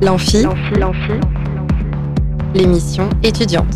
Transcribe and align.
L'amphi, 0.00 0.46
l'émission 2.54 3.10
étudiante. 3.24 3.74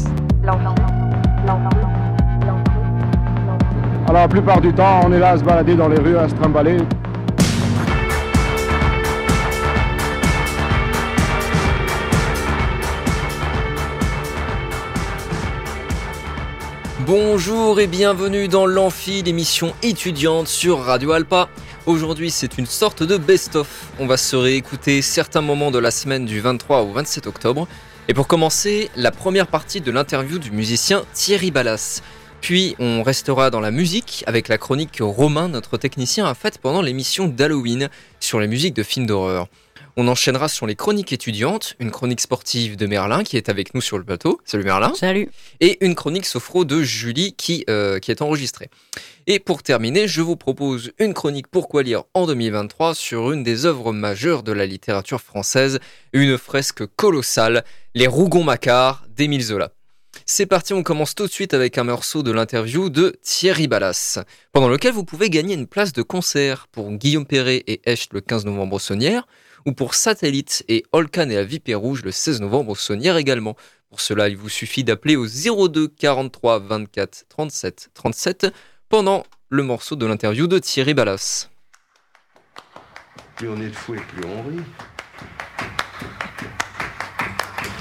Alors 4.06 4.22
la 4.22 4.28
plupart 4.28 4.60
du 4.60 4.72
temps, 4.72 5.00
on 5.04 5.12
est 5.12 5.18
là 5.18 5.30
à 5.30 5.38
se 5.38 5.42
balader 5.42 5.74
dans 5.74 5.88
les 5.88 5.98
rues, 5.98 6.16
à 6.16 6.28
se 6.28 6.34
trimballer. 6.34 6.76
Bonjour 17.04 17.80
et 17.80 17.88
bienvenue 17.88 18.46
dans 18.46 18.66
l'Amphi, 18.66 19.22
l'émission 19.22 19.72
étudiante 19.82 20.46
sur 20.46 20.84
Radio 20.84 21.10
Alpa. 21.10 21.48
Aujourd'hui, 21.84 22.30
c'est 22.30 22.58
une 22.58 22.66
sorte 22.66 23.02
de 23.02 23.16
best-of. 23.16 23.88
On 23.98 24.06
va 24.06 24.16
se 24.16 24.36
réécouter 24.36 25.02
certains 25.02 25.40
moments 25.40 25.72
de 25.72 25.80
la 25.80 25.90
semaine 25.90 26.26
du 26.26 26.38
23 26.38 26.82
au 26.82 26.92
27 26.92 27.26
octobre. 27.26 27.66
Et 28.06 28.14
pour 28.14 28.28
commencer, 28.28 28.88
la 28.94 29.10
première 29.10 29.48
partie 29.48 29.80
de 29.80 29.90
l'interview 29.90 30.38
du 30.38 30.52
musicien 30.52 31.02
Thierry 31.12 31.50
Ballas. 31.50 32.00
Puis 32.40 32.76
on 32.78 33.02
restera 33.02 33.50
dans 33.50 33.58
la 33.58 33.72
musique 33.72 34.22
avec 34.28 34.46
la 34.46 34.58
chronique 34.58 34.92
que 34.92 35.02
Romain, 35.02 35.48
notre 35.48 35.76
technicien, 35.76 36.24
a 36.24 36.34
faite 36.34 36.58
pendant 36.58 36.82
l'émission 36.82 37.26
d'Halloween 37.26 37.88
sur 38.20 38.38
les 38.38 38.46
musiques 38.46 38.74
de 38.74 38.84
films 38.84 39.06
d'horreur. 39.06 39.48
On 39.98 40.08
enchaînera 40.08 40.48
sur 40.48 40.66
les 40.66 40.74
chroniques 40.74 41.12
étudiantes, 41.12 41.74
une 41.78 41.90
chronique 41.90 42.22
sportive 42.22 42.76
de 42.76 42.86
Merlin 42.86 43.24
qui 43.24 43.36
est 43.36 43.50
avec 43.50 43.74
nous 43.74 43.82
sur 43.82 43.98
le 43.98 44.04
plateau. 44.04 44.40
Salut 44.46 44.64
Merlin. 44.64 44.94
Salut. 44.94 45.28
Et 45.60 45.84
une 45.84 45.94
chronique 45.94 46.24
sophro 46.24 46.64
de 46.64 46.82
Julie 46.82 47.34
qui, 47.34 47.66
euh, 47.68 47.98
qui 47.98 48.10
est 48.10 48.22
enregistrée. 48.22 48.70
Et 49.26 49.38
pour 49.38 49.62
terminer, 49.62 50.08
je 50.08 50.22
vous 50.22 50.36
propose 50.36 50.92
une 50.98 51.12
chronique 51.12 51.46
Pourquoi 51.46 51.82
lire 51.82 52.04
en 52.14 52.26
2023 52.26 52.94
sur 52.94 53.32
une 53.32 53.42
des 53.42 53.66
œuvres 53.66 53.92
majeures 53.92 54.42
de 54.42 54.52
la 54.52 54.64
littérature 54.64 55.20
française, 55.20 55.78
une 56.14 56.38
fresque 56.38 56.86
colossale, 56.96 57.62
Les 57.94 58.06
Rougon-Macquart 58.06 59.04
d'Émile 59.14 59.42
Zola. 59.42 59.72
C'est 60.24 60.46
parti, 60.46 60.72
on 60.72 60.82
commence 60.82 61.14
tout 61.14 61.26
de 61.26 61.32
suite 61.32 61.52
avec 61.52 61.76
un 61.76 61.84
morceau 61.84 62.22
de 62.22 62.30
l'interview 62.30 62.88
de 62.88 63.18
Thierry 63.22 63.66
Ballas, 63.66 64.18
pendant 64.52 64.68
lequel 64.68 64.92
vous 64.92 65.04
pouvez 65.04 65.28
gagner 65.28 65.54
une 65.54 65.66
place 65.66 65.92
de 65.92 66.02
concert 66.02 66.68
pour 66.72 66.90
Guillaume 66.92 67.26
Perret 67.26 67.62
et 67.66 67.80
Echt 67.84 68.12
le 68.14 68.20
15 68.20 68.46
novembre 68.46 68.76
au 68.76 68.78
Saunière, 68.78 69.26
ou 69.66 69.72
pour 69.72 69.94
Satellite 69.94 70.64
et 70.68 70.84
Holkan 70.92 71.28
et 71.30 71.34
la 71.34 71.44
Vipère 71.44 71.80
Rouge 71.80 72.02
le 72.02 72.10
16 72.10 72.40
novembre 72.40 72.70
au 72.70 72.74
Saunière 72.74 73.16
également. 73.16 73.56
Pour 73.90 74.00
cela, 74.00 74.28
il 74.28 74.36
vous 74.36 74.48
suffit 74.48 74.84
d'appeler 74.84 75.16
au 75.16 75.26
02 75.26 75.88
43 75.88 76.60
24 76.60 77.26
37 77.28 77.90
37 77.94 78.46
pendant 78.88 79.24
le 79.48 79.62
morceau 79.62 79.96
de 79.96 80.06
l'interview 80.06 80.46
de 80.46 80.58
Thierry 80.58 80.94
Ballas. 80.94 81.48
Plus 83.36 83.48
on 83.48 83.60
est 83.60 83.68
de 83.68 83.74
fou 83.74 83.94
et 83.94 84.00
plus 84.00 84.24
on 84.26 84.42
rit. 84.48 84.62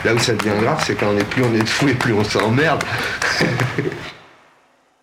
Là 0.03 0.15
où 0.15 0.19
ça 0.19 0.33
devient 0.33 0.59
grave, 0.59 0.83
c'est 0.85 0.95
quand 0.95 1.13
on 1.13 1.17
est 1.17 1.29
plus 1.29 1.43
on 1.43 1.53
est 1.53 1.61
de 1.61 1.69
fou 1.69 1.87
et 1.87 1.93
plus 1.93 2.13
on 2.13 2.23
s'emmerde. 2.23 2.83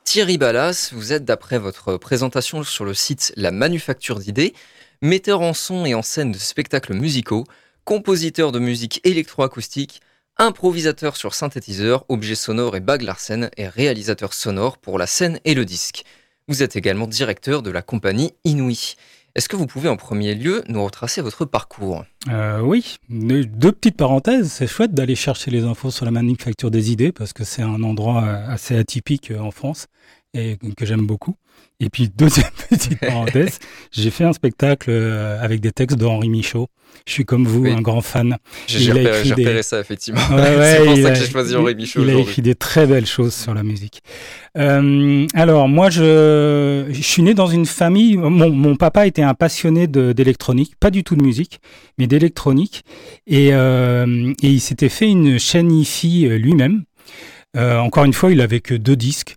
Thierry 0.05 0.39
Ballas, 0.39 0.91
vous 0.93 1.13
êtes 1.13 1.25
d'après 1.25 1.59
votre 1.59 1.99
présentation 1.99 2.65
sur 2.65 2.85
le 2.85 2.95
site 2.95 3.33
La 3.37 3.51
Manufacture 3.51 4.19
d'idées, 4.19 4.55
metteur 5.03 5.41
en 5.41 5.55
son 5.55 5.85
et 5.85 5.95
en 5.95 6.03
scène 6.03 6.33
de 6.33 6.39
spectacles 6.39 6.95
musicaux, 6.95 7.45
compositeur 7.85 8.53
de 8.53 8.59
musique 8.59 9.01
électroacoustique, 9.05 10.01
improvisateur 10.37 11.17
sur 11.17 11.35
synthétiseur, 11.35 12.05
objets 12.09 12.35
sonores 12.35 12.77
et 12.77 12.81
bagues 12.81 13.03
Larsen 13.03 13.51
et 13.57 13.69
réalisateur 13.69 14.35
sonore 14.35 14.79
pour 14.79 14.99
la 14.99 15.07
scène 15.07 15.41
et 15.45 15.55
le 15.55 15.65
disque. 15.65 16.05
Vous 16.49 16.63
êtes 16.63 16.77
également 16.77 17.07
directeur 17.07 17.63
de 17.63 17.71
la 17.71 17.83
compagnie 17.83 18.33
Inouï. 18.45 18.97
Est-ce 19.35 19.49
que 19.49 19.57
vous 19.57 19.67
pouvez 19.67 19.89
en 19.89 19.97
premier 19.97 20.35
lieu 20.35 20.65
nous 20.69 20.83
retracer 20.83 21.21
votre 21.21 21.45
parcours? 21.45 22.05
Euh, 22.29 22.61
Oui, 22.61 22.97
deux 23.09 23.73
petites 23.73 23.97
parenthèses. 23.97 24.51
C'est 24.51 24.67
chouette 24.67 24.95
d'aller 24.95 25.15
chercher 25.15 25.51
les 25.51 25.63
infos 25.65 25.91
sur 25.91 26.05
la 26.05 26.11
manufacture 26.11 26.71
des 26.71 26.91
idées 26.91 27.13
parce 27.13 27.33
que 27.33 27.45
c'est 27.45 27.63
un 27.63 27.83
endroit 27.83 28.25
euh, 28.25 28.49
assez 28.49 28.77
atypique 28.77 29.31
euh, 29.31 29.39
en 29.39 29.51
France 29.51 29.87
et 30.35 30.59
que 30.77 30.85
j'aime 30.85 31.07
beaucoup. 31.07 31.37
Et 31.81 31.91
puis, 31.91 32.09
deuxième 32.17 32.51
petite 32.69 32.99
parenthèse, 32.99 33.59
j'ai 33.93 34.11
fait 34.11 34.25
un 34.25 34.33
spectacle 34.33 34.91
euh, 34.91 35.41
avec 35.41 35.61
des 35.61 35.73
textes 35.73 35.97
de 35.97 36.05
Henri 36.05 36.29
Michaud. 36.29 36.69
Je 37.07 37.13
suis 37.13 37.25
comme 37.25 37.47
vous, 37.47 37.67
un 37.67 37.83
grand 37.83 38.01
fan. 38.01 38.39
J'ai 38.67 38.91
repéré, 38.91 39.31
repéré, 39.31 39.63
ça, 39.63 39.79
effectivement. 39.79 40.21
c'est 40.31 40.85
pour 40.85 40.97
ça 40.97 41.11
que 41.11 41.19
j'ai 41.19 41.31
choisi 41.31 41.55
Henri 41.55 41.75
Michaud. 41.75 42.03
Il 42.03 42.11
a 42.11 42.19
écrit 42.19 42.43
des 42.43 42.55
très 42.55 42.87
belles 42.87 43.07
choses 43.07 43.35
sur 43.35 43.55
la 43.55 43.63
musique. 43.63 44.03
Euh, 44.57 45.27
alors, 45.35 45.69
moi, 45.69 45.91
je, 45.91 46.87
je 46.91 47.03
suis 47.03 47.23
né 47.23 47.35
dans 47.35 47.47
une 47.47 47.67
famille. 47.67 48.17
Mon, 48.17 48.51
mon 48.51 48.75
papa 48.75 49.07
était 49.07 49.23
un 49.23 49.35
passionné 49.35 49.87
d'électronique, 49.87 50.75
pas 50.81 50.91
du 50.91 51.05
tout 51.05 51.15
de 51.15 51.23
musique, 51.23 51.61
mais 51.99 52.07
d'électronique. 52.07 52.85
Et, 53.27 53.51
euh, 53.53 54.33
et 54.43 54.49
il 54.49 54.61
s'était 54.61 54.89
fait 54.89 55.09
une 55.09 55.39
chaîne 55.39 55.71
IFI 55.71 56.27
lui-même. 56.39 56.85
Euh, 57.59 57.79
encore 57.79 58.05
une 58.05 58.13
fois, 58.13 58.31
il 58.31 58.41
avait 58.41 58.61
que 58.61 58.75
deux 58.75 58.97
disques. 58.97 59.35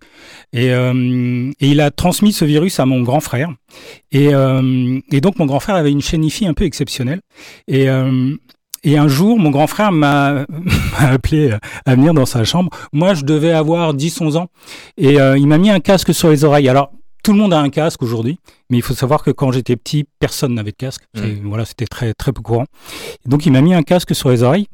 Et, 0.52 0.70
euh, 0.70 1.50
et, 1.60 1.70
il 1.70 1.80
a 1.80 1.90
transmis 1.90 2.32
ce 2.32 2.44
virus 2.44 2.78
à 2.78 2.86
mon 2.86 3.02
grand 3.02 3.20
frère. 3.20 3.50
Et, 4.12 4.32
euh, 4.32 5.00
et 5.10 5.20
donc, 5.20 5.38
mon 5.38 5.46
grand 5.46 5.60
frère 5.60 5.74
avait 5.74 5.90
une 5.90 6.02
chaîne 6.02 6.24
IFI 6.24 6.46
un 6.46 6.54
peu 6.54 6.64
exceptionnelle. 6.64 7.20
Et, 7.66 7.88
et 8.84 8.98
un 8.98 9.08
jour, 9.08 9.38
mon 9.38 9.50
grand 9.50 9.66
frère 9.66 9.92
m'a 9.92 10.44
appelé 10.98 11.54
à 11.84 11.94
venir 11.94 12.14
dans 12.14 12.26
sa 12.26 12.44
chambre. 12.44 12.70
Moi, 12.92 13.14
je 13.14 13.24
devais 13.24 13.52
avoir 13.52 13.94
10-11 13.94 14.36
ans. 14.36 14.48
Et 14.96 15.14
il 15.14 15.46
m'a 15.46 15.58
mis 15.58 15.70
un 15.70 15.80
casque 15.80 16.14
sur 16.14 16.30
les 16.30 16.44
oreilles. 16.44 16.68
Alors, 16.68 16.92
tout 17.24 17.32
le 17.32 17.38
monde 17.38 17.54
a 17.54 17.60
un 17.60 17.70
casque 17.70 18.02
aujourd'hui, 18.02 18.38
mais 18.68 18.78
il 18.78 18.82
faut 18.82 18.94
savoir 18.94 19.22
que 19.22 19.30
quand 19.30 19.52
j'étais 19.52 19.76
petit, 19.76 20.04
personne 20.18 20.54
n'avait 20.54 20.72
de 20.72 20.76
casque. 20.76 21.04
Mmh. 21.14 21.44
Voilà, 21.44 21.64
c'était 21.64 21.86
très 21.86 22.14
très 22.14 22.32
peu 22.32 22.42
courant. 22.42 22.66
Et 23.24 23.28
donc, 23.28 23.46
il 23.46 23.52
m'a 23.52 23.60
mis 23.60 23.74
un 23.74 23.82
casque 23.82 24.14
sur 24.14 24.30
les 24.30 24.42
oreilles. 24.42 24.66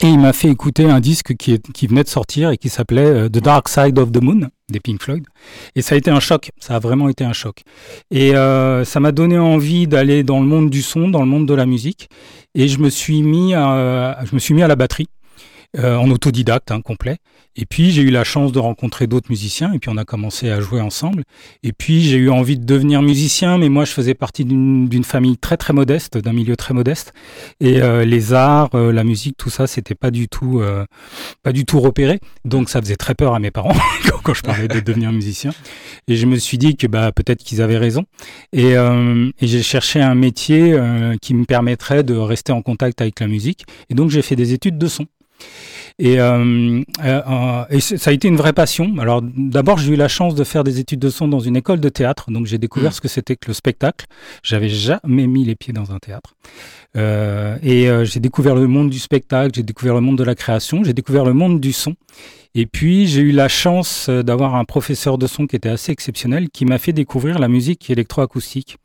Et 0.00 0.06
il 0.06 0.18
m'a 0.18 0.32
fait 0.32 0.48
écouter 0.48 0.84
un 0.84 1.00
disque 1.00 1.34
qui, 1.36 1.52
est, 1.52 1.72
qui 1.72 1.88
venait 1.88 2.04
de 2.04 2.08
sortir 2.08 2.50
et 2.50 2.56
qui 2.56 2.68
s'appelait 2.68 3.04
euh, 3.04 3.28
The 3.28 3.38
Dark 3.38 3.68
Side 3.68 3.98
of 3.98 4.12
the 4.12 4.22
Moon 4.22 4.48
des 4.70 4.80
Pink 4.80 5.02
Floyd. 5.02 5.24
Et 5.74 5.82
ça 5.82 5.94
a 5.94 5.98
été 5.98 6.10
un 6.10 6.20
choc, 6.20 6.50
ça 6.60 6.76
a 6.76 6.78
vraiment 6.78 7.08
été 7.08 7.24
un 7.24 7.32
choc. 7.32 7.62
Et 8.10 8.36
euh, 8.36 8.84
ça 8.84 9.00
m'a 9.00 9.12
donné 9.12 9.38
envie 9.38 9.88
d'aller 9.88 10.22
dans 10.22 10.40
le 10.40 10.46
monde 10.46 10.70
du 10.70 10.82
son, 10.82 11.08
dans 11.08 11.20
le 11.20 11.26
monde 11.26 11.46
de 11.46 11.54
la 11.54 11.66
musique. 11.66 12.08
Et 12.54 12.68
je 12.68 12.78
me 12.78 12.90
suis 12.90 13.22
mis 13.22 13.54
à, 13.54 14.18
je 14.24 14.34
me 14.34 14.38
suis 14.38 14.54
mis 14.54 14.62
à 14.62 14.68
la 14.68 14.76
batterie. 14.76 15.08
Euh, 15.76 15.96
en 15.96 16.10
autodidacte 16.10 16.70
hein, 16.70 16.80
complet. 16.80 17.18
Et 17.54 17.66
puis 17.66 17.90
j'ai 17.90 18.00
eu 18.00 18.08
la 18.08 18.24
chance 18.24 18.52
de 18.52 18.58
rencontrer 18.58 19.06
d'autres 19.06 19.28
musiciens 19.28 19.70
et 19.74 19.78
puis 19.78 19.90
on 19.92 19.98
a 19.98 20.06
commencé 20.06 20.48
à 20.48 20.62
jouer 20.62 20.80
ensemble. 20.80 21.24
Et 21.62 21.74
puis 21.74 22.00
j'ai 22.00 22.16
eu 22.16 22.30
envie 22.30 22.58
de 22.58 22.64
devenir 22.64 23.02
musicien, 23.02 23.58
mais 23.58 23.68
moi 23.68 23.84
je 23.84 23.92
faisais 23.92 24.14
partie 24.14 24.46
d'une 24.46 25.04
famille 25.04 25.36
très 25.36 25.58
très 25.58 25.74
modeste, 25.74 26.16
d'un 26.16 26.32
milieu 26.32 26.56
très 26.56 26.72
modeste. 26.72 27.12
Et 27.60 27.82
euh, 27.82 28.06
les 28.06 28.32
arts, 28.32 28.70
euh, 28.74 28.92
la 28.92 29.04
musique, 29.04 29.36
tout 29.36 29.50
ça, 29.50 29.66
c'était 29.66 29.94
pas 29.94 30.10
du 30.10 30.26
tout 30.26 30.62
pas 31.42 31.52
du 31.52 31.66
tout 31.66 31.80
repéré. 31.80 32.18
Donc 32.46 32.70
ça 32.70 32.80
faisait 32.80 32.96
très 32.96 33.14
peur 33.14 33.34
à 33.34 33.38
mes 33.38 33.50
parents 33.50 33.76
quand 34.22 34.32
je 34.32 34.42
parlais 34.42 34.68
de 34.68 34.80
devenir 34.80 35.12
musicien. 35.12 35.52
Et 36.06 36.16
je 36.16 36.24
me 36.24 36.36
suis 36.36 36.56
dit 36.56 36.78
que 36.78 36.86
bah 36.86 37.12
peut-être 37.12 37.44
qu'ils 37.44 37.60
avaient 37.60 37.76
raison. 37.76 38.04
Et, 38.54 38.74
j'ai 39.42 39.62
cherché 39.62 40.00
un 40.00 40.14
métier 40.14 40.80
qui 41.20 41.34
me 41.34 41.44
permettrait 41.44 42.04
de 42.04 42.14
rester 42.14 42.52
en 42.52 42.62
contact 42.62 43.02
avec 43.02 43.20
la 43.20 43.26
musique. 43.26 43.66
Et 43.90 43.94
donc 43.94 44.08
j'ai 44.08 44.22
fait 44.22 44.36
des 44.36 44.54
études 44.54 44.78
de 44.78 44.86
son. 44.86 45.06
Et, 46.00 46.20
euh, 46.20 46.80
euh, 47.04 47.64
et, 47.70 47.80
ça 47.80 48.10
a 48.10 48.12
été 48.12 48.28
une 48.28 48.36
vraie 48.36 48.52
passion. 48.52 48.98
Alors 48.98 49.20
d'abord, 49.22 49.78
j'ai 49.78 49.94
eu 49.94 49.96
la 49.96 50.06
chance 50.06 50.36
de 50.36 50.44
faire 50.44 50.62
des 50.62 50.78
études 50.78 51.00
de 51.00 51.10
son 51.10 51.26
dans 51.26 51.40
une 51.40 51.56
école 51.56 51.80
de 51.80 51.88
théâtre, 51.88 52.30
donc 52.30 52.46
j'ai 52.46 52.58
découvert 52.58 52.90
mmh. 52.90 52.94
ce 52.94 53.00
que 53.00 53.08
c'était 53.08 53.34
que 53.34 53.48
le 53.48 53.54
spectacle. 53.54 54.06
J'avais 54.44 54.68
jamais 54.68 55.26
mis 55.26 55.44
les 55.44 55.56
pieds 55.56 55.72
dans 55.72 55.90
un 55.90 55.98
théâtre. 55.98 56.34
Euh, 56.96 57.58
et 57.62 57.88
euh, 57.88 58.04
j'ai 58.04 58.20
découvert 58.20 58.54
le 58.54 58.66
monde 58.66 58.90
du 58.90 58.98
spectacle, 58.98 59.52
j'ai 59.54 59.62
découvert 59.62 59.94
le 59.94 60.00
monde 60.00 60.16
de 60.18 60.24
la 60.24 60.34
création, 60.34 60.84
j'ai 60.84 60.94
découvert 60.94 61.24
le 61.24 61.32
monde 61.32 61.60
du 61.60 61.72
son. 61.72 61.94
Et 62.54 62.66
puis 62.66 63.06
j'ai 63.06 63.20
eu 63.20 63.32
la 63.32 63.48
chance 63.48 64.08
d'avoir 64.08 64.54
un 64.54 64.64
professeur 64.64 65.18
de 65.18 65.26
son 65.26 65.46
qui 65.46 65.56
était 65.56 65.68
assez 65.68 65.92
exceptionnel, 65.92 66.48
qui 66.50 66.64
m'a 66.64 66.78
fait 66.78 66.92
découvrir 66.92 67.38
la 67.38 67.48
musique 67.48 67.90
électroacoustique. 67.90 68.76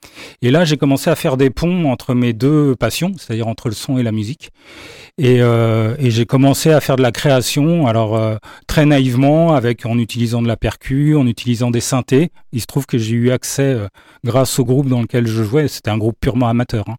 Et 0.42 0.52
là, 0.52 0.66
j'ai 0.66 0.78
commencé 0.78 1.10
à 1.10 1.16
faire 1.16 1.38
des 1.38 1.50
ponts 1.50 1.92
entre 1.92 2.14
mes 2.14 2.34
deux 2.34 2.76
passions, 2.76 3.14
c'est-à-dire 3.18 3.48
entre 3.48 3.70
le 3.70 3.76
son 3.76 3.98
et 3.98 4.04
la 4.04 4.12
musique. 4.12 4.50
Et, 5.18 5.42
euh, 5.42 5.96
j'ai 6.00 6.26
commencé 6.26 6.72
à 6.72 6.82
faire 6.82 6.96
de 6.96 7.02
la 7.02 7.12
création, 7.12 7.88
alors 7.88 8.16
euh, 8.16 8.36
très 8.68 8.86
naïvement, 8.86 9.54
avec 9.54 9.86
en 9.86 9.98
utilisant 9.98 10.42
de 10.42 10.48
la 10.48 10.58
percu, 10.58 11.16
en 11.16 11.28
utilisant 11.28 11.72
des 11.72 11.82
synthés. 11.82 12.30
Il 12.52 12.62
se 12.62 12.66
trouve 12.66 12.86
que 12.86 12.98
j'ai 12.98 13.16
eu 13.16 13.32
accès 13.32 13.64
euh, 13.64 13.88
grâce 14.24 14.60
au 14.60 14.66
groupe 14.66 14.88
dans 14.88 15.02
lequel 15.02 15.28
je 15.28 15.44
jouais. 15.44 15.68
C'était 15.68 15.92
un 15.92 15.98
groupe 15.98 16.18
purement 16.20 16.48
amateur, 16.48 16.90
hein. 16.90 16.96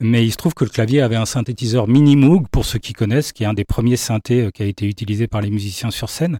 mais 0.00 0.24
il 0.24 0.30
se 0.30 0.36
trouve 0.36 0.54
que 0.54 0.64
le 0.64 0.70
clavier 0.70 1.00
avait 1.00 1.16
un 1.16 1.26
synthétiseur 1.26 1.88
Mini 1.88 2.16
Moog, 2.16 2.46
pour 2.50 2.64
ceux 2.64 2.78
qui 2.78 2.92
connaissent, 2.92 3.32
qui 3.32 3.44
est 3.44 3.46
un 3.46 3.54
des 3.54 3.64
premiers 3.64 3.96
synthés 3.96 4.42
euh, 4.42 4.50
qui 4.50 4.62
a 4.62 4.66
été 4.66 4.86
utilisé 4.86 5.26
par 5.26 5.40
les 5.40 5.50
musiciens 5.50 5.90
sur 5.96 6.10
scène. 6.10 6.38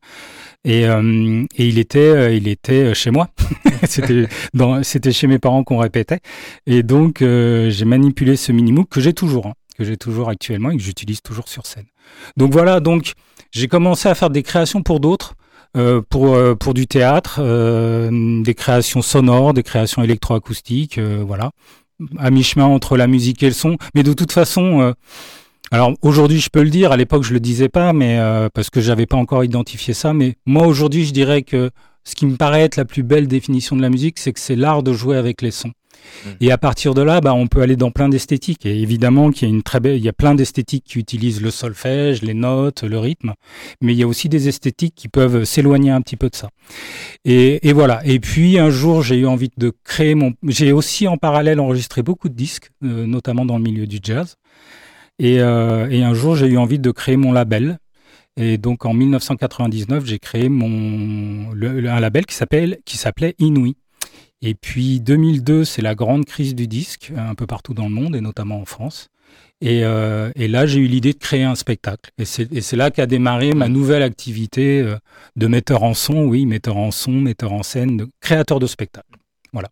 Et, 0.65 0.87
euh, 0.87 1.45
et 1.57 1.67
il 1.67 1.79
était, 1.79 2.37
il 2.37 2.49
était 2.49 2.95
chez 2.95 3.11
moi. 3.11 3.29
c'était 3.85 4.29
dans, 4.55 4.83
c'était 4.83 5.13
chez 5.13 5.27
mes 5.27 5.39
parents 5.39 5.65
qu'on 5.65 5.79
répétait. 5.79 6.21
Et 6.67 6.83
donc 6.83 7.19
j'ai 7.21 7.85
manipulé 7.85 8.37
ce 8.37 8.53
Mini 8.53 8.73
Moog 8.73 8.89
que 8.89 9.01
j'ai 9.01 9.13
toujours. 9.13 9.47
Hein 9.47 9.55
que 9.77 9.85
j'ai 9.85 9.97
toujours 9.97 10.29
actuellement 10.29 10.71
et 10.71 10.77
que 10.77 10.83
j'utilise 10.83 11.23
toujours 11.23 11.49
sur 11.49 11.67
scène. 11.67 11.87
Donc 12.37 12.53
voilà, 12.53 12.81
donc 12.81 13.13
j'ai 13.53 13.69
commencé 13.69 14.09
à 14.09 14.15
faire 14.15 14.31
des 14.31 14.43
créations 14.43 14.83
pour 14.83 15.01
d'autres, 15.01 15.35
euh, 15.77 16.01
pour 16.09 16.35
euh, 16.35 16.55
pour 16.55 16.75
du 16.75 16.87
théâtre, 16.87 17.39
euh, 17.41 18.43
des 18.43 18.55
créations 18.55 19.03
sonores, 19.03 19.53
des 19.55 19.63
créations 19.63 20.03
électroacoustiques, 20.03 20.99
voilà, 20.99 21.51
à 22.19 22.31
mi-chemin 22.31 22.65
entre 22.65 22.97
la 22.97 23.07
musique 23.07 23.43
et 23.43 23.49
le 23.49 23.55
son. 23.55 23.77
Mais 23.95 24.03
de 24.03 24.13
toute 24.13 24.33
façon, 24.33 24.95
Alors 25.71 25.95
aujourd'hui, 26.03 26.41
je 26.41 26.49
peux 26.51 26.63
le 26.63 26.71
dire. 26.71 26.93
À 26.93 26.97
l'époque, 26.97 27.25
je 27.25 27.33
le 27.33 27.41
disais 27.41 27.69
pas, 27.69 27.93
mais 27.93 28.19
euh, 28.19 28.49
parce 28.53 28.71
que 28.71 28.81
j'avais 28.81 29.07
pas 29.07 29.17
encore 29.17 29.45
identifié 29.45 29.95
ça. 29.95 30.13
Mais 30.13 30.37
moi, 30.47 30.67
aujourd'hui, 30.67 31.05
je 31.05 31.13
dirais 31.13 31.43
que 31.43 31.71
ce 32.05 32.15
qui 32.15 32.27
me 32.27 32.37
paraît 32.37 32.63
être 32.63 32.77
la 32.77 32.85
plus 32.85 33.03
belle 33.03 33.27
définition 33.27 33.77
de 33.77 33.83
la 33.83 33.91
musique, 33.91 34.19
c'est 34.19 34.33
que 34.33 34.41
c'est 34.41 34.57
l'art 34.57 34.83
de 34.83 34.93
jouer 34.93 35.17
avec 35.17 35.43
les 35.43 35.51
sons. 35.51 35.73
Mmh. 36.25 36.29
Et 36.41 36.53
à 36.53 36.59
partir 36.59 36.95
de 36.95 37.03
là, 37.03 37.21
bah, 37.21 37.35
on 37.35 37.49
peut 37.49 37.63
aller 37.63 37.75
dans 37.75 37.91
plein 37.91 38.09
d'esthétiques. 38.09 38.65
Et 38.65 38.81
évidemment 38.81 39.33
qu'il 39.33 39.49
y 39.49 39.51
a 39.51 39.55
une 39.55 39.65
très 39.65 39.81
belle, 39.81 39.97
il 39.97 40.05
y 40.05 40.09
a 40.09 40.13
plein 40.13 40.37
d'esthétiques 40.37 40.85
qui 40.85 41.01
utilisent 41.01 41.43
le 41.43 41.51
solfège, 41.51 42.23
les 42.23 42.35
notes, 42.35 42.85
le 42.85 42.99
rythme. 42.99 43.35
Mais 43.81 43.93
il 43.93 43.99
y 43.99 44.05
a 44.05 44.07
aussi 44.07 44.29
des 44.29 44.47
esthétiques 44.47 44.95
qui 44.95 45.09
peuvent 45.09 45.43
s'éloigner 45.43 45.91
un 45.91 46.01
petit 46.01 46.17
peu 46.17 46.29
de 46.29 46.37
ça. 46.37 46.49
Et, 47.25 47.69
et, 47.69 47.73
voilà. 47.73 48.03
Et 48.05 48.21
puis 48.21 48.59
un 48.61 48.71
jour, 48.71 49.03
j'ai 49.03 49.17
eu 49.17 49.27
envie 49.27 49.51
de 49.57 49.73
créer 49.83 50.15
mon. 50.15 50.35
J'ai 50.47 50.71
aussi 50.71 51.09
en 51.09 51.17
parallèle 51.17 51.59
enregistré 51.59 52.03
beaucoup 52.03 52.29
de 52.29 52.35
disques, 52.35 52.71
euh, 52.85 53.07
notamment 53.07 53.45
dans 53.45 53.57
le 53.57 53.65
milieu 53.65 53.89
du 53.89 53.99
jazz. 54.01 54.37
Et, 55.19 55.41
euh, 55.41 55.89
et 55.91 56.03
un 56.03 56.15
jour, 56.15 56.37
j'ai 56.37 56.47
eu 56.47 56.59
envie 56.59 56.79
de 56.79 56.91
créer 56.91 57.17
mon 57.17 57.33
label. 57.33 57.79
Et 58.37 58.59
donc 58.59 58.85
en 58.85 58.93
1999, 58.93 60.05
j'ai 60.05 60.19
créé 60.19 60.49
mon 60.51 61.53
un 61.53 62.01
label 62.01 62.27
qui 62.27 62.35
s'appelait 62.35 63.35
Inouï. 63.39 63.77
Et 64.43 64.55
puis 64.55 65.01
2002, 65.01 65.65
c'est 65.65 65.81
la 65.81 65.95
grande 65.95 66.27
crise 66.27 66.55
du 66.55 66.69
disque 66.69 67.13
un 67.17 67.35
peu 67.35 67.47
partout 67.47 67.73
dans 67.73 67.85
le 67.85 67.95
monde 67.95 68.15
et 68.15 68.21
notamment 68.21 68.61
en 68.61 68.67
France. 68.67 69.09
Et, 69.63 69.85
euh, 69.85 70.31
là, 70.37 70.67
j'ai 70.67 70.81
eu 70.81 70.87
l'idée 70.87 71.15
de 71.15 71.19
créer 71.19 71.45
un 71.45 71.55
spectacle. 71.55 72.11
Et 72.19 72.27
c'est 72.27 72.77
là 72.77 72.91
qu'a 72.91 73.07
démarré 73.07 73.55
ma 73.55 73.69
nouvelle 73.69 74.03
activité 74.03 74.81
euh, 74.81 74.97
de 75.37 75.47
metteur 75.47 75.83
en 75.83 75.95
son, 75.95 76.25
oui, 76.27 76.45
metteur 76.45 76.77
en 76.77 76.91
son, 76.91 77.13
metteur 77.13 77.55
en 77.55 77.63
scène, 77.63 78.07
créateur 78.21 78.61
de 78.61 78.67
spectacle. 78.67 79.09
Voilà. 79.55 79.71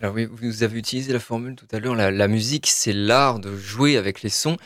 Alors 0.00 0.14
oui, 0.14 0.26
vous 0.30 0.62
avez 0.62 0.78
utilisé 0.78 1.12
la 1.12 1.20
formule 1.20 1.54
tout 1.54 1.68
à 1.72 1.80
l'heure, 1.80 1.94
la 1.94 2.28
musique, 2.28 2.66
c'est 2.66 2.94
l'art 2.94 3.38
de 3.38 3.54
jouer 3.56 3.98
avec 3.98 4.22
les 4.22 4.30
sons. 4.30 4.56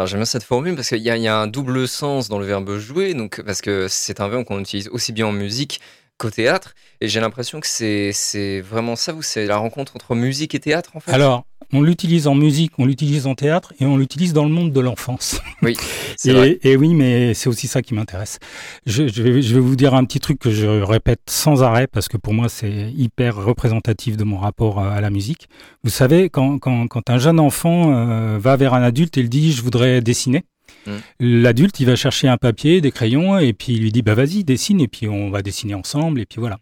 Alors 0.00 0.06
j'aime 0.06 0.20
bien 0.20 0.24
cette 0.24 0.44
formule 0.44 0.76
parce 0.76 0.88
qu'il 0.88 1.02
y, 1.02 1.28
a 1.28 1.36
un 1.38 1.46
double 1.46 1.86
sens 1.86 2.30
dans 2.30 2.38
le 2.38 2.46
verbe 2.46 2.78
jouer, 2.78 3.12
donc 3.12 3.42
parce 3.42 3.60
que 3.60 3.86
c'est 3.86 4.20
un 4.20 4.28
verbe 4.28 4.44
qu'on 4.44 4.58
utilise 4.58 4.88
aussi 4.88 5.12
bien 5.12 5.26
en 5.26 5.32
musique 5.32 5.82
qu'au 6.20 6.30
théâtre. 6.30 6.74
Et 7.00 7.08
j'ai 7.08 7.18
l'impression 7.20 7.60
que 7.60 7.66
c'est 7.66 8.60
vraiment 8.60 8.94
ça, 8.94 9.12
vous, 9.12 9.22
c'est 9.22 9.46
la 9.46 9.56
rencontre 9.56 9.96
entre 9.96 10.14
musique 10.14 10.54
et 10.54 10.60
théâtre 10.60 10.90
en 10.94 11.00
fait? 11.00 11.12
Alors, 11.12 11.46
on 11.72 11.82
l'utilise 11.82 12.26
en 12.26 12.34
musique, 12.34 12.72
on 12.78 12.84
l'utilise 12.84 13.26
en 13.26 13.34
théâtre 13.34 13.72
et 13.80 13.86
on 13.86 13.96
l'utilise 13.96 14.32
dans 14.32 14.44
le 14.44 14.50
monde 14.50 14.72
de 14.72 14.80
l'enfance. 14.80 15.40
Oui, 15.62 15.76
et, 16.24 16.32
vrai. 16.32 16.58
et, 16.62 16.74
oui, 16.76 16.94
mais 16.94 17.34
c'est 17.34 17.50
aussi 17.50 17.66
ça 17.66 17.82
qui 17.82 17.92
m'intéresse. 17.92 18.38
Je, 18.86 19.08
je, 19.08 19.22
vais, 19.22 19.42
je 19.42 19.54
vais 19.54 19.60
vous 19.60 19.76
dire 19.76 19.94
un 19.94 20.06
petit 20.06 20.18
truc 20.18 20.38
que 20.38 20.50
je 20.50 20.66
répète 20.66 21.20
sans 21.28 21.62
arrêt 21.62 21.86
parce 21.86 22.08
que 22.08 22.16
pour 22.16 22.32
moi 22.32 22.48
c'est 22.48 22.90
hyper 22.96 23.36
représentatif 23.36 24.16
de 24.16 24.24
mon 24.24 24.38
rapport 24.38 24.80
à 24.80 25.02
la 25.02 25.10
musique. 25.10 25.48
Vous 25.84 25.90
savez, 25.90 26.30
quand, 26.30 26.58
quand, 26.58 26.88
quand 26.88 27.10
un 27.10 27.18
jeune 27.18 27.38
enfant 27.38 27.92
euh, 27.92 28.38
va 28.38 28.56
vers 28.56 28.72
un 28.72 28.82
adulte 28.82 29.18
et 29.18 29.20
il 29.20 29.28
dit 29.28 29.52
je 29.52 29.60
voudrais 29.62 30.00
dessiner, 30.00 30.44
Mmh. 30.86 30.90
L'adulte, 31.20 31.80
il 31.80 31.86
va 31.86 31.96
chercher 31.96 32.28
un 32.28 32.36
papier, 32.36 32.80
des 32.80 32.90
crayons, 32.90 33.38
et 33.38 33.52
puis 33.52 33.74
il 33.74 33.82
lui 33.82 33.92
dit 33.92 34.02
bah 34.02 34.14
vas-y, 34.14 34.44
dessine, 34.44 34.80
et 34.80 34.88
puis 34.88 35.08
on 35.08 35.30
va 35.30 35.42
dessiner 35.42 35.74
ensemble, 35.74 36.20
et 36.20 36.26
puis 36.26 36.40
voilà. 36.40 36.58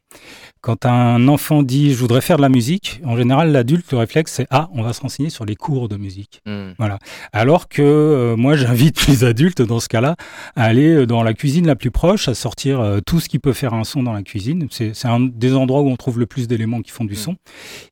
Quand 0.60 0.86
un 0.86 1.28
enfant 1.28 1.62
dit 1.62 1.92
je 1.92 1.98
voudrais 1.98 2.20
faire 2.20 2.36
de 2.36 2.42
la 2.42 2.48
musique, 2.48 3.00
en 3.04 3.16
général, 3.16 3.52
l'adulte, 3.52 3.90
le 3.92 3.98
réflexe, 3.98 4.32
c'est 4.32 4.46
ah, 4.50 4.68
on 4.72 4.82
va 4.82 4.92
se 4.92 5.00
renseigner 5.00 5.30
sur 5.30 5.44
les 5.44 5.54
cours 5.54 5.88
de 5.88 5.96
musique. 5.96 6.40
Mmh. 6.46 6.70
Voilà. 6.78 6.98
Alors 7.32 7.68
que 7.68 7.82
euh, 7.82 8.36
moi, 8.36 8.56
j'invite 8.56 9.06
les 9.06 9.24
adultes, 9.24 9.62
dans 9.62 9.80
ce 9.80 9.88
cas-là, 9.88 10.16
à 10.56 10.64
aller 10.64 10.94
euh, 10.94 11.06
dans 11.06 11.22
la 11.22 11.34
cuisine 11.34 11.66
la 11.66 11.76
plus 11.76 11.90
proche, 11.90 12.28
à 12.28 12.34
sortir 12.34 12.80
euh, 12.80 13.00
tout 13.04 13.20
ce 13.20 13.28
qui 13.28 13.38
peut 13.38 13.52
faire 13.52 13.74
un 13.74 13.84
son 13.84 14.02
dans 14.02 14.12
la 14.12 14.22
cuisine. 14.22 14.66
C'est 14.70 14.92
un 15.06 15.20
des 15.20 15.54
endroits 15.54 15.82
où 15.82 15.88
on 15.88 15.96
trouve 15.96 16.18
le 16.18 16.26
plus 16.26 16.48
d'éléments 16.48 16.82
qui 16.82 16.90
font 16.90 17.04
du 17.04 17.14
mmh. 17.14 17.16
son. 17.16 17.36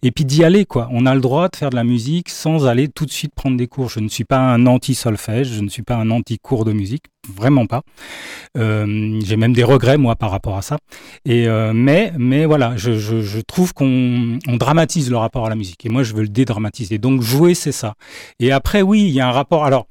Et 0.03 0.11
puis 0.11 0.25
d'y 0.25 0.45
aller, 0.45 0.65
quoi. 0.65 0.89
On 0.91 1.07
a 1.07 1.15
le 1.15 1.21
droit 1.21 1.49
de 1.49 1.57
faire 1.57 1.71
de 1.71 1.77
la 1.77 1.85
musique 1.85 2.29
sans 2.29 2.67
aller 2.67 2.89
tout 2.89 3.07
de 3.07 3.13
suite 3.13 3.35
prendre 3.35 3.57
des 3.57 3.67
cours. 3.67 3.91
Je 3.91 4.01
ne 4.01 4.09
suis 4.09 4.25
pas 4.25 4.39
un 4.39 4.67
anti-solfège, 4.67 5.53
je 5.53 5.61
ne 5.61 5.69
suis 5.69 5.83
pas 5.83 5.97
un 5.97 6.06
anti-cours 6.11 6.65
de 6.65 6.73
musique, 6.73 7.05
vraiment 7.35 7.67
pas. 7.67 7.83
Euh, 8.57 9.21
J'ai 9.25 9.37
même 9.37 9.53
des 9.53 9.65
regrets 9.65 9.99
moi 9.99 10.17
par 10.17 10.31
rapport 10.31 10.57
à 10.57 10.63
ça. 10.63 10.79
Et 11.25 11.49
euh, 11.49 11.73
mais 11.75 12.13
mais 12.19 12.45
voilà, 12.47 12.77
je, 12.77 13.41
trouve 13.41 13.73
qu'on 13.75 14.39
on 14.47 14.57
dramatise 14.57 15.11
le 15.11 15.17
rapport 15.17 15.47
à 15.47 15.49
la 15.49 15.57
musique 15.57 15.85
et 15.87 15.89
moi 15.89 16.03
je 16.03 16.15
veux 16.15 16.23
le 16.23 16.29
dédramatiser. 16.29 16.99
Donc 16.99 17.23
jouer 17.23 17.55
c'est 17.55 17.73
ça. 17.73 17.95
Et 18.41 18.53
après 18.53 18.83
oui, 18.83 19.03
il 19.03 19.11
y 19.11 19.21
a 19.21 19.29
un 19.29 19.33
rapport. 19.33 19.65
Alors 19.65 19.87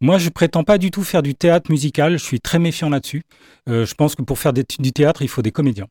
moi, 0.00 0.18
je 0.18 0.28
prétends 0.28 0.62
pas 0.62 0.76
du 0.76 0.90
tout 0.90 1.02
faire 1.02 1.22
du 1.22 1.34
théâtre 1.34 1.70
musical. 1.70 2.18
Je 2.18 2.24
suis 2.24 2.40
très 2.40 2.58
méfiant 2.58 2.90
là-dessus. 2.90 3.22
Euh, 3.68 3.86
je 3.86 3.94
pense 3.94 4.14
que 4.14 4.22
pour 4.22 4.38
faire 4.38 4.52
du 4.52 4.92
théâtre, 4.92 5.22
il 5.22 5.28
faut 5.28 5.40
des 5.42 5.52
comédiens. 5.52 5.86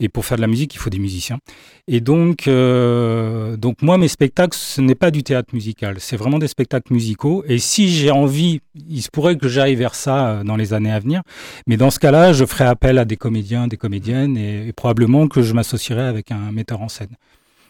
Et 0.00 0.08
pour 0.08 0.24
faire 0.24 0.36
de 0.36 0.42
la 0.42 0.48
musique, 0.48 0.74
il 0.74 0.78
faut 0.78 0.90
des 0.90 0.98
musiciens. 0.98 1.38
Et 1.88 2.00
donc, 2.00 2.48
euh, 2.48 3.56
donc 3.56 3.82
moi, 3.82 3.98
mes 3.98 4.08
spectacles, 4.08 4.56
ce 4.56 4.80
n'est 4.80 4.94
pas 4.94 5.10
du 5.10 5.22
théâtre 5.22 5.54
musical, 5.54 5.96
c'est 5.98 6.16
vraiment 6.16 6.38
des 6.38 6.48
spectacles 6.48 6.92
musicaux. 6.92 7.44
Et 7.46 7.58
si 7.58 7.88
j'ai 7.88 8.10
envie, 8.10 8.60
il 8.88 9.02
se 9.02 9.10
pourrait 9.10 9.36
que 9.36 9.48
j'aille 9.48 9.74
vers 9.74 9.94
ça 9.94 10.28
euh, 10.28 10.44
dans 10.44 10.56
les 10.56 10.72
années 10.72 10.92
à 10.92 10.98
venir. 10.98 11.22
Mais 11.66 11.76
dans 11.76 11.90
ce 11.90 11.98
cas-là, 11.98 12.32
je 12.32 12.44
ferai 12.44 12.64
appel 12.64 12.98
à 12.98 13.04
des 13.04 13.16
comédiens, 13.16 13.66
des 13.68 13.76
comédiennes, 13.76 14.36
et, 14.36 14.72
probablement 14.72 15.28
que 15.28 15.42
je 15.42 15.52
m'associerai 15.52 16.02
avec 16.02 16.30
un 16.32 16.52
metteur 16.52 16.80
en 16.80 16.88
scène. 16.88 17.16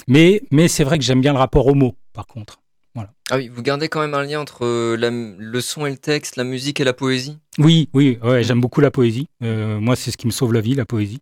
Mais, 0.08 0.42
mais 0.50 0.68
c'est 0.68 0.84
vrai 0.84 0.98
que 0.98 1.04
j'aime 1.04 1.20
bien 1.20 1.32
le 1.32 1.38
rapport 1.38 1.66
au 1.66 1.74
mot, 1.74 1.94
par 2.12 2.26
contre. 2.26 2.61
Voilà. 2.94 3.10
Ah 3.30 3.36
oui, 3.36 3.48
vous 3.48 3.62
gardez 3.62 3.88
quand 3.88 4.00
même 4.00 4.14
un 4.14 4.22
lien 4.22 4.40
entre 4.40 4.64
euh, 4.66 4.96
la, 4.96 5.10
le 5.10 5.60
son 5.60 5.86
et 5.86 5.90
le 5.90 5.96
texte, 5.96 6.36
la 6.36 6.44
musique 6.44 6.80
et 6.80 6.84
la 6.84 6.92
poésie? 6.92 7.38
Oui, 7.58 7.90
oui, 7.92 8.18
ouais, 8.22 8.42
j'aime 8.42 8.60
beaucoup 8.60 8.80
la 8.80 8.90
poésie. 8.90 9.28
Euh, 9.42 9.78
moi, 9.78 9.94
c'est 9.94 10.10
ce 10.10 10.16
qui 10.16 10.26
me 10.26 10.32
sauve 10.32 10.54
la 10.54 10.62
vie, 10.62 10.74
la 10.74 10.86
poésie. 10.86 11.20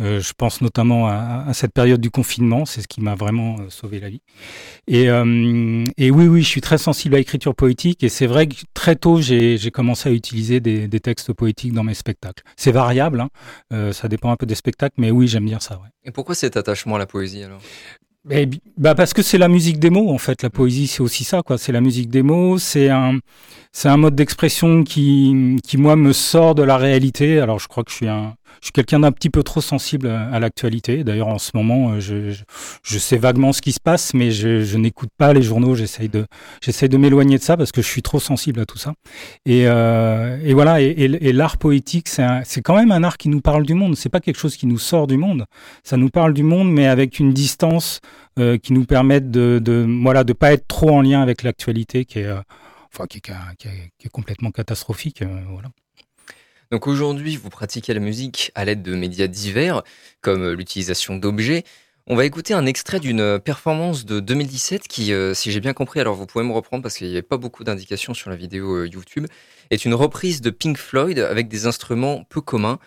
Euh, 0.00 0.20
je 0.20 0.32
pense 0.32 0.60
notamment 0.60 1.08
à, 1.08 1.44
à, 1.46 1.54
cette 1.54 1.72
période 1.72 2.00
du 2.00 2.10
confinement, 2.10 2.64
c'est 2.64 2.82
ce 2.82 2.88
qui 2.88 3.00
m'a 3.00 3.16
vraiment 3.16 3.56
euh, 3.58 3.68
sauvé 3.68 3.98
la 3.98 4.08
vie. 4.08 4.22
Et, 4.86 5.06
et, 5.06 6.10
oui, 6.10 6.26
oui, 6.26 6.42
je 6.42 6.48
suis 6.48 6.60
très 6.60 6.78
sensible 6.78 7.16
à 7.16 7.18
l'écriture 7.18 7.54
poétique 7.54 8.02
et 8.02 8.08
c'est 8.08 8.26
vrai 8.26 8.46
que 8.46 8.54
très 8.74 8.96
tôt, 8.96 9.20
j'ai 9.20 9.70
commencé 9.72 10.08
à 10.08 10.12
utiliser 10.12 10.60
des, 10.60 10.86
des, 10.88 11.00
textes 11.00 11.32
poétiques 11.32 11.72
dans 11.72 11.84
mes 11.84 11.94
spectacles. 11.94 12.42
C'est 12.56 12.72
variable, 12.72 13.20
hein, 13.70 13.92
ça 13.92 14.08
dépend 14.08 14.30
un 14.30 14.36
peu 14.36 14.46
des 14.46 14.54
spectacles, 14.54 14.96
mais 14.98 15.10
oui, 15.10 15.28
j'aime 15.28 15.44
bien 15.44 15.60
ça. 15.60 15.74
Ouais. 15.76 15.88
Et 16.04 16.10
pourquoi 16.10 16.34
cet 16.34 16.56
attachement 16.56 16.96
à 16.96 16.98
la 16.98 17.06
poésie 17.06 17.42
alors? 17.42 17.60
Eh, 18.30 18.48
bah 18.76 18.94
parce 18.94 19.14
que 19.14 19.22
c'est 19.22 19.38
la 19.38 19.48
musique 19.48 19.78
des 19.78 19.90
mots 19.90 20.10
en 20.10 20.18
fait. 20.18 20.42
La 20.42 20.50
poésie 20.50 20.86
c'est 20.86 21.02
aussi 21.02 21.24
ça 21.24 21.42
quoi. 21.42 21.58
C'est 21.58 21.72
la 21.72 21.80
musique 21.80 22.08
des 22.08 22.22
mots. 22.22 22.58
C'est 22.58 22.88
un 22.88 23.18
c'est 23.72 23.88
un 23.88 23.96
mode 23.96 24.14
d'expression 24.14 24.84
qui 24.84 25.58
qui 25.64 25.76
moi 25.76 25.96
me 25.96 26.12
sort 26.12 26.54
de 26.54 26.62
la 26.62 26.76
réalité. 26.76 27.40
Alors 27.40 27.58
je 27.58 27.68
crois 27.68 27.82
que 27.84 27.90
je 27.90 27.96
suis 27.96 28.08
un 28.08 28.34
je 28.62 28.66
suis 28.66 28.72
quelqu'un 28.72 29.00
d'un 29.00 29.12
petit 29.12 29.28
peu 29.28 29.42
trop 29.42 29.60
sensible 29.60 30.06
à, 30.06 30.38
l'actualité. 30.38 31.04
D'ailleurs 31.04 31.28
en 31.28 31.38
ce 31.38 31.50
moment 31.54 32.00
je, 32.00 32.30
je, 32.30 32.44
je 32.82 32.98
sais 32.98 33.18
vaguement 33.18 33.52
ce 33.52 33.60
qui 33.60 33.72
se 33.72 33.80
passe, 33.80 34.14
mais 34.14 34.30
je, 34.30 34.62
je 34.62 34.78
n'écoute 34.78 35.10
pas 35.18 35.32
les 35.32 35.42
journaux. 35.42 35.74
J'essaye 35.74 36.08
de 36.08 36.26
j'essaye 36.62 36.88
de 36.88 36.96
m'éloigner 36.96 37.36
de 37.38 37.42
ça 37.42 37.56
parce 37.56 37.72
que 37.72 37.82
je 37.82 37.88
suis 37.88 38.02
trop 38.02 38.20
sensible 38.20 38.60
à 38.60 38.66
tout 38.66 38.78
ça. 38.78 38.94
Et 39.44 39.66
euh, 39.66 40.38
et 40.42 40.54
voilà. 40.54 40.80
Et, 40.80 40.86
et, 40.86 41.28
et 41.28 41.32
l'art 41.32 41.58
poétique 41.58 42.08
c'est 42.08 42.62
quand 42.62 42.76
même 42.76 42.92
un 42.92 43.02
art 43.04 43.18
qui 43.18 43.28
nous 43.28 43.40
parle 43.40 43.66
du 43.66 43.74
monde. 43.74 43.96
C'est 43.96 44.08
pas 44.08 44.20
quelque 44.20 44.38
chose 44.38 44.56
qui 44.56 44.66
nous 44.66 44.78
sort 44.78 45.06
du 45.06 45.16
monde. 45.16 45.44
Ça 45.82 45.96
nous 45.96 46.08
parle 46.08 46.32
du 46.32 46.42
monde, 46.42 46.70
mais 46.72 46.86
avec 46.86 47.18
une 47.18 47.32
distance 47.32 48.00
euh, 48.38 48.56
qui 48.56 48.72
nous 48.72 48.86
permettent 48.86 49.30
de, 49.30 49.60
de 49.62 49.86
voilà 50.02 50.24
de 50.24 50.32
pas 50.32 50.52
être 50.54 50.66
trop 50.66 50.90
en 50.90 51.02
lien 51.02 51.20
avec 51.20 51.42
l'actualité 51.42 52.06
qui 52.06 52.20
est 52.20 52.26
euh, 52.26 52.40
enfin 52.90 53.06
qui 53.06 53.18
est, 53.18 53.20
qui, 53.20 53.68
est, 53.68 53.92
qui 53.98 54.06
est, 54.06 54.10
complètement 54.10 54.50
catastrophique 54.50 55.20
euh, 55.20 55.42
voilà. 55.50 55.68
Donc 56.72 56.86
aujourd'hui, 56.86 57.36
vous 57.36 57.50
pratiquez 57.50 57.92
la 57.92 58.00
musique 58.00 58.50
à 58.54 58.64
l'aide 58.64 58.82
de 58.82 58.94
médias 58.94 59.26
divers 59.26 59.82
comme 60.22 60.52
l'utilisation 60.52 61.16
d'objets. 61.16 61.64
On 62.06 62.16
va 62.16 62.24
écouter 62.24 62.54
un 62.54 62.64
extrait 62.64 62.98
d'une 62.98 63.38
performance 63.38 64.06
de 64.06 64.20
2017 64.20 64.88
qui, 64.88 65.12
euh, 65.12 65.34
si 65.34 65.52
j'ai 65.52 65.60
bien 65.60 65.74
compris, 65.74 66.00
alors 66.00 66.14
vous 66.14 66.24
pouvez 66.24 66.46
me 66.46 66.52
reprendre 66.52 66.82
parce 66.82 66.96
qu'il 66.96 67.08
n'y 67.08 67.12
avait 67.12 67.20
pas 67.20 67.36
beaucoup 67.36 67.62
d'indications 67.62 68.14
sur 68.14 68.30
la 68.30 68.36
vidéo 68.36 68.74
euh, 68.74 68.88
YouTube, 68.88 69.26
est 69.68 69.84
une 69.84 69.92
reprise 69.92 70.40
de 70.40 70.48
Pink 70.48 70.78
Floyd 70.78 71.18
avec 71.18 71.48
des 71.48 71.66
instruments 71.66 72.24
peu 72.30 72.40
communs. 72.40 72.78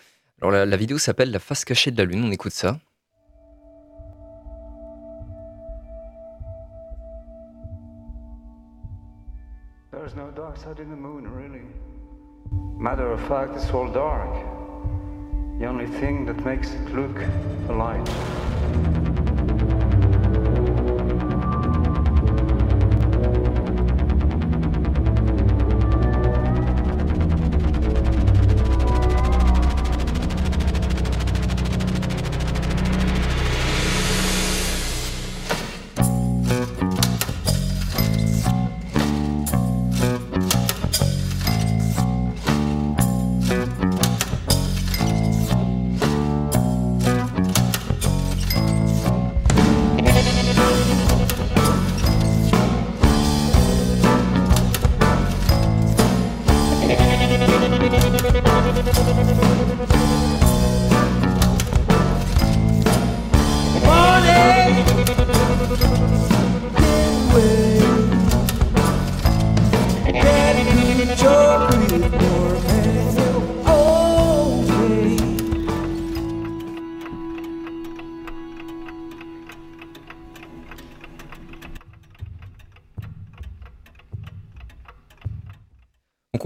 Alors 0.41 0.51
la, 0.51 0.65
la 0.65 0.77
vidéo 0.77 0.97
s'appelle 0.97 1.29
La 1.29 1.37
face 1.37 1.63
cachée 1.63 1.91
de 1.91 1.97
la 1.99 2.05
lune, 2.05 2.23
on 2.23 2.31
écoute 2.31 2.53
ça. 2.53 2.79
There's 9.91 10.15
no 10.15 10.31
dark 10.31 10.57
side 10.57 10.79
in 10.79 10.89
the 10.89 10.99
moon, 10.99 11.27
really. 11.27 11.61
Matter 12.77 13.09
of 13.11 13.21
fact, 13.27 13.55
it's 13.55 13.71
all 13.71 13.87
dark. 13.87 14.29
The 15.59 15.65
only 15.65 15.87
thing 15.87 16.25
that 16.25 16.43
makes 16.45 16.73
it 16.73 16.93
look 16.93 17.17
alive. 17.69 18.94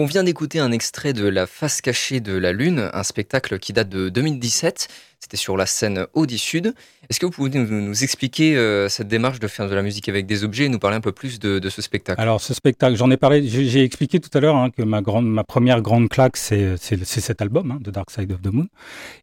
On 0.02 0.06
vient 0.06 0.24
d'écouter 0.24 0.60
un 0.60 0.72
extrait 0.72 1.12
de 1.12 1.28
La 1.28 1.46
face 1.46 1.82
cachée 1.82 2.22
de 2.22 2.32
la 2.32 2.54
Lune, 2.54 2.90
un 2.94 3.04
spectacle 3.04 3.60
qui 3.60 3.74
date 3.74 3.90
de 3.90 4.08
2017. 4.08 4.88
C'était 5.20 5.36
sur 5.36 5.58
la 5.58 5.66
scène 5.66 6.06
Audi 6.14 6.38
Sud. 6.38 6.74
Est-ce 7.10 7.20
que 7.20 7.26
vous 7.26 7.32
pouvez 7.32 7.50
nous, 7.50 8.04
expliquer 8.04 8.56
euh, 8.56 8.88
cette 8.88 9.10
démarche 9.10 9.40
de 9.40 9.48
faire 9.48 9.68
de 9.68 9.76
la 9.76 9.82
musique 9.82 10.08
avec 10.08 10.26
des 10.26 10.46
objets 10.46 10.66
et 10.66 10.70
nous 10.70 10.80
parler 10.80 10.96
un 10.96 11.02
peu 11.02 11.12
plus 11.12 11.40
de, 11.40 11.60
ce 11.70 11.82
spectacle? 11.82 12.22
Alors 12.22 12.40
ce 12.40 12.54
spectacle, 12.54 12.96
j'en 12.96 13.12
ai 13.12 13.18
parlé, 13.18 13.46
j'ai 13.46 13.84
expliqué 13.84 14.22
tout 14.22 14.30
à 14.38 14.40
l'heure 14.40 14.56
hein, 14.56 14.70
que 14.70 14.82
ma, 14.82 15.02
première 15.44 15.82
grande 15.82 16.08
claque, 16.08 16.38
c'est 16.38 16.78
cet 16.78 17.42
album, 17.42 17.72
hein, 17.72 17.80
The 17.84 17.90
Dark 17.90 18.12
Side 18.12 18.32
of 18.32 18.42
the 18.42 18.54
Moon. 18.54 18.68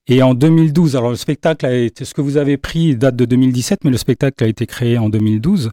Et 0.06 0.22
en 0.22 0.34
2012, 0.34 0.96
alors 0.96 1.10
le 1.10 1.16
spectacle 1.16 1.64
a 1.64 1.88
ce 2.04 2.12
que 2.12 2.20
vous 2.20 2.36
avez 2.36 2.58
pris 2.58 2.94
date 2.94 3.16
de 3.16 3.24
2017, 3.24 3.84
mais 3.84 3.90
le 3.90 3.96
spectacle 3.96 4.44
a 4.44 4.48
été 4.48 4.66
créé 4.66 4.98
en 4.98 5.08
2012. 5.08 5.70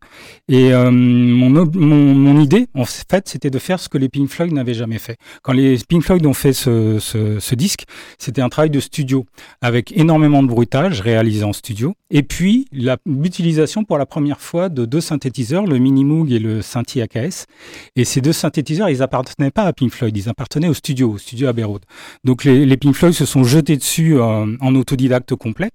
Et 0.47 0.73
euh, 0.73 0.89
mon, 0.89 2.39
idée, 2.39 2.67
en 2.75 2.85
fait, 2.85 3.27
c'était 3.27 3.49
de 3.49 3.59
faire 3.59 3.79
ce 3.79 3.89
que 3.89 3.97
les 3.97 4.07
Pink 4.07 4.29
Floyd 4.29 4.53
n'avaient 4.53 4.73
jamais 4.73 4.99
fait. 4.99 5.17
Quand 5.41 5.53
les 5.53 5.77
Pink 5.85 6.03
Floyd 6.03 6.25
ont 6.25 6.33
fait 6.33 6.53
ce, 6.53 6.99
ce, 6.99 7.39
ce 7.39 7.55
disque, 7.55 7.83
c'était 8.19 8.41
un 8.41 8.49
travail 8.49 8.69
de 8.69 8.79
studio 8.79 9.25
avec 9.61 9.91
énormément 9.97 10.12
de 10.20 10.48
bruitage 10.48 11.01
réalisé 11.01 11.43
en 11.43 11.53
studio 11.53 11.96
et 12.15 12.22
puis, 12.22 12.67
l'utilisation 13.08 13.84
pour 13.84 13.98
la 13.98 14.05
première 14.05 14.39
fois 14.39 14.70
de 14.70 14.86
deux 14.86 15.01
synthétiseurs, 15.01 15.65
le 15.65 15.79
Mini 15.79 16.05
Moog 16.05 16.32
et 16.32 16.38
le 16.38 16.62
Synthi 16.62 17.01
AKS. 17.01 17.48
Et 17.96 18.05
ces 18.05 18.22
deux 18.22 18.34
synthétiseurs, 18.34 18.88
ils 18.88 19.01
appartenaient 19.01 19.50
pas 19.50 19.63
à 19.63 19.74
Pink 19.74 19.91
Floyd, 19.91 20.15
ils 20.15 20.29
appartenaient 20.29 20.67
au 20.67 20.75
studio, 20.75 21.13
au 21.13 21.17
studio 21.17 21.48
Abbey 21.48 21.63
Road. 21.63 21.82
Donc, 22.24 22.43
les, 22.43 22.67
les 22.67 22.77
Pink 22.77 22.93
Floyd 22.93 23.15
se 23.15 23.25
sont 23.25 23.43
jetés 23.43 23.77
dessus 23.77 24.20
euh, 24.20 24.46
en 24.62 24.75
autodidacte 24.75 25.34
complet. 25.34 25.72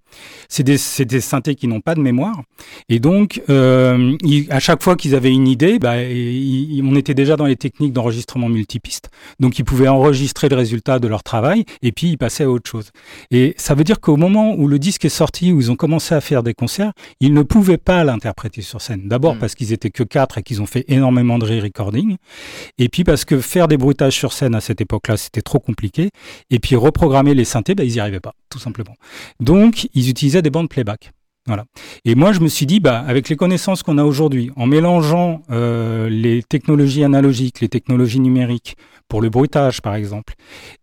C'est 0.49 0.63
des, 0.63 0.77
des 1.05 1.21
synthés 1.21 1.57
qui 1.57 1.67
n'ont 1.67 1.81
pas 1.81 1.97
de 1.97 2.01
mémoire. 2.01 2.41
Et 2.89 3.01
donc, 3.01 3.43
euh, 3.51 4.17
à 4.49 4.61
chaque 4.61 4.85
fois 4.85 4.95
qu'ils 4.95 5.17
avaient 5.17 5.33
une 5.33 5.49
idée, 5.49 5.81
bah, 5.81 5.95
on 5.97 6.95
était 6.95 7.15
déjà 7.15 7.35
dans 7.35 7.47
les 7.47 7.57
techniques 7.57 7.93
d'enregistrement 7.93 8.49
multipiste. 8.49 9.11
Donc, 9.41 9.59
ils 9.59 9.65
pouvaient 9.65 9.89
enregistrer 9.89 10.49
le 10.49 10.55
résultat 10.55 11.01
de 11.01 11.09
leur 11.09 11.25
travail 11.25 11.65
et 11.83 11.91
puis 11.91 12.11
ils 12.11 12.17
passaient 12.17 12.45
à 12.45 12.51
autre 12.51 12.71
chose. 12.71 12.93
Et 13.33 13.55
ça 13.57 13.75
veut 13.75 13.83
dire 13.83 13.99
qu'au 13.99 14.17
moment 14.17 14.28
où 14.35 14.69
le 14.69 14.79
disque 14.79 15.05
est 15.05 15.09
sorti, 15.11 15.53
où 15.53 15.61
ils 15.61 15.71
ont 15.71 15.77
commencé 15.77 16.15
à 16.15 16.21
faire 16.21 16.43
des 16.43 16.55
concerts, 16.55 16.93
ils 17.21 17.35
ne 17.35 17.43
pouvaient 17.43 17.79
pas 17.79 18.05
l'interpréter 18.05 18.63
sur 18.63 18.81
scène. 18.81 19.09
D'abord 19.09 19.35
mm. 19.35 19.39
parce 19.39 19.55
qu'ils 19.55 19.73
étaient 19.73 19.91
que 19.91 20.03
quatre 20.03 20.39
et 20.39 20.43
qu'ils 20.43 20.63
ont 20.63 20.67
fait 20.67 20.85
énormément 20.89 21.39
de 21.39 21.47
re-recording. 21.47 22.17
Et 22.79 22.89
puis 22.89 23.05
parce 23.05 23.25
que 23.25 23.41
faire 23.41 23.69
des 23.69 23.77
bruitages 23.77 24.15
sur 24.15 24.33
scène 24.33 24.55
à 24.55 24.61
cette 24.61 24.81
époque-là, 24.81 25.17
c'était 25.17 25.43
trop 25.43 25.59
compliqué. 25.59 26.11
Et 26.51 26.59
puis 26.59 26.77
reprogrammer 26.77 27.35
les 27.35 27.45
synthés, 27.45 27.75
ben, 27.75 27.87
ils 27.87 27.95
n'y 27.95 28.01
arrivaient 28.01 28.21
pas, 28.21 28.35
tout 28.51 28.59
simplement. 28.59 28.95
Donc, 29.41 29.89
ils 29.95 30.09
utilisaient 30.09 30.43
des 30.43 30.51
bandes 30.51 30.69
playback. 30.69 31.13
Voilà. 31.47 31.65
Et 32.05 32.15
moi, 32.15 32.33
je 32.33 32.41
me 32.41 32.49
suis 32.49 32.67
dit, 32.67 32.79
bah, 32.79 33.03
avec 33.09 33.31
les 33.31 33.37
connaissances 33.37 33.83
qu'on 33.83 33.97
a 33.97 34.05
aujourd'hui, 34.05 34.51
en 34.57 34.67
mélangeant 34.67 35.41
euh, 35.51 36.11
les 36.11 36.43
technologies 36.43 37.05
analogiques, 37.05 37.61
les 37.61 37.71
technologies 37.71 38.21
numériques, 38.21 38.77
pour 39.09 39.21
le 39.23 39.31
bruitage, 39.31 39.81
par 39.81 39.95
exemple, 39.95 40.35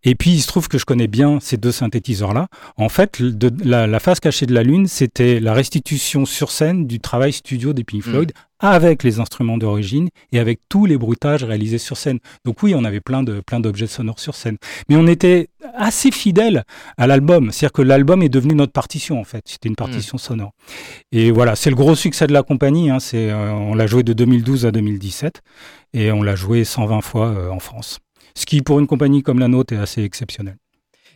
et 0.02 0.14
puis 0.14 0.30
il 0.30 0.40
se 0.40 0.48
trouve 0.48 0.68
que 0.68 0.78
je 0.78 0.84
connais 0.84 1.06
bien 1.06 1.38
ces 1.40 1.56
deux 1.56 1.72
synthétiseurs-là. 1.72 2.48
En 2.76 2.88
fait, 2.88 3.22
de, 3.22 3.50
la, 3.64 3.86
la, 3.86 4.00
face 4.00 4.20
cachée 4.20 4.46
de 4.46 4.54
la 4.54 4.62
Lune, 4.62 4.86
c'était 4.86 5.40
la 5.40 5.54
restitution 5.54 6.26
sur 6.26 6.50
scène 6.50 6.86
du 6.86 7.00
travail 7.00 7.32
studio 7.32 7.72
des 7.72 7.84
Pink 7.84 8.06
mm. 8.06 8.10
Floyd 8.10 8.32
avec 8.58 9.02
les 9.02 9.20
instruments 9.20 9.58
d'origine 9.58 10.08
et 10.32 10.38
avec 10.38 10.60
tous 10.68 10.86
les 10.86 10.96
bruitages 10.96 11.44
réalisés 11.44 11.78
sur 11.78 11.96
scène. 11.96 12.18
Donc 12.44 12.62
oui, 12.62 12.74
on 12.74 12.84
avait 12.84 13.00
plein 13.00 13.22
de 13.22 13.40
plein 13.40 13.60
d'objets 13.60 13.86
sonores 13.86 14.18
sur 14.18 14.34
scène, 14.34 14.56
mais 14.88 14.96
on 14.96 15.06
était 15.06 15.48
assez 15.74 16.10
fidèle 16.10 16.64
à 16.96 17.06
l'album, 17.06 17.50
c'est-à-dire 17.50 17.72
que 17.72 17.82
l'album 17.82 18.22
est 18.22 18.28
devenu 18.28 18.54
notre 18.54 18.72
partition 18.72 19.20
en 19.20 19.24
fait, 19.24 19.42
c'était 19.46 19.68
une 19.68 19.76
partition 19.76 20.16
sonore. 20.18 20.52
Et 21.12 21.30
voilà, 21.30 21.56
c'est 21.56 21.70
le 21.70 21.76
gros 21.76 21.94
succès 21.94 22.26
de 22.26 22.32
la 22.32 22.42
compagnie. 22.42 22.90
Hein, 22.90 23.00
c'est 23.00 23.30
euh, 23.30 23.52
on 23.52 23.74
l'a 23.74 23.86
joué 23.86 24.02
de 24.02 24.12
2012 24.12 24.66
à 24.66 24.70
2017 24.70 25.42
et 25.92 26.12
on 26.12 26.22
l'a 26.22 26.36
joué 26.36 26.64
120 26.64 27.00
fois 27.00 27.28
euh, 27.28 27.50
en 27.50 27.58
France, 27.58 27.98
ce 28.36 28.46
qui 28.46 28.62
pour 28.62 28.78
une 28.78 28.86
compagnie 28.86 29.24
comme 29.24 29.40
la 29.40 29.48
nôtre 29.48 29.74
est 29.74 29.78
assez 29.78 30.02
exceptionnel 30.02 30.56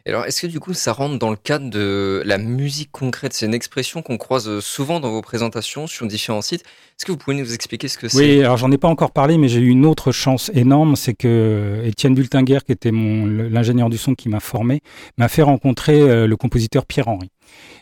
alors, 0.07 0.25
est-ce 0.25 0.41
que 0.41 0.47
du 0.47 0.61
coup, 0.61 0.73
ça 0.73 0.93
rentre 0.93 1.19
dans 1.19 1.31
le 1.31 1.37
cadre 1.37 1.69
de 1.69 2.23
la 2.25 2.39
musique 2.39 2.91
concrète? 2.91 3.35
C'est 3.35 3.45
une 3.45 3.55
expression 3.55 4.00
qu'on 4.00 4.17
croise 4.17 4.49
euh, 4.49 4.61
souvent 4.61 4.99
dans 4.99 5.11
vos 5.11 5.21
présentations 5.21 5.87
sur 5.87 6.07
différents 6.07 6.41
sites. 6.41 6.62
Est-ce 6.62 7.05
que 7.05 7.12
vous 7.12 7.19
pouvez 7.19 7.37
nous 7.37 7.53
expliquer 7.53 7.87
ce 7.87 7.99
que 7.99 8.09
c'est? 8.09 8.17
Oui, 8.17 8.43
alors 8.43 8.57
j'en 8.57 8.71
ai 8.73 8.79
pas 8.79 8.89
encore 8.89 9.11
parlé, 9.11 9.37
mais 9.37 9.49
j'ai 9.49 9.61
eu 9.61 9.69
une 9.69 9.85
autre 9.85 10.11
chance 10.11 10.50
énorme, 10.55 10.97
c'est 10.97 11.12
que 11.12 11.83
Étienne 11.85 12.15
Bultinguer, 12.15 12.61
qui 12.65 12.73
était 12.73 12.93
mon 12.93 13.27
l'ingénieur 13.27 13.91
du 13.91 13.99
son 13.99 14.15
qui 14.15 14.31
m'a 14.31 14.41
formé, 14.41 14.81
m'a 15.19 15.29
fait 15.29 15.43
rencontrer 15.43 16.00
euh, 16.00 16.27
le 16.27 16.37
compositeur 16.37 16.87
Pierre 16.87 17.09
Henry. 17.09 17.31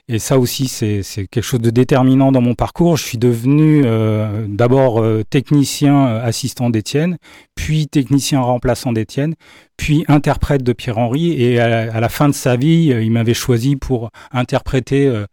Et 0.08 0.18
ça 0.18 0.38
aussi, 0.38 0.68
c'est 0.68 1.02
quelque 1.30 1.42
chose 1.42 1.60
de 1.60 1.70
déterminant 1.70 2.32
dans 2.32 2.40
mon 2.40 2.54
parcours. 2.54 2.96
Je 2.96 3.04
suis 3.04 3.18
devenu 3.18 3.82
euh, 3.84 4.46
d'abord 4.48 5.04
technicien 5.28 6.06
assistant 6.06 6.70
d'Étienne, 6.70 7.18
puis 7.54 7.88
technicien 7.88 8.40
remplaçant 8.40 8.92
d'Étienne, 8.92 9.34
puis 9.78 10.04
interprète 10.08 10.62
de 10.62 10.74
Pierre-Henri. 10.74 11.32
Et 11.40 11.58
à, 11.58 11.98
la 12.00 12.08
fin 12.10 12.28
de 12.28 12.34
sa 12.34 12.56
vie, 12.56 12.92
euh, 12.92 13.02
il 13.02 13.10
m'avait 13.10 13.32
choisi 13.32 13.76
pour 13.76 14.10
interpréter 14.32 15.06
euh, 15.06 15.24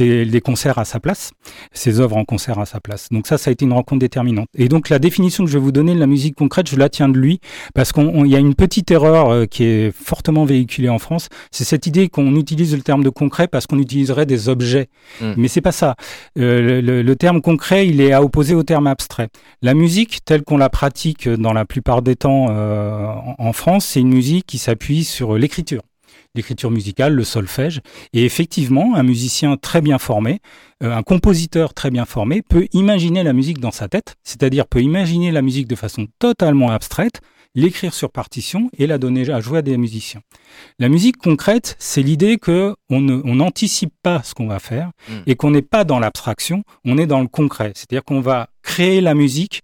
des 0.00 0.40
concerts 0.40 0.78
à 0.78 0.84
sa 0.84 0.98
place, 0.98 1.30
ses 1.72 2.00
œuvres 2.00 2.16
en 2.16 2.24
concert 2.24 2.58
à 2.58 2.66
sa 2.66 2.80
place. 2.80 3.08
Donc 3.12 3.26
ça, 3.28 3.38
ça 3.38 3.50
a 3.50 3.52
été 3.52 3.64
une 3.64 3.74
rencontre 3.74 4.00
déterminante. 4.00 4.48
Et 4.56 4.68
donc 4.68 4.88
la 4.88 4.98
définition 4.98 5.44
que 5.44 5.50
je 5.50 5.58
vais 5.58 5.62
vous 5.62 5.72
donner 5.72 5.94
de 5.94 6.00
la 6.00 6.06
musique 6.06 6.34
concrète, 6.34 6.68
je 6.68 6.76
la 6.76 6.88
tiens 6.88 7.08
de 7.08 7.18
lui, 7.18 7.38
parce 7.74 7.92
qu'il 7.92 8.26
y 8.26 8.34
a 8.34 8.38
une 8.38 8.54
petite 8.54 8.90
erreur 8.90 9.30
euh, 9.30 9.44
qui 9.46 9.64
est 9.64 9.92
fortement 9.94 10.46
véhiculée 10.46 10.88
en 10.88 10.98
France, 10.98 11.28
c'est 11.52 11.64
cette 11.64 11.86
idée 11.86 12.08
qu'on 12.08 12.34
utilise 12.34 12.74
le 12.74 12.82
terme 12.82 13.04
de 13.04 13.10
concret 13.10 13.46
parce 13.46 13.66
qu'on 13.66 13.78
utiliserait 14.12 14.26
des 14.26 14.48
objets. 14.48 14.88
Mmh. 15.20 15.32
Mais 15.36 15.48
c'est 15.48 15.60
pas 15.60 15.72
ça. 15.72 15.96
le, 16.36 16.80
le, 16.80 17.16
terme 17.16 17.40
concret, 17.40 17.86
il 17.86 18.00
est 18.00 18.12
à 18.12 18.22
opposer 18.22 18.54
au 18.54 18.62
terme 18.62 18.86
abstrait. 18.86 19.28
La 19.62 19.74
musique, 19.74 20.24
telle 20.24 20.42
qu'on 20.42 20.56
la 20.56 20.68
pratique 20.68 21.28
dans 21.28 21.52
la 21.52 21.64
plupart 21.64 22.02
des 22.02 22.16
temps 22.16 22.46
en, 22.46 23.34
en 23.38 23.52
France, 23.52 23.84
c'est 23.84 24.00
une 24.00 24.12
musique 24.12 24.46
qui 24.46 24.58
s'appuie 24.58 25.04
sur 25.04 25.36
l'écriture 25.36 25.82
l'écriture 26.34 26.70
musicale, 26.70 27.14
le 27.14 27.24
solfège. 27.24 27.80
Et 28.12 28.24
effectivement, 28.24 28.94
un 28.94 29.02
musicien 29.02 29.56
très 29.56 29.80
bien 29.80 29.98
formé, 29.98 30.40
euh, 30.82 30.94
un 30.94 31.02
compositeur 31.02 31.74
très 31.74 31.90
bien 31.90 32.04
formé, 32.04 32.42
peut 32.42 32.66
imaginer 32.72 33.22
la 33.22 33.32
musique 33.32 33.58
dans 33.58 33.70
sa 33.70 33.88
tête, 33.88 34.16
c'est-à-dire 34.24 34.66
peut 34.66 34.82
imaginer 34.82 35.30
la 35.30 35.42
musique 35.42 35.68
de 35.68 35.76
façon 35.76 36.06
totalement 36.18 36.70
abstraite, 36.70 37.20
l'écrire 37.54 37.94
sur 37.94 38.10
partition 38.10 38.70
et 38.78 38.86
la 38.86 38.98
donner 38.98 39.28
à 39.30 39.40
jouer 39.40 39.58
à 39.58 39.62
des 39.62 39.76
musiciens. 39.76 40.22
La 40.78 40.88
musique 40.88 41.18
concrète, 41.18 41.76
c'est 41.78 42.02
l'idée 42.02 42.38
que 42.38 42.74
on 42.88 43.00
n'anticipe 43.00 43.92
pas 44.02 44.22
ce 44.22 44.34
qu'on 44.34 44.46
va 44.46 44.58
faire 44.58 44.90
hmm. 45.08 45.22
et 45.26 45.36
qu'on 45.36 45.50
n'est 45.50 45.62
pas 45.62 45.84
dans 45.84 45.98
l'abstraction, 45.98 46.62
on 46.84 46.98
est 46.98 47.06
dans 47.06 47.20
le 47.20 47.28
concret. 47.28 47.72
C'est-à-dire 47.74 48.04
qu'on 48.04 48.20
va 48.20 48.48
créer 48.62 49.00
la 49.00 49.14
musique 49.14 49.62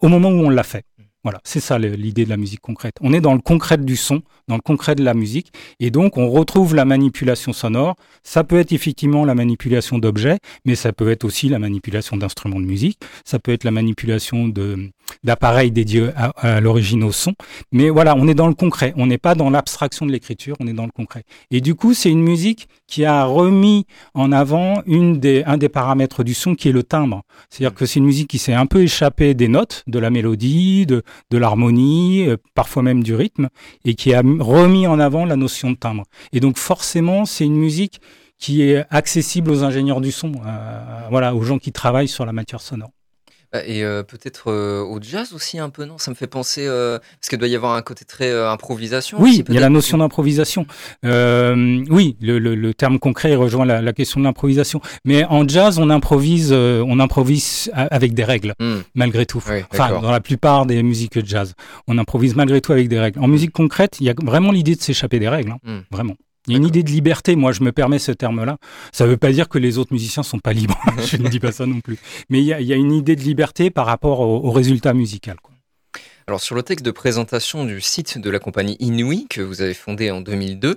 au 0.00 0.08
moment 0.08 0.30
où 0.30 0.46
on 0.46 0.50
l'a 0.50 0.62
fait. 0.62 0.84
Voilà, 1.24 1.40
c'est 1.42 1.60
ça 1.60 1.78
l'idée 1.78 2.24
de 2.24 2.30
la 2.30 2.36
musique 2.36 2.60
concrète. 2.60 2.94
On 3.00 3.12
est 3.12 3.20
dans 3.20 3.34
le 3.34 3.40
concret 3.40 3.76
du 3.76 3.96
son, 3.96 4.22
dans 4.46 4.54
le 4.54 4.60
concret 4.62 4.94
de 4.94 5.02
la 5.02 5.14
musique, 5.14 5.52
et 5.80 5.90
donc 5.90 6.16
on 6.16 6.30
retrouve 6.30 6.76
la 6.76 6.84
manipulation 6.84 7.52
sonore. 7.52 7.96
Ça 8.22 8.44
peut 8.44 8.58
être 8.58 8.72
effectivement 8.72 9.24
la 9.24 9.34
manipulation 9.34 9.98
d'objets, 9.98 10.38
mais 10.64 10.76
ça 10.76 10.92
peut 10.92 11.10
être 11.10 11.24
aussi 11.24 11.48
la 11.48 11.58
manipulation 11.58 12.16
d'instruments 12.16 12.60
de 12.60 12.66
musique, 12.66 13.00
ça 13.24 13.40
peut 13.40 13.52
être 13.52 13.64
la 13.64 13.72
manipulation 13.72 14.46
de 14.46 14.90
d'appareils 15.24 15.70
dédiés 15.70 16.10
à, 16.16 16.60
l'origine 16.60 17.04
au 17.04 17.12
son. 17.12 17.34
Mais 17.72 17.90
voilà, 17.90 18.14
on 18.16 18.28
est 18.28 18.34
dans 18.34 18.48
le 18.48 18.54
concret, 18.54 18.92
on 18.96 19.06
n'est 19.06 19.18
pas 19.18 19.34
dans 19.34 19.50
l'abstraction 19.50 20.06
de 20.06 20.12
l'écriture, 20.12 20.56
on 20.60 20.66
est 20.66 20.72
dans 20.72 20.86
le 20.86 20.92
concret. 20.92 21.24
Et 21.50 21.60
du 21.60 21.74
coup, 21.74 21.94
c'est 21.94 22.10
une 22.10 22.22
musique 22.22 22.68
qui 22.86 23.04
a 23.04 23.24
remis 23.24 23.86
en 24.14 24.32
avant 24.32 24.82
une 24.86 25.18
des, 25.18 25.44
un 25.44 25.56
des 25.56 25.68
paramètres 25.68 26.24
du 26.24 26.34
son 26.34 26.54
qui 26.54 26.68
est 26.68 26.72
le 26.72 26.82
timbre. 26.82 27.22
C'est-à-dire 27.50 27.74
que 27.74 27.86
c'est 27.86 27.98
une 27.98 28.06
musique 28.06 28.28
qui 28.28 28.38
s'est 28.38 28.54
un 28.54 28.66
peu 28.66 28.82
échappée 28.82 29.34
des 29.34 29.48
notes, 29.48 29.84
de 29.86 29.98
la 29.98 30.10
mélodie, 30.10 30.86
de, 30.86 31.02
de 31.30 31.38
l'harmonie, 31.38 32.26
euh, 32.28 32.36
parfois 32.54 32.82
même 32.82 33.02
du 33.02 33.14
rythme, 33.14 33.48
et 33.84 33.94
qui 33.94 34.14
a 34.14 34.22
remis 34.22 34.86
en 34.86 34.98
avant 34.98 35.24
la 35.24 35.36
notion 35.36 35.70
de 35.70 35.76
timbre. 35.76 36.04
Et 36.32 36.40
donc 36.40 36.58
forcément, 36.58 37.24
c'est 37.24 37.44
une 37.44 37.56
musique 37.56 38.00
qui 38.38 38.62
est 38.62 38.84
accessible 38.90 39.50
aux 39.50 39.64
ingénieurs 39.64 40.00
du 40.00 40.12
son, 40.12 40.32
euh, 40.46 41.06
voilà, 41.10 41.34
aux 41.34 41.42
gens 41.42 41.58
qui 41.58 41.72
travaillent 41.72 42.08
sur 42.08 42.24
la 42.24 42.32
matière 42.32 42.60
sonore. 42.60 42.90
Bah, 43.52 43.60
et 43.66 43.82
euh, 43.82 44.02
peut-être 44.02 44.52
au 44.52 44.98
jazz 45.00 45.32
aussi 45.32 45.58
un 45.58 45.70
peu, 45.70 45.84
non? 45.84 45.98
Ça 45.98 46.10
me 46.10 46.16
fait 46.16 46.26
penser, 46.26 46.66
parce 46.66 47.28
qu'il 47.28 47.38
doit 47.38 47.48
y 47.48 47.56
avoir 47.56 47.74
un 47.74 47.82
côté 47.82 48.04
très 48.04 48.32
improvisation. 48.46 49.18
Oui, 49.20 49.44
il 49.48 49.54
y 49.54 49.58
a 49.58 49.60
la 49.60 49.68
notion 49.68 49.98
d'improvisation. 49.98 50.66
oui, 51.04 52.16
le, 52.20 52.72
terme 52.72 52.98
concret 52.98 53.34
rejoint 53.34 53.64
la, 53.64 53.92
question 53.92 54.20
de 54.20 54.24
l'improvisation. 54.24 54.80
Mais 55.04 55.24
en 55.24 55.46
jazz, 55.46 55.78
on 55.78 55.90
improvise, 55.90 56.52
on 56.52 57.00
improvise 57.00 57.70
avec 57.74 58.14
des 58.14 58.24
règles, 58.24 58.54
hmm. 58.60 58.80
malgré 58.94 59.26
tout. 59.26 59.42
enfin, 59.72 60.00
dans 60.00 60.10
la 60.10 60.20
plupart 60.20 60.66
des 60.66 60.82
musiques 60.82 61.24
jazz, 61.24 61.54
on 61.86 61.98
improvise 61.98 62.34
malgré 62.34 62.60
tout 62.60 62.72
avec 62.72 62.88
des 62.88 62.98
règles. 62.98 63.20
En 63.20 63.28
musique 63.28 63.52
concrète, 63.52 63.98
il 64.00 64.06
y 64.06 64.10
a 64.10 64.14
vraiment 64.22 64.52
l'idée 64.52 64.74
de 64.74 64.82
s'échapper 64.82 65.18
des 65.18 65.28
règles, 65.28 65.52
hein, 65.52 65.58
hmm. 65.64 65.80
vraiment. 65.90 66.14
Il 66.48 66.52
y 66.52 66.54
a 66.54 66.58
une 66.58 66.66
idée 66.66 66.82
de 66.82 66.90
liberté, 66.90 67.36
moi 67.36 67.52
je 67.52 67.62
me 67.62 67.72
permets 67.72 67.98
ce 67.98 68.10
terme-là. 68.10 68.56
Ça 68.90 69.04
ne 69.04 69.10
veut 69.10 69.16
pas 69.18 69.30
dire 69.30 69.50
que 69.50 69.58
les 69.58 69.76
autres 69.76 69.92
musiciens 69.92 70.22
sont 70.22 70.38
pas 70.38 70.54
libres, 70.54 70.80
je 71.06 71.18
ne 71.18 71.28
dis 71.28 71.40
pas 71.40 71.52
ça 71.52 71.66
non 71.66 71.80
plus. 71.80 71.98
Mais 72.30 72.40
il 72.40 72.46
y 72.46 72.72
a, 72.72 72.76
une 72.76 72.92
idée 72.92 73.16
de 73.16 73.20
liberté 73.20 73.70
par 73.70 73.84
rapport 73.84 74.20
au, 74.20 74.50
résultat 74.50 74.94
musical. 74.94 75.36
Alors 76.26 76.40
sur 76.40 76.54
le 76.54 76.62
texte 76.62 76.84
de 76.84 76.90
présentation 76.90 77.66
du 77.66 77.82
site 77.82 78.18
de 78.18 78.30
la 78.30 78.38
compagnie 78.38 78.76
Inouï 78.80 79.26
que 79.28 79.42
vous 79.42 79.60
avez 79.60 79.74
fondé 79.74 80.10
en 80.10 80.22
2002, 80.22 80.76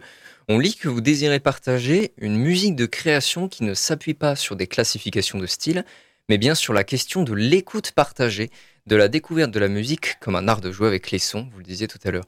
on 0.50 0.60
lit 0.60 0.76
que 0.76 0.90
vous 0.90 1.00
désirez 1.00 1.40
partager 1.40 2.12
une 2.18 2.36
musique 2.36 2.76
de 2.76 2.86
création 2.86 3.48
qui 3.48 3.64
ne 3.64 3.74
s'appuie 3.74 4.14
pas 4.14 4.36
sur 4.36 4.58
des 4.58 4.68
classifications 4.68 5.40
de 5.40 5.46
style, 5.46 5.86
mais 6.28 6.38
bien 6.38 6.54
sur 6.54 6.74
la 6.74 6.84
question 6.84 7.24
de 7.24 7.34
l'écoute 7.34 7.92
partagée, 7.92 8.50
de 8.88 8.96
la 8.96 9.08
découverte 9.08 9.52
de 9.52 9.60
la 9.60 9.68
musique 9.68 10.16
comme 10.20 10.36
un 10.36 10.48
art 10.48 10.62
de 10.62 10.72
jouer 10.72 10.88
avec 10.88 11.12
les 11.12 11.20
sons, 11.20 11.48
vous 11.52 11.60
le 11.60 11.64
disiez 11.64 11.88
tout 11.88 12.00
à 12.04 12.12
l'heure. 12.12 12.26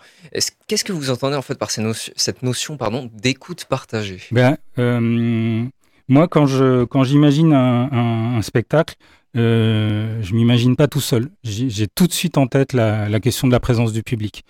Qu'est-ce 0.67 0.83
que 0.83 0.93
vous 0.93 1.09
entendez 1.09 1.35
en 1.35 1.41
fait 1.41 1.55
par 1.55 1.71
cette 1.71 2.43
notion 2.43 2.77
pardon, 2.77 3.09
d'écoute 3.13 3.65
partagée? 3.65 4.21
Ben, 4.31 4.57
euh, 4.77 5.65
Moi, 6.07 6.27
quand 6.27 6.45
je 6.45 6.85
quand 6.85 7.03
j'imagine 7.03 7.53
un, 7.53 8.41
spectacle, 8.41 8.95
euh, 9.35 10.21
je 10.21 10.33
m'imagine 10.33 10.75
pas 10.75 10.87
tout 10.87 11.01
seul. 11.01 11.29
J'ai 11.43 11.87
tout 11.87 12.07
de 12.07 12.13
suite 12.13 12.37
en 12.37 12.47
tête 12.47 12.73
la, 12.73 13.19
question 13.19 13.47
de 13.47 13.53
la 13.53 13.59
présence 13.59 13.91
du 13.93 14.03
public 14.03 14.43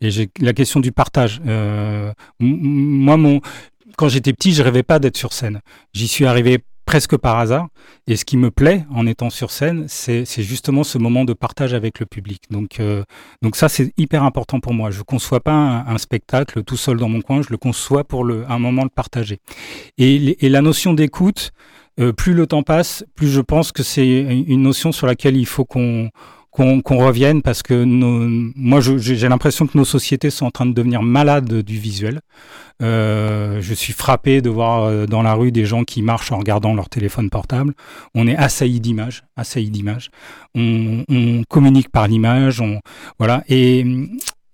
et 0.00 0.10
la 0.40 0.52
question 0.52 0.80
du 0.80 0.92
partage. 0.92 1.40
Euh, 1.46 2.12
moi, 2.38 3.16
mon 3.16 3.40
quand 3.96 4.08
j'étais 4.08 4.32
petit, 4.32 4.52
je 4.52 4.62
rêvais 4.62 4.84
pas 4.84 5.00
d'être 5.00 5.16
sur 5.16 5.32
scène. 5.32 5.60
J'y 5.92 6.06
suis 6.06 6.24
arrivé 6.24 6.58
presque 6.88 7.18
par 7.18 7.38
hasard. 7.38 7.68
Et 8.06 8.16
ce 8.16 8.24
qui 8.24 8.38
me 8.38 8.50
plaît 8.50 8.86
en 8.90 9.06
étant 9.06 9.28
sur 9.28 9.50
scène, 9.50 9.84
c'est 9.88 10.24
justement 10.38 10.84
ce 10.84 10.96
moment 10.96 11.26
de 11.26 11.34
partage 11.34 11.74
avec 11.74 12.00
le 12.00 12.06
public. 12.06 12.44
Donc, 12.50 12.80
euh, 12.80 13.02
ça, 13.52 13.68
c'est 13.68 13.92
hyper 13.98 14.22
important 14.22 14.58
pour 14.58 14.72
moi. 14.72 14.90
Je 14.90 15.00
ne 15.00 15.02
conçois 15.02 15.40
pas 15.40 15.52
un, 15.52 15.98
spectacle 15.98 16.64
tout 16.64 16.78
seul 16.78 16.96
dans 16.96 17.10
mon 17.10 17.20
coin, 17.20 17.42
je 17.42 17.50
le 17.50 17.58
conçois 17.58 18.04
pour 18.04 18.24
le, 18.24 18.50
un 18.50 18.58
moment 18.58 18.84
de 18.84 18.90
partager. 18.90 19.38
Et, 19.98 20.46
et 20.46 20.48
la 20.48 20.62
notion 20.62 20.94
d'écoute, 20.94 21.52
euh, 22.00 22.14
plus 22.14 22.32
le 22.32 22.46
temps 22.46 22.62
passe, 22.62 23.04
plus 23.16 23.28
je 23.28 23.42
pense 23.42 23.70
que 23.70 23.82
c'est 23.82 24.08
une 24.08 24.62
notion 24.62 24.90
sur 24.90 25.06
laquelle 25.06 25.36
il 25.36 25.46
faut 25.46 25.66
qu'on 25.66 26.08
qu'on 26.58 26.98
revienne 27.06 27.42
parce 27.42 27.62
que 27.62 27.84
moi 27.84 28.80
j'ai 28.80 29.28
l'impression 29.28 29.66
que 29.66 29.78
nos 29.78 29.84
sociétés 29.84 30.30
sont 30.30 30.46
en 30.46 30.50
train 30.50 30.66
de 30.66 30.72
devenir 30.72 31.02
malades 31.02 31.62
du 31.62 31.78
visuel. 31.78 32.20
Euh, 32.82 33.60
je 33.60 33.74
suis 33.74 33.92
frappé 33.92 34.40
de 34.40 34.50
voir 34.50 34.84
euh, 34.84 35.06
dans 35.06 35.22
la 35.22 35.34
rue 35.34 35.52
des 35.52 35.64
gens 35.64 35.84
qui 35.84 36.02
marchent 36.02 36.32
en 36.32 36.38
regardant 36.38 36.74
leur 36.74 36.88
téléphone 36.88 37.30
portable. 37.30 37.74
On 38.14 38.26
est 38.26 38.36
assailli 38.36 38.80
d'images, 38.80 39.24
assailli 39.36 39.70
d'images. 39.70 40.10
On, 40.54 41.04
communique 41.48 41.90
par 41.90 42.08
l'image, 42.08 42.62
voilà 43.18 43.44
et 43.48 43.84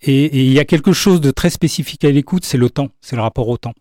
il 0.07 0.53
y 0.53 0.59
a 0.59 0.65
quelque 0.65 0.93
chose 0.93 1.21
de 1.21 1.31
très 1.31 1.51
spécifique 1.51 2.05
à 2.05 2.11
l'écoute, 2.11 2.45
c'est 2.45 2.59
le 2.59 2.69
temps, 2.69 2.89
c'est 3.01 3.17
le 3.17 3.23
rapport 3.23 3.49
au 3.49 3.57
temps. 3.57 3.75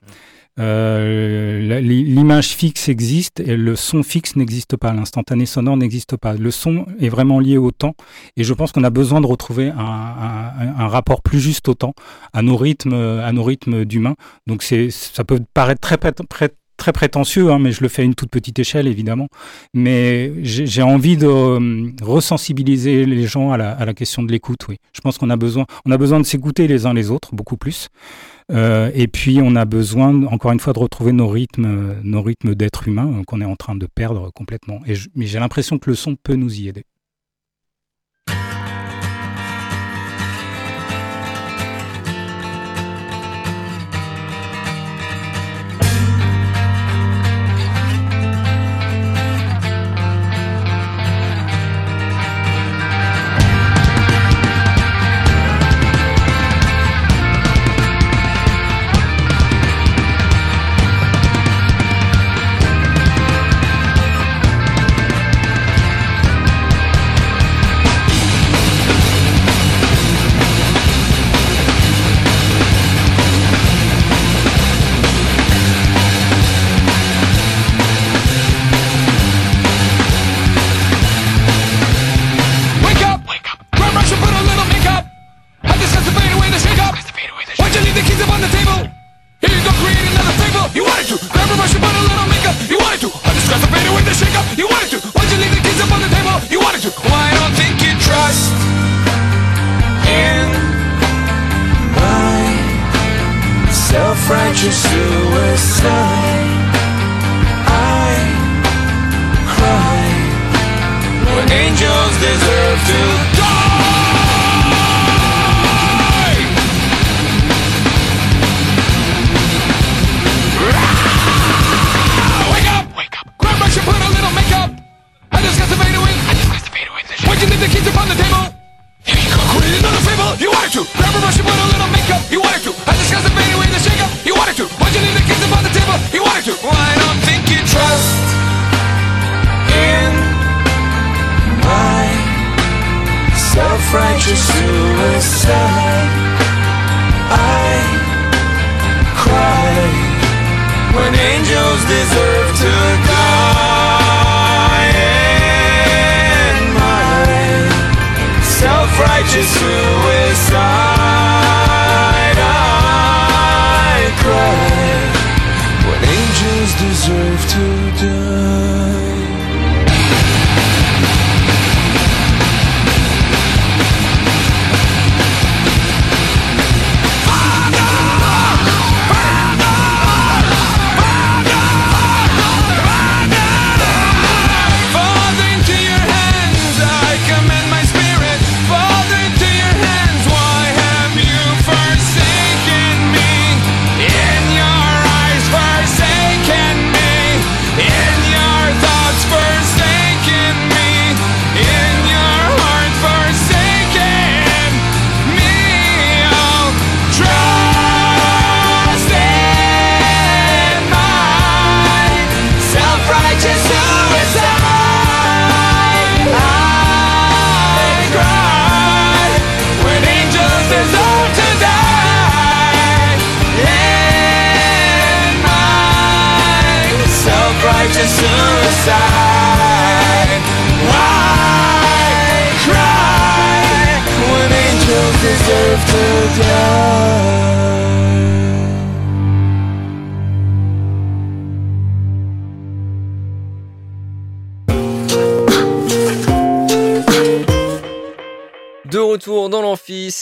Euh, 0.59 1.79
l'image 1.81 2.49
fixe 2.49 2.87
existe 2.87 3.39
et 3.39 3.57
le 3.57 3.75
son 3.75 4.03
fixe 4.03 4.35
n'existe 4.35 4.77
pas. 4.77 4.93
L'instantané 4.93 5.45
sonore 5.45 5.77
n'existe 5.77 6.17
pas. 6.17 6.33
Le 6.33 6.51
son 6.51 6.85
est 6.99 7.09
vraiment 7.09 7.39
lié 7.39 7.57
au 7.57 7.71
temps 7.71 7.95
et 8.37 8.43
je 8.43 8.53
pense 8.53 8.71
qu'on 8.71 8.83
a 8.83 8.89
besoin 8.89 9.21
de 9.21 9.27
retrouver 9.27 9.69
un, 9.69 10.87
rapport 10.87 11.21
plus 11.21 11.39
juste 11.39 11.67
au 11.69 11.73
temps, 11.73 11.93
à 12.33 12.41
nos 12.41 12.57
rythmes, 12.57 12.93
à 12.93 13.31
nos 13.31 13.43
rythmes 13.43 13.85
d'humains. 13.85 14.15
Donc 14.47 14.63
ça 14.63 15.23
peut 15.23 15.39
paraître 15.53 15.81
très, 15.81 15.97
très 15.97 16.49
très 16.77 16.91
prétentieux, 16.91 17.49
hein, 17.51 17.59
mais 17.59 17.71
je 17.71 17.81
le 17.81 17.87
fais 17.87 18.01
à 18.01 18.05
une 18.05 18.15
toute 18.15 18.29
petite 18.29 18.59
échelle 18.59 18.87
évidemment. 18.87 19.27
Mais 19.73 20.33
j'ai 20.43 20.81
envie 20.81 21.17
de 21.17 21.27
euh, 21.27 21.91
resensibiliser 22.01 23.05
les 23.05 23.25
gens 23.25 23.51
à 23.51 23.57
la, 23.57 23.71
à 23.71 23.85
la 23.85 23.93
question 23.93 24.23
de 24.23 24.31
l'écoute. 24.31 24.67
Oui, 24.67 24.77
je 24.93 25.01
pense 25.01 25.17
qu'on 25.17 25.29
a 25.29 25.37
besoin, 25.37 25.65
on 25.85 25.91
a 25.91 25.97
besoin 25.97 26.19
de 26.19 26.25
s'écouter 26.25 26.67
les 26.67 26.85
uns 26.85 26.93
les 26.93 27.09
autres 27.11 27.33
beaucoup 27.33 27.57
plus. 27.57 27.87
Euh, 28.51 28.91
et 28.93 29.07
puis 29.07 29.39
on 29.41 29.55
a 29.55 29.65
besoin, 29.65 30.25
encore 30.25 30.51
une 30.51 30.59
fois, 30.59 30.73
de 30.73 30.79
retrouver 30.79 31.11
nos 31.11 31.27
rythmes, 31.27 31.95
nos 32.03 32.21
rythmes 32.21 32.55
d'être 32.55 32.87
humain 32.87 33.23
qu'on 33.27 33.41
est 33.41 33.45
en 33.45 33.55
train 33.55 33.75
de 33.75 33.87
perdre 33.87 34.31
complètement. 34.31 34.79
Et 34.85 34.95
mais 35.15 35.25
j'ai 35.25 35.39
l'impression 35.39 35.79
que 35.79 35.89
le 35.89 35.95
son 35.95 36.15
peut 36.15 36.35
nous 36.35 36.59
y 36.59 36.67
aider. 36.67 36.85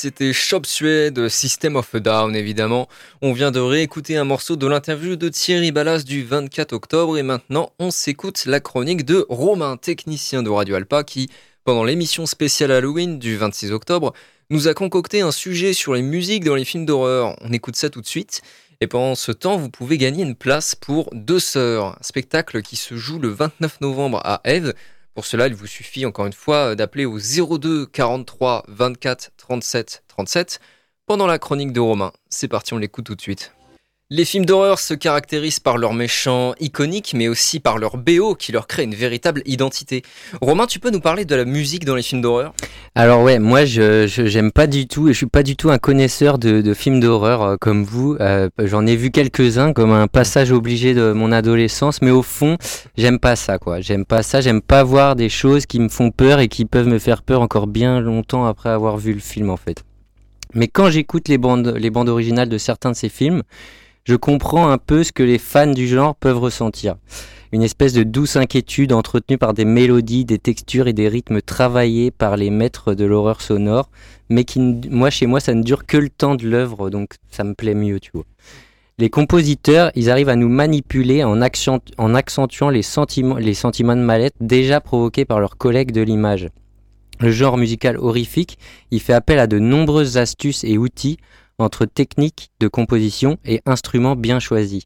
C'était 0.01 0.33
Shop 0.33 0.63
Suede, 0.63 1.29
System 1.29 1.75
of 1.75 1.93
a 1.93 1.99
Down 1.99 2.35
évidemment. 2.35 2.89
On 3.21 3.33
vient 3.33 3.51
de 3.51 3.59
réécouter 3.59 4.17
un 4.17 4.23
morceau 4.23 4.55
de 4.55 4.65
l'interview 4.65 5.15
de 5.15 5.29
Thierry 5.29 5.71
Ballas 5.71 6.01
du 6.03 6.23
24 6.23 6.73
octobre 6.73 7.19
et 7.19 7.21
maintenant 7.21 7.71
on 7.77 7.91
s'écoute 7.91 8.45
la 8.47 8.59
chronique 8.59 9.05
de 9.05 9.27
Romain, 9.29 9.77
technicien 9.77 10.41
de 10.41 10.49
Radio 10.49 10.73
Alpa 10.73 11.03
qui, 11.03 11.29
pendant 11.65 11.83
l'émission 11.83 12.25
spéciale 12.25 12.71
Halloween 12.71 13.19
du 13.19 13.37
26 13.37 13.71
octobre, 13.71 14.13
nous 14.49 14.67
a 14.67 14.73
concocté 14.73 15.21
un 15.21 15.31
sujet 15.31 15.73
sur 15.73 15.93
les 15.93 16.01
musiques 16.01 16.45
dans 16.45 16.55
les 16.55 16.65
films 16.65 16.87
d'horreur. 16.87 17.35
On 17.41 17.53
écoute 17.53 17.75
ça 17.75 17.91
tout 17.91 18.01
de 18.01 18.07
suite. 18.07 18.41
Et 18.79 18.87
pendant 18.87 19.13
ce 19.13 19.31
temps, 19.31 19.57
vous 19.57 19.69
pouvez 19.69 19.99
gagner 19.99 20.23
une 20.23 20.33
place 20.33 20.73
pour 20.73 21.11
Deux 21.13 21.39
Sœurs, 21.39 21.95
spectacle 22.01 22.63
qui 22.63 22.75
se 22.75 22.97
joue 22.97 23.19
le 23.19 23.27
29 23.27 23.81
novembre 23.81 24.19
à 24.23 24.41
Ève 24.45 24.73
pour 25.13 25.25
cela, 25.25 25.47
il 25.47 25.55
vous 25.55 25.67
suffit 25.67 26.05
encore 26.05 26.25
une 26.25 26.33
fois 26.33 26.75
d'appeler 26.75 27.05
au 27.05 27.19
02 27.19 27.85
43 27.87 28.63
24 28.67 29.31
37 29.37 30.03
37 30.07 30.59
pendant 31.05 31.27
la 31.27 31.39
chronique 31.39 31.73
de 31.73 31.79
Romain. 31.79 32.13
C'est 32.29 32.47
parti, 32.47 32.73
on 32.73 32.77
l'écoute 32.77 33.05
tout 33.05 33.15
de 33.15 33.21
suite. 33.21 33.53
Les 34.13 34.25
films 34.25 34.45
d'horreur 34.45 34.77
se 34.77 34.93
caractérisent 34.93 35.61
par 35.61 35.77
leurs 35.77 35.93
méchants 35.93 36.53
iconiques, 36.59 37.13
mais 37.15 37.29
aussi 37.29 37.61
par 37.61 37.77
leur 37.77 37.95
BO 37.95 38.35
qui 38.35 38.51
leur 38.51 38.67
crée 38.67 38.83
une 38.83 38.93
véritable 38.93 39.41
identité. 39.45 40.01
Romain, 40.41 40.65
tu 40.65 40.79
peux 40.79 40.89
nous 40.89 40.99
parler 40.99 41.23
de 41.23 41.33
la 41.33 41.45
musique 41.45 41.85
dans 41.85 41.95
les 41.95 42.01
films 42.01 42.21
d'horreur? 42.21 42.53
Alors 42.93 43.23
ouais, 43.23 43.39
moi 43.39 43.63
je 43.63 44.07
j'aime 44.07 44.51
pas 44.51 44.67
du 44.67 44.85
tout 44.85 45.07
et 45.07 45.13
je 45.13 45.17
suis 45.17 45.27
pas 45.27 45.43
du 45.43 45.55
tout 45.55 45.69
un 45.69 45.77
connaisseur 45.77 46.39
de, 46.39 46.73
films 46.73 46.99
d'horreur 46.99 47.41
euh, 47.41 47.55
comme 47.55 47.85
vous. 47.85 48.17
Euh, 48.19 48.49
j'en 48.59 48.85
ai 48.85 48.97
vu 48.97 49.11
quelques-uns 49.11 49.71
comme 49.71 49.93
un 49.93 50.07
passage 50.07 50.51
obligé 50.51 50.93
de 50.93 51.13
mon 51.13 51.31
adolescence, 51.31 52.01
mais 52.01 52.11
au 52.11 52.21
fond 52.21 52.57
j'aime 52.97 53.17
pas 53.17 53.37
ça 53.37 53.59
quoi. 53.59 53.79
J'aime 53.79 54.03
pas 54.03 54.23
ça. 54.23 54.41
J'aime 54.41 54.61
pas 54.61 54.83
voir 54.83 55.15
des 55.15 55.29
choses 55.29 55.65
qui 55.65 55.79
me 55.79 55.87
font 55.87 56.11
peur 56.11 56.41
et 56.41 56.49
qui 56.49 56.65
peuvent 56.65 56.89
me 56.89 56.99
faire 56.99 57.23
peur 57.23 57.39
encore 57.39 57.67
bien 57.67 58.01
longtemps 58.01 58.45
après 58.45 58.71
avoir 58.71 58.97
vu 58.97 59.13
le 59.13 59.21
film 59.21 59.49
en 59.49 59.55
fait. 59.55 59.85
Mais 60.53 60.67
quand 60.67 60.89
j'écoute 60.89 61.29
les 61.29 61.37
bandes 61.37 61.73
les 61.77 61.89
bandes 61.89 62.09
originales 62.09 62.49
de 62.49 62.57
certains 62.57 62.91
de 62.91 62.97
ces 62.97 63.07
films 63.07 63.43
je 64.03 64.15
comprends 64.15 64.69
un 64.69 64.77
peu 64.77 65.03
ce 65.03 65.11
que 65.11 65.23
les 65.23 65.37
fans 65.37 65.67
du 65.67 65.87
genre 65.87 66.15
peuvent 66.15 66.39
ressentir. 66.39 66.95
Une 67.51 67.63
espèce 67.63 67.93
de 67.93 68.03
douce 68.03 68.35
inquiétude 68.35 68.93
entretenue 68.93 69.37
par 69.37 69.53
des 69.53 69.65
mélodies, 69.65 70.25
des 70.25 70.39
textures 70.39 70.87
et 70.87 70.93
des 70.93 71.07
rythmes 71.07 71.41
travaillés 71.41 72.09
par 72.09 72.37
les 72.37 72.49
maîtres 72.49 72.93
de 72.93 73.05
l'horreur 73.05 73.41
sonore, 73.41 73.89
mais 74.29 74.45
qui, 74.45 74.59
moi, 74.89 75.09
chez 75.09 75.25
moi, 75.25 75.39
ça 75.39 75.53
ne 75.53 75.61
dure 75.61 75.85
que 75.85 75.97
le 75.97 76.09
temps 76.09 76.35
de 76.35 76.47
l'œuvre, 76.47 76.89
donc 76.89 77.15
ça 77.29 77.43
me 77.43 77.53
plaît 77.53 77.75
mieux, 77.75 77.99
tu 77.99 78.11
vois. 78.13 78.23
Les 78.97 79.09
compositeurs, 79.09 79.91
ils 79.95 80.09
arrivent 80.09 80.29
à 80.29 80.35
nous 80.35 80.49
manipuler 80.49 81.23
en, 81.23 81.39
en 81.41 82.15
accentuant 82.15 82.69
les 82.69 82.83
sentiments, 82.83 83.37
les 83.37 83.53
sentiments 83.53 83.95
de 83.95 84.01
mal-être 84.01 84.35
déjà 84.39 84.79
provoqués 84.79 85.25
par 85.25 85.39
leurs 85.39 85.57
collègues 85.57 85.91
de 85.91 86.01
l'image. 86.01 86.47
Le 87.19 87.31
genre 87.31 87.57
musical 87.57 87.97
horrifique, 87.97 88.57
il 88.89 88.99
fait 88.99 89.13
appel 89.13 89.39
à 89.39 89.47
de 89.47 89.59
nombreuses 89.59 90.17
astuces 90.17 90.63
et 90.63 90.77
outils 90.77 91.17
entre 91.61 91.85
technique 91.85 92.51
de 92.59 92.67
composition 92.67 93.37
et 93.45 93.61
instruments 93.65 94.15
bien 94.15 94.39
choisis. 94.39 94.83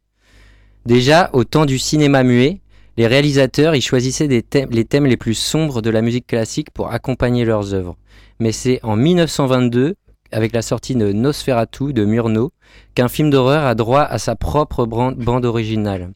Déjà, 0.86 1.30
au 1.34 1.44
temps 1.44 1.66
du 1.66 1.80
cinéma 1.80 2.24
muet, 2.24 2.62
les 2.98 3.08
réalisateurs 3.08 3.76
y 3.76 3.82
choisissaient 3.82 4.28
les 4.28 4.44
thèmes 4.44 5.06
les 5.06 5.18
plus 5.18 5.34
sombres 5.34 5.82
de 5.82 5.90
la 5.90 6.02
musique 6.02 6.28
classique 6.28 6.72
pour 6.72 6.92
accompagner 6.92 7.44
leurs 7.44 7.74
œuvres. 7.74 7.98
Mais 8.40 8.52
c'est 8.52 8.80
en 8.84 8.96
1922, 8.96 9.96
avec 10.32 10.54
la 10.54 10.62
sortie 10.62 10.96
de 10.96 11.12
Nosferatu 11.12 11.92
de 11.92 12.06
Murnau, 12.06 12.52
qu'un 12.94 13.08
film 13.08 13.30
d'horreur 13.30 13.66
a 13.66 13.76
droit 13.76 14.02
à 14.02 14.18
sa 14.18 14.36
propre 14.36 14.86
bande 14.86 15.46
originale. 15.46 16.12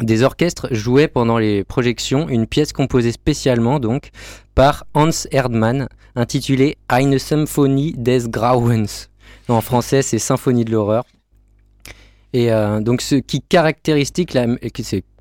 Des 0.00 0.22
orchestres 0.22 0.68
jouaient 0.70 1.08
pendant 1.08 1.38
les 1.38 1.64
projections 1.64 2.28
une 2.28 2.46
pièce 2.46 2.72
composée 2.72 3.12
spécialement 3.12 3.78
donc 3.78 4.08
par 4.54 4.84
Hans 4.94 5.10
Erdmann 5.30 5.86
intitulée 6.14 6.76
Eine 6.88 7.18
Symphonie 7.18 7.94
des 7.96 8.20
Grauens 8.26 9.11
en 9.52 9.60
français, 9.60 10.02
c'est 10.02 10.18
Symphonie 10.18 10.64
de 10.64 10.70
l'horreur. 10.70 11.04
Et 12.32 12.52
euh, 12.52 12.80
donc, 12.80 13.02
ce 13.02 13.16
qui, 13.16 13.40
caractérise 13.40 14.12
la, 14.34 14.46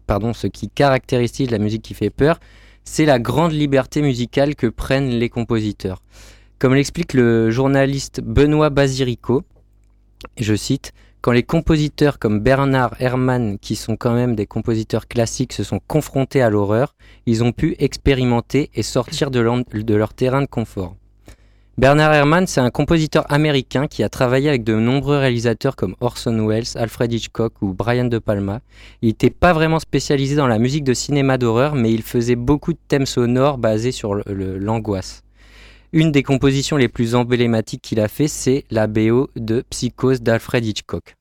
pardon, 0.07 0.33
ce 0.33 0.47
qui 0.47 0.69
caractérise 0.69 1.49
la 1.49 1.57
musique 1.57 1.81
qui 1.81 1.93
fait 1.93 2.09
peur, 2.09 2.39
c'est 2.83 3.05
la 3.05 3.19
grande 3.19 3.51
liberté 3.51 4.01
musicale 4.01 4.55
que 4.55 4.67
prennent 4.67 5.09
les 5.09 5.29
compositeurs. 5.29 6.01
Comme 6.59 6.73
l'explique 6.75 7.13
le 7.13 7.51
journaliste 7.51 8.21
Benoît 8.21 8.69
Basirico, 8.69 9.43
je 10.37 10.55
cite, 10.55 10.93
quand 11.21 11.31
les 11.31 11.43
compositeurs 11.43 12.17
comme 12.17 12.39
Bernard 12.39 12.95
Herrmann, 12.99 13.59
qui 13.59 13.75
sont 13.75 13.95
quand 13.95 14.13
même 14.13 14.35
des 14.35 14.47
compositeurs 14.47 15.07
classiques, 15.07 15.53
se 15.53 15.63
sont 15.63 15.79
confrontés 15.87 16.41
à 16.41 16.49
l'horreur, 16.49 16.95
ils 17.25 17.43
ont 17.43 17.51
pu 17.51 17.75
expérimenter 17.77 18.71
et 18.73 18.83
sortir 18.83 19.29
de 19.31 19.39
leur 19.39 20.13
terrain 20.13 20.41
de 20.41 20.47
confort. 20.47 20.95
Bernard 21.77 22.13
Herrmann, 22.13 22.47
c'est 22.47 22.59
un 22.59 22.69
compositeur 22.69 23.25
américain 23.31 23.87
qui 23.87 24.03
a 24.03 24.09
travaillé 24.09 24.49
avec 24.49 24.63
de 24.65 24.75
nombreux 24.75 25.17
réalisateurs 25.17 25.77
comme 25.77 25.95
Orson 26.01 26.45
Welles, 26.45 26.75
Alfred 26.75 27.11
Hitchcock 27.11 27.53
ou 27.61 27.73
Brian 27.73 28.05
De 28.05 28.19
Palma. 28.19 28.59
Il 29.01 29.07
n'était 29.07 29.29
pas 29.29 29.53
vraiment 29.53 29.79
spécialisé 29.79 30.35
dans 30.35 30.47
la 30.47 30.59
musique 30.59 30.83
de 30.83 30.93
cinéma 30.93 31.37
d'horreur, 31.37 31.75
mais 31.75 31.91
il 31.93 32.03
faisait 32.03 32.35
beaucoup 32.35 32.73
de 32.73 32.79
thèmes 32.89 33.05
sonores 33.05 33.57
basés 33.57 33.93
sur 33.93 34.15
l'angoisse. 34.27 35.23
Une 35.93 36.11
des 36.11 36.23
compositions 36.23 36.75
les 36.77 36.89
plus 36.89 37.15
emblématiques 37.15 37.81
qu'il 37.81 38.01
a 38.01 38.09
fait, 38.09 38.27
c'est 38.27 38.65
la 38.69 38.87
BO 38.87 39.29
de 39.37 39.63
Psychose 39.69 40.21
d'Alfred 40.21 40.65
Hitchcock. 40.65 41.15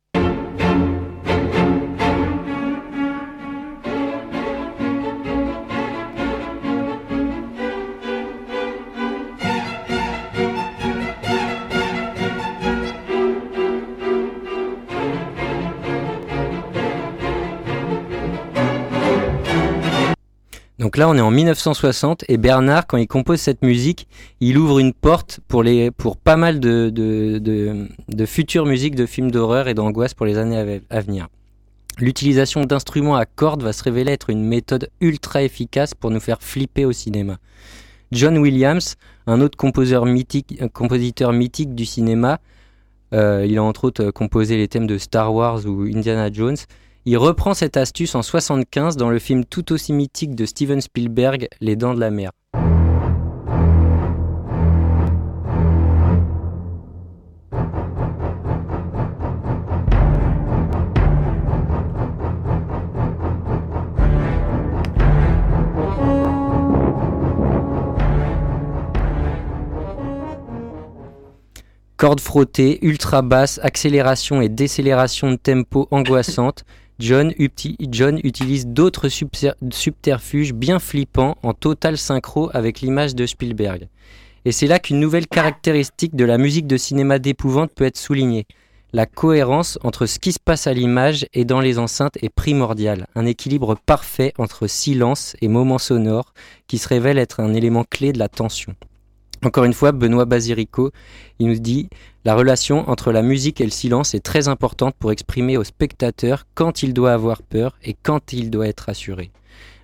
Donc 20.80 20.96
là, 20.96 21.10
on 21.10 21.14
est 21.14 21.20
en 21.20 21.30
1960 21.30 22.24
et 22.28 22.38
Bernard, 22.38 22.86
quand 22.86 22.96
il 22.96 23.06
compose 23.06 23.38
cette 23.38 23.62
musique, 23.62 24.08
il 24.40 24.56
ouvre 24.56 24.78
une 24.78 24.94
porte 24.94 25.40
pour, 25.46 25.62
les, 25.62 25.90
pour 25.90 26.16
pas 26.16 26.38
mal 26.38 26.58
de, 26.58 26.88
de, 26.88 28.24
futures 28.24 28.64
musiques 28.64 28.94
de 28.94 29.04
films 29.04 29.30
d'horreur 29.30 29.68
et 29.68 29.74
d'angoisse 29.74 30.14
pour 30.14 30.24
les 30.24 30.38
années 30.38 30.80
à, 30.88 31.00
venir. 31.02 31.28
L'utilisation 31.98 32.64
d'instruments 32.64 33.16
à 33.16 33.26
cordes 33.26 33.62
va 33.62 33.74
se 33.74 33.82
révéler 33.82 34.12
être 34.12 34.30
une 34.30 34.42
méthode 34.42 34.88
ultra 35.02 35.42
efficace 35.42 35.92
pour 35.92 36.10
nous 36.10 36.20
faire 36.20 36.40
flipper 36.40 36.86
au 36.86 36.92
cinéma. 36.92 37.36
John 38.10 38.38
Williams, 38.38 38.96
un 39.26 39.42
autre 39.42 39.58
compositeur 39.58 40.06
mythique, 40.06 40.62
compositeur 40.72 41.34
mythique 41.34 41.74
du 41.74 41.84
cinéma, 41.84 42.40
euh, 43.12 43.44
il 43.46 43.58
a 43.58 43.62
entre 43.62 43.84
autres 43.84 44.10
composé 44.12 44.56
les 44.56 44.66
thèmes 44.66 44.86
de 44.86 44.96
Star 44.96 45.34
Wars 45.34 45.66
ou 45.66 45.82
Indiana 45.82 46.32
Jones, 46.32 46.56
il 47.06 47.16
reprend 47.16 47.54
cette 47.54 47.76
astuce 47.76 48.14
en 48.14 48.22
75 48.22 48.96
dans 48.96 49.08
le 49.08 49.18
film 49.18 49.44
tout 49.44 49.72
aussi 49.72 49.92
mythique 49.92 50.34
de 50.34 50.44
Steven 50.44 50.80
Spielberg, 50.80 51.48
Les 51.60 51.76
Dents 51.76 51.94
de 51.94 52.00
la 52.00 52.10
Mer. 52.10 52.30
Cordes 71.96 72.20
frottées, 72.20 72.78
ultra 72.80 73.20
basse, 73.20 73.60
accélération 73.62 74.40
et 74.40 74.48
décélération 74.48 75.32
de 75.32 75.36
tempo 75.36 75.86
angoissante, 75.90 76.64
John, 77.00 77.32
utilise 77.38 78.66
d'autres 78.66 79.08
subterfuges 79.08 80.52
bien 80.52 80.78
flippants 80.78 81.38
en 81.42 81.54
total 81.54 81.96
synchro 81.96 82.50
avec 82.52 82.82
l'image 82.82 83.14
de 83.14 83.24
Spielberg. 83.24 83.88
Et 84.44 84.52
c'est 84.52 84.66
là 84.66 84.78
qu'une 84.78 85.00
nouvelle 85.00 85.26
caractéristique 85.26 86.14
de 86.14 86.24
la 86.24 86.36
musique 86.36 86.66
de 86.66 86.76
cinéma 86.76 87.18
d'épouvante 87.18 87.72
peut 87.74 87.84
être 87.84 87.96
soulignée. 87.96 88.46
La 88.92 89.06
cohérence 89.06 89.78
entre 89.82 90.04
ce 90.04 90.18
qui 90.18 90.32
se 90.32 90.38
passe 90.38 90.66
à 90.66 90.74
l'image 90.74 91.26
et 91.32 91.44
dans 91.44 91.60
les 91.60 91.78
enceintes 91.78 92.18
est 92.22 92.28
primordiale. 92.28 93.06
Un 93.14 93.24
équilibre 93.24 93.76
parfait 93.86 94.34
entre 94.36 94.66
silence 94.66 95.36
et 95.40 95.48
moments 95.48 95.78
sonores 95.78 96.34
qui 96.66 96.76
se 96.76 96.88
révèle 96.88 97.18
être 97.18 97.40
un 97.40 97.54
élément 97.54 97.84
clé 97.84 98.12
de 98.12 98.18
la 98.18 98.28
tension. 98.28 98.74
Encore 99.42 99.64
une 99.64 99.72
fois, 99.72 99.92
Benoît 99.92 100.26
Basirico, 100.26 100.90
il 101.38 101.48
nous 101.48 101.58
dit 101.58 101.88
la 102.24 102.34
relation 102.34 102.88
entre 102.90 103.10
la 103.10 103.22
musique 103.22 103.60
et 103.60 103.64
le 103.64 103.70
silence 103.70 104.14
est 104.14 104.20
très 104.20 104.48
importante 104.48 104.94
pour 104.98 105.12
exprimer 105.12 105.56
au 105.56 105.64
spectateur 105.64 106.46
quand 106.54 106.82
il 106.82 106.92
doit 106.92 107.12
avoir 107.12 107.42
peur 107.42 107.78
et 107.82 107.94
quand 107.94 108.34
il 108.34 108.50
doit 108.50 108.68
être 108.68 108.80
rassuré. 108.80 109.30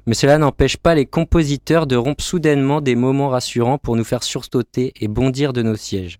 Mais 0.06 0.14
cela 0.14 0.36
n'empêche 0.36 0.76
pas 0.76 0.94
les 0.94 1.06
compositeurs 1.06 1.86
de 1.86 1.96
rompre 1.96 2.22
soudainement 2.22 2.82
des 2.82 2.94
moments 2.94 3.30
rassurants 3.30 3.78
pour 3.78 3.96
nous 3.96 4.04
faire 4.04 4.22
sursauter 4.22 4.92
et 5.00 5.08
bondir 5.08 5.54
de 5.54 5.62
nos 5.62 5.74
sièges. 5.74 6.18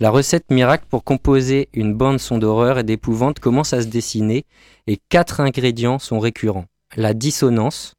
La 0.00 0.10
recette 0.10 0.50
miracle 0.50 0.84
pour 0.90 1.04
composer 1.04 1.68
une 1.72 1.94
bande 1.94 2.18
son 2.18 2.36
d'horreur 2.36 2.78
et 2.78 2.84
d'épouvante 2.84 3.38
commence 3.38 3.72
à 3.72 3.80
se 3.80 3.86
dessiner 3.86 4.44
et 4.86 4.98
quatre 5.08 5.40
ingrédients 5.40 5.98
sont 5.98 6.18
récurrents. 6.18 6.66
La 6.96 7.14
dissonance, 7.14 7.94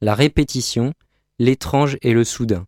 la 0.00 0.14
répétition, 0.14 0.92
l'étrange 1.38 1.96
et 2.02 2.12
le 2.12 2.22
soudain. 2.22 2.66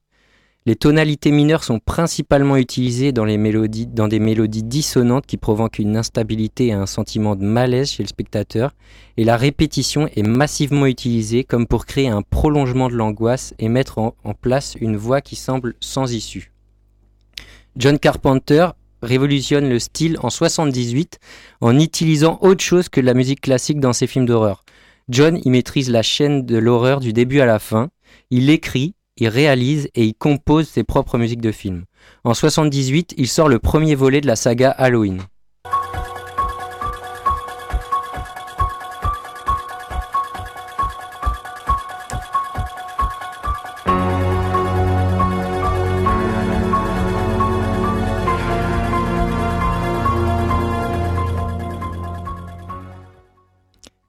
Les 0.65 0.77
tonalités 0.77 1.33
mineures 1.33 1.65
sont 1.65 1.81
principalement 1.81 2.57
utilisées 2.57 3.11
dans, 3.11 3.25
mélodies, 3.25 3.89
dans 3.89 4.07
des 4.07 4.21
mélodies 4.21 4.63
dissonantes 4.63 5.27
qui 5.27 5.37
provoquent 5.37 5.81
une 5.81 5.97
instabilité 5.97 6.69
et 6.69 6.73
un 6.73 6.87
sentiment 6.87 7.35
de 7.35 7.45
malaise 7.45 7.91
chez 7.91 8.05
le 8.05 8.09
spectateur, 8.09 8.71
et 9.17 9.25
la 9.25 9.37
répétition 9.37 10.09
est 10.15 10.23
massivement 10.23 10.87
utilisée 10.87 11.43
comme 11.43 11.67
pour 11.67 11.85
créer 11.85 12.07
un 12.07 12.23
prolongement 12.23 12.89
de 12.89 12.95
l'angoisse 12.95 13.55
et 13.59 13.69
mettre 13.69 13.99
en, 13.99 14.15
en 14.23 14.35
place 14.35 14.77
une 14.81 14.97
voix 14.97 15.21
qui 15.21 15.35
semble 15.35 15.75
sans 15.81 16.13
issue. 16.13 16.53
John 17.75 17.99
Carpenter 17.99 18.69
révolutionne 19.03 19.69
le 19.69 19.81
style 19.81 20.17
en 20.23 20.31
78 20.31 21.19
en 21.61 21.77
utilisant 21.81 22.39
autre 22.41 22.63
chose 22.63 22.89
que 22.89 23.01
la 23.01 23.15
musique 23.15 23.41
classique 23.41 23.81
dans 23.81 23.93
ses 23.93 24.07
films 24.07 24.27
d'horreur. 24.27 24.65
John 25.09 25.41
y 25.45 25.51
maîtrise 25.51 25.91
la 25.91 26.03
chaîne 26.03 26.47
de 26.47 26.57
l'horreur 26.57 27.01
du 27.01 27.13
début 27.13 27.41
à 27.41 27.47
la 27.47 27.59
fin, 27.59 27.89
il 28.31 28.49
écrit, 28.49 28.95
il 29.23 29.29
réalise 29.29 29.89
et 29.95 30.05
il 30.05 30.15
compose 30.15 30.69
ses 30.69 30.83
propres 30.83 31.17
musiques 31.17 31.41
de 31.41 31.53
films. 31.53 31.85
En 32.25 32.35
78, 32.35 33.15
il 33.17 33.29
sort 33.29 33.49
le 33.49 33.61
premier 33.61 33.95
volet 33.95 34.21
de 34.21 34.27
la 34.27 34.35
saga 34.35 34.71
Halloween. 34.71 35.23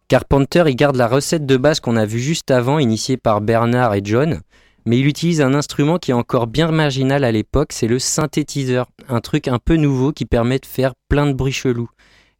Carpenter 0.08 0.63
il 0.67 0.76
garde 0.76 0.95
la 0.95 1.08
recette 1.08 1.45
de 1.45 1.58
base 1.58 1.80
qu'on 1.80 1.97
a 1.97 2.06
vue 2.06 2.19
juste 2.19 2.49
avant, 2.49 2.80
initiée 2.80 3.17
par 3.17 3.41
Bernard 3.41 3.93
et 3.93 4.02
John, 4.04 4.41
mais 4.85 4.99
il 4.99 5.07
utilise 5.07 5.41
un 5.41 5.53
instrument 5.53 5.97
qui 5.97 6.11
est 6.11 6.15
encore 6.15 6.47
bien 6.47 6.71
marginal 6.71 7.23
à 7.23 7.31
l'époque, 7.31 7.73
c'est 7.73 7.87
le 7.87 7.99
synthétiseur, 7.99 8.87
un 9.07 9.21
truc 9.21 9.47
un 9.47 9.59
peu 9.59 9.75
nouveau 9.75 10.11
qui 10.11 10.25
permet 10.25 10.59
de 10.59 10.65
faire 10.65 10.93
plein 11.09 11.25
de 11.25 11.33
bruits 11.33 11.53
chelous. 11.53 11.89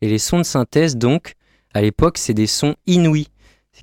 Et 0.02 0.10
les 0.10 0.20
sons 0.20 0.40
de 0.40 0.44
synthèse, 0.44 0.98
donc, 0.98 1.34
à 1.74 1.82
l'époque, 1.82 2.18
c'est 2.18 2.34
des 2.34 2.48
sons 2.48 2.76
inouïs, 2.86 3.30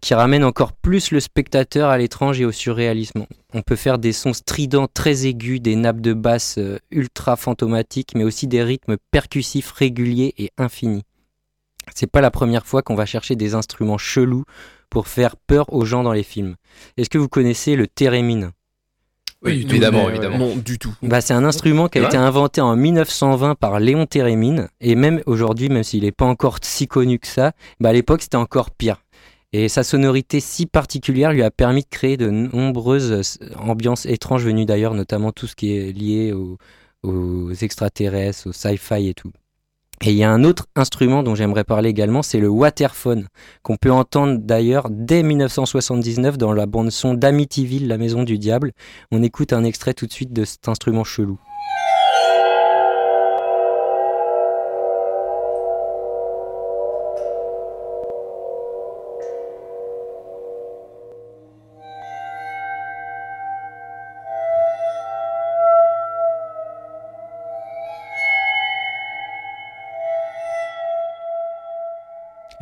qui 0.01 0.15
ramènent 0.15 0.45
encore 0.45 0.73
plus 0.73 1.11
le 1.11 1.21
spectateur 1.21 1.91
à 1.91 1.99
l'étrange 1.99 2.41
et 2.41 2.45
au 2.45 2.53
surréalisme. 2.53 3.27
On 3.53 3.63
peut 3.63 3.77
faire 3.77 3.99
des 3.99 4.13
sons 4.13 4.33
stridents 4.33 4.87
très 4.87 5.27
aigus, 5.27 5.61
des 5.61 5.77
nappes 5.77 6.01
de 6.01 6.13
basse 6.13 6.57
euh, 6.59 6.79
ultra 6.91 7.37
fantomatiques, 7.37 8.13
mais 8.15 8.25
aussi 8.25 8.47
des 8.47 8.63
rythmes 8.63 8.97
percussifs 9.11 9.73
réguliers 9.73 10.35
et 10.39 10.51
infinis. 10.59 11.03
C'est 11.95 12.07
pas 12.07 12.21
la 12.21 12.31
première 12.31 12.67
fois 12.67 12.83
qu'on 12.83 12.95
va 12.95 13.07
chercher 13.07 13.35
des 13.35 13.55
instruments 13.55 13.99
chelous 13.99 14.45
pour 14.91 15.09
faire 15.09 15.37
peur 15.37 15.73
aux 15.73 15.85
gens 15.85 16.03
dans 16.03 16.13
les 16.13 16.23
films. 16.23 16.57
Est-ce 16.97 17.09
que 17.09 17.19
vous 17.19 17.29
connaissez 17.29 17.77
le 17.77 17.87
thérémine? 17.87 18.51
Oui, 19.43 19.65
tout, 19.65 19.71
évidemment, 19.71 20.05
mais, 20.05 20.11
évidemment. 20.11 20.39
Non, 20.39 20.57
du 20.57 20.79
tout. 20.79 20.93
bah, 21.03 21.23
C'est 21.23 21.33
un 21.33 21.45
instrument 21.45 21.89
qui 21.89 21.99
a 21.99 22.05
été 22.05 22.19
inventé 22.19 22.61
en 22.61 22.77
1920 22.77 23.55
par 23.55 23.81
Léon 23.81 24.05
Thérémine, 24.05 24.69
et 24.83 24.95
même 24.95 25.23
aujourd'hui, 25.25 25.71
même 25.71 25.83
s'il 25.83 26.03
n'est 26.05 26.13
pas 26.13 26.27
encore 26.27 26.59
si 26.61 26.87
connu 26.87 27.19
que 27.19 27.27
ça, 27.27 27.53
bah, 27.81 27.89
à 27.89 27.93
l'époque 27.93 28.21
c'était 28.21 28.37
encore 28.37 28.71
pire. 28.71 29.03
Et 29.53 29.69
sa 29.69 29.83
sonorité 29.83 30.41
si 30.41 30.67
particulière 30.67 31.33
lui 31.33 31.43
a 31.43 31.51
permis 31.51 31.83
de 31.83 31.89
créer 31.89 32.17
de 32.17 32.29
nombreuses 32.31 33.39
euh, 33.43 33.55
ambiances 33.57 34.07
étranges 34.07 34.45
venues 34.45 34.67
d'ailleurs, 34.67 34.95
notamment 34.95 35.33
tout 35.33 35.47
ce 35.47 35.57
qui 35.57 35.75
est 35.75 35.91
lié 35.93 36.33
aux, 36.33 36.59
aux 37.03 37.53
extraterrestres, 37.53 38.49
au 38.49 38.53
sci-fi 38.53 39.09
et 39.09 39.15
tout. 39.15 39.33
Et 40.03 40.13
il 40.13 40.17
y 40.17 40.25
a 40.25 40.31
un 40.31 40.45
autre 40.45 40.67
instrument 40.77 41.23
dont 41.23 41.35
j'aimerais 41.35 41.65
parler 41.65 41.91
également, 41.91 42.23
c'est 42.23 42.41
le 42.41 42.49
waterphone, 42.49 43.27
qu'on 43.63 43.77
peut 43.77 43.93
entendre 43.93 44.39
d'ailleurs 44.39 44.89
dès 44.89 45.23
1979 45.23 46.39
dans 46.39 46.55
la 46.55 46.65
bande 46.65 46.91
son 46.91 47.13
d'Amityville, 47.13 47.87
la 47.87 47.99
maison 47.99 48.23
du 48.23 48.39
diable. 48.39 48.73
On 49.11 49.23
écoute 49.23 49.53
un 49.53 49.63
extrait 49.63 49.93
tout 49.93 50.07
de 50.07 50.13
suite 50.13 50.33
de 50.33 50.47
cet 50.47 50.69
instrument 50.69 51.05
chelou. 51.05 51.39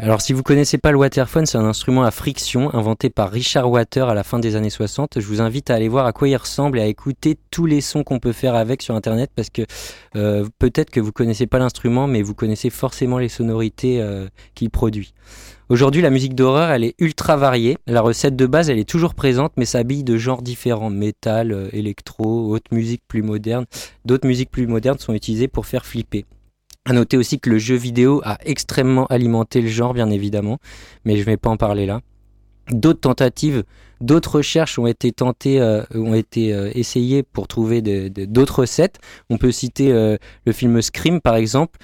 Alors 0.00 0.20
si 0.20 0.32
vous 0.32 0.44
connaissez 0.44 0.78
pas 0.78 0.92
le 0.92 0.96
waterphone, 0.96 1.44
c'est 1.44 1.58
un 1.58 1.64
instrument 1.64 2.04
à 2.04 2.12
friction 2.12 2.72
inventé 2.72 3.11
par 3.11 3.32
Richard 3.32 3.68
Water 3.68 4.08
à 4.08 4.14
la 4.14 4.22
fin 4.22 4.38
des 4.38 4.54
années 4.54 4.70
60. 4.70 5.18
Je 5.18 5.26
vous 5.26 5.40
invite 5.40 5.70
à 5.70 5.74
aller 5.74 5.88
voir 5.88 6.06
à 6.06 6.12
quoi 6.12 6.28
il 6.28 6.37
ressemble 6.37 6.78
et 6.78 6.82
à 6.82 6.87
écouter 6.87 7.37
tous 7.50 7.66
les 7.66 7.80
sons 7.80 8.04
qu'on 8.04 8.20
peut 8.20 8.30
faire 8.30 8.54
avec 8.54 8.80
sur 8.80 8.94
internet 8.94 9.32
parce 9.34 9.50
que 9.50 9.62
euh, 10.14 10.46
peut-être 10.61 10.90
que 10.90 11.00
vous 11.00 11.11
connaissez 11.11 11.48
pas 11.48 11.58
l'instrument 11.58 12.06
mais 12.06 12.22
vous 12.22 12.34
connaissez 12.34 12.70
forcément 12.70 13.18
les 13.18 13.28
sonorités 13.28 14.00
euh, 14.00 14.28
qu'il 14.54 14.70
produit. 14.70 15.14
Aujourd'hui, 15.68 16.00
la 16.00 16.11
musique 16.11 16.37
d'horreur, 16.37 16.70
elle 16.70 16.84
est 16.84 16.94
ultra 17.00 17.37
variée. 17.37 17.76
La 17.88 18.00
recette 18.00 18.37
de 18.37 18.46
base, 18.46 18.70
elle 18.70 18.78
est 18.78 18.88
toujours 18.88 19.14
présente, 19.14 19.52
mais 19.56 19.64
s'habille 19.64 20.04
de 20.04 20.16
genres 20.16 20.42
différents. 20.42 20.90
Métal, 20.90 21.50
euh, 21.50 21.68
électro, 21.72 22.54
haute 22.54 22.70
musique 22.70 23.02
plus 23.08 23.22
moderne. 23.22 23.66
D'autres 24.04 24.28
musiques 24.28 24.52
plus 24.52 24.68
modernes 24.68 24.98
sont 24.98 25.12
utilisées 25.12 25.48
pour 25.48 25.66
faire 25.66 25.84
flipper. 25.84 26.24
À 26.88 26.94
noter 26.94 27.18
aussi 27.18 27.38
que 27.38 27.51
le 27.51 27.59
jeu 27.59 27.74
vidéo 27.74 28.22
a 28.24 28.38
extrêmement 28.46 29.05
alimenté 29.09 29.61
le 29.61 29.68
genre, 29.68 29.92
bien 29.92 30.09
évidemment, 30.09 30.57
mais 31.05 31.16
je 31.16 31.20
ne 31.20 31.27
vais 31.27 31.37
pas 31.37 31.51
en 31.51 31.59
parler 31.59 31.85
là. 31.85 32.01
D'autres 32.70 33.01
tentatives, 33.01 33.64
d'autres 34.01 34.37
recherches 34.37 34.79
ont 34.79 34.87
été 34.87 35.12
tentées, 35.12 35.61
euh, 35.61 35.83
ont 35.94 36.14
été 36.14 36.55
euh, 36.55 36.70
essayées 36.74 37.22
pour 37.22 37.46
trouver 37.46 37.83
d'autres 37.83 38.61
recettes. 38.61 39.01
On 39.29 39.37
peut 39.37 39.53
citer 39.53 39.92
euh, 39.92 40.16
le 40.46 40.53
film 40.53 40.81
Scream, 40.81 41.20
par 41.20 41.37
exemple, 41.37 41.79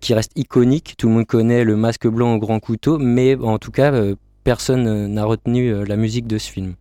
qui 0.00 0.14
reste 0.14 0.32
iconique. 0.36 0.94
Tout 0.96 1.08
le 1.08 1.14
monde 1.14 1.26
connaît 1.26 1.62
le 1.62 1.76
masque 1.76 2.06
blanc 2.06 2.34
au 2.34 2.38
grand 2.38 2.58
couteau, 2.60 2.98
mais 2.98 3.36
en 3.36 3.58
tout 3.58 3.70
cas, 3.70 3.92
personne 4.42 5.06
n'a 5.06 5.24
retenu 5.24 5.84
la 5.84 5.96
musique 5.96 6.26
de 6.26 6.38
ce 6.38 6.50
film. 6.50 6.74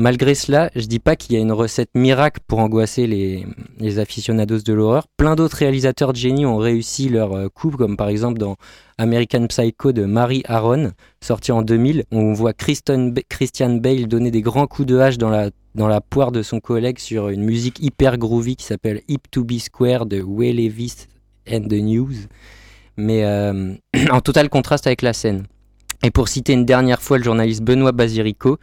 Malgré 0.00 0.36
cela, 0.36 0.70
je 0.76 0.86
dis 0.86 1.00
pas 1.00 1.16
qu'il 1.16 1.34
y 1.34 1.38
a 1.38 1.40
une 1.40 1.50
recette 1.50 1.90
miracle 1.96 2.40
pour 2.46 2.60
angoisser 2.60 3.08
les, 3.08 3.44
les 3.80 3.98
aficionados 3.98 4.60
de 4.60 4.72
l'horreur. 4.72 5.08
Plein 5.16 5.34
d'autres 5.34 5.56
réalisateurs 5.56 6.12
de 6.12 6.18
génie 6.18 6.46
ont 6.46 6.56
réussi 6.56 7.08
leur 7.08 7.32
euh, 7.32 7.48
coup, 7.48 7.70
comme 7.72 7.96
par 7.96 8.08
exemple 8.08 8.38
dans 8.38 8.54
American 8.98 9.48
Psycho 9.48 9.90
de 9.90 10.04
Mary 10.04 10.44
Aaron, 10.46 10.92
sorti 11.20 11.50
en 11.50 11.62
2000. 11.62 12.04
On 12.12 12.32
voit 12.32 12.52
Christian 12.52 13.10
Bale 13.80 14.06
donner 14.06 14.30
des 14.30 14.40
grands 14.40 14.68
coups 14.68 14.86
de 14.86 14.98
hache 14.98 15.18
dans 15.18 15.30
la, 15.30 15.50
dans 15.74 15.88
la 15.88 16.00
poire 16.00 16.30
de 16.30 16.42
son 16.42 16.60
collègue 16.60 17.00
sur 17.00 17.28
une 17.28 17.42
musique 17.42 17.82
hyper 17.82 18.18
groovy 18.18 18.54
qui 18.54 18.66
s'appelle 18.66 19.02
Hip 19.08 19.22
to 19.32 19.42
be 19.42 19.58
Square 19.58 20.06
de 20.06 20.22
Way 20.22 20.52
Levis 20.52 21.08
and 21.50 21.62
the 21.62 21.82
News, 21.82 22.14
mais 22.96 23.24
euh, 23.24 23.74
en 24.12 24.20
total 24.20 24.48
contraste 24.48 24.86
avec 24.86 25.02
la 25.02 25.12
scène. 25.12 25.42
Et 26.04 26.12
pour 26.12 26.28
citer 26.28 26.52
une 26.52 26.64
dernière 26.64 27.02
fois 27.02 27.18
le 27.18 27.24
journaliste 27.24 27.62
Benoît 27.62 27.90
Basirico, 27.90 28.58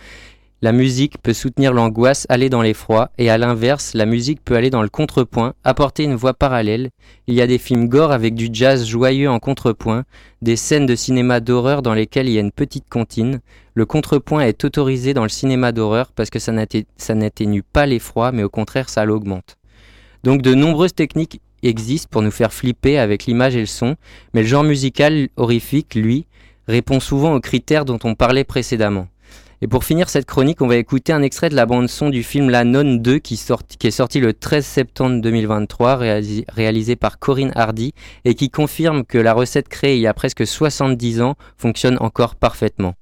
la 0.65 0.71
musique 0.71 1.19
peut 1.21 1.34
soutenir 1.34 1.73
l'angoisse, 1.73 2.25
aller 2.28 2.49
dans 2.49 2.63
l'effroi, 2.63 3.12
et 3.19 3.30
à 3.30 3.38
l'inverse, 3.38 3.93
la 3.93 4.08
musique 4.08 4.43
peut 4.43 4.56
aller 4.56 4.71
dans 4.71 4.82
le 4.82 4.89
contrepoint, 4.89 5.54
apporter 5.63 6.06
une 6.06 6.15
voix 6.15 6.34
parallèle. 6.34 6.89
Il 7.28 7.36
y 7.36 7.41
a 7.41 7.45
des 7.45 7.60
films 7.60 7.88
gore 7.88 8.12
avec 8.12 8.34
du 8.34 8.49
jazz 8.51 8.84
joyeux 8.84 9.30
en 9.30 9.38
contrepoint, 9.38 10.06
des 10.41 10.56
scènes 10.56 10.88
de 10.88 10.95
cinéma 10.95 11.39
d'horreur 11.39 11.84
dans 11.84 11.93
lesquelles 11.93 12.28
il 12.30 12.34
y 12.34 12.39
a 12.39 12.41
une 12.41 12.51
petite 12.51 12.89
comptine. 12.89 13.41
Le 13.75 13.86
contrepoint 13.86 14.41
est 14.41 14.65
autorisé 14.65 15.13
dans 15.13 15.21
le 15.21 15.30
cinéma 15.30 15.71
d'horreur 15.71 16.12
parce 16.15 16.32
que 16.32 16.39
ça 16.39 16.51
n'atté- 16.51 16.88
ça 16.97 17.13
n'atténue 17.13 17.62
pas 17.62 17.86
l'effroi, 17.86 18.32
mais 18.32 18.41
au 18.41 18.49
contraire, 18.49 18.89
ça 18.89 19.06
l'augmente. 19.06 19.58
Donc 20.23 20.41
de 20.41 20.56
nombreuses 20.56 20.95
techniques 20.95 21.41
existent 21.62 22.10
pour 22.10 22.23
nous 22.23 22.32
faire 22.32 22.51
flipper 22.51 22.97
avec 22.97 23.28
l'image 23.28 23.56
et 23.56 23.60
le 23.60 23.65
son, 23.67 23.97
mais 24.34 24.41
le 24.41 24.47
genre 24.47 24.63
musical 24.63 25.30
horrifique, 25.38 25.93
lui, 25.93 26.25
répond 26.67 26.99
souvent 26.99 27.36
aux 27.36 27.39
critères 27.39 27.86
dont 27.86 27.99
on 28.04 28.15
parlait 28.15 28.43
précédemment. 28.43 29.08
Et 29.61 29.67
pour 29.67 29.83
finir 29.83 30.09
cette 30.09 30.25
chronique, 30.25 30.61
on 30.61 30.67
va 30.67 30.75
écouter 30.75 31.13
un 31.13 31.21
extrait 31.21 31.49
de 31.49 31.55
la 31.55 31.65
bande-son 31.65 32.09
du 32.09 32.23
film 32.23 32.49
La 32.49 32.63
Nonne 32.63 33.01
2 33.01 33.19
qui, 33.19 33.35
est 33.35 33.91
sorti 33.91 34.19
le 34.19 34.33
13 34.33 34.65
septembre 34.65 35.21
2023, 35.21 35.95
réalisé, 35.95 36.45
réalisé 36.49 36.95
par 36.95 37.19
Corinne 37.19 37.51
Hardy, 37.55 37.93
et 38.25 38.35
qui 38.35 38.49
confirme 38.49 39.05
que 39.05 39.17
la 39.17 39.33
recette 39.33 39.69
créée 39.69 39.95
il 39.95 40.01
y 40.01 40.07
a 40.07 40.13
presque 40.13 40.45
70 40.45 41.21
ans 41.21 41.35
fonctionne 41.57 41.97
encore 42.01 42.35
parfaitement. 42.35 42.95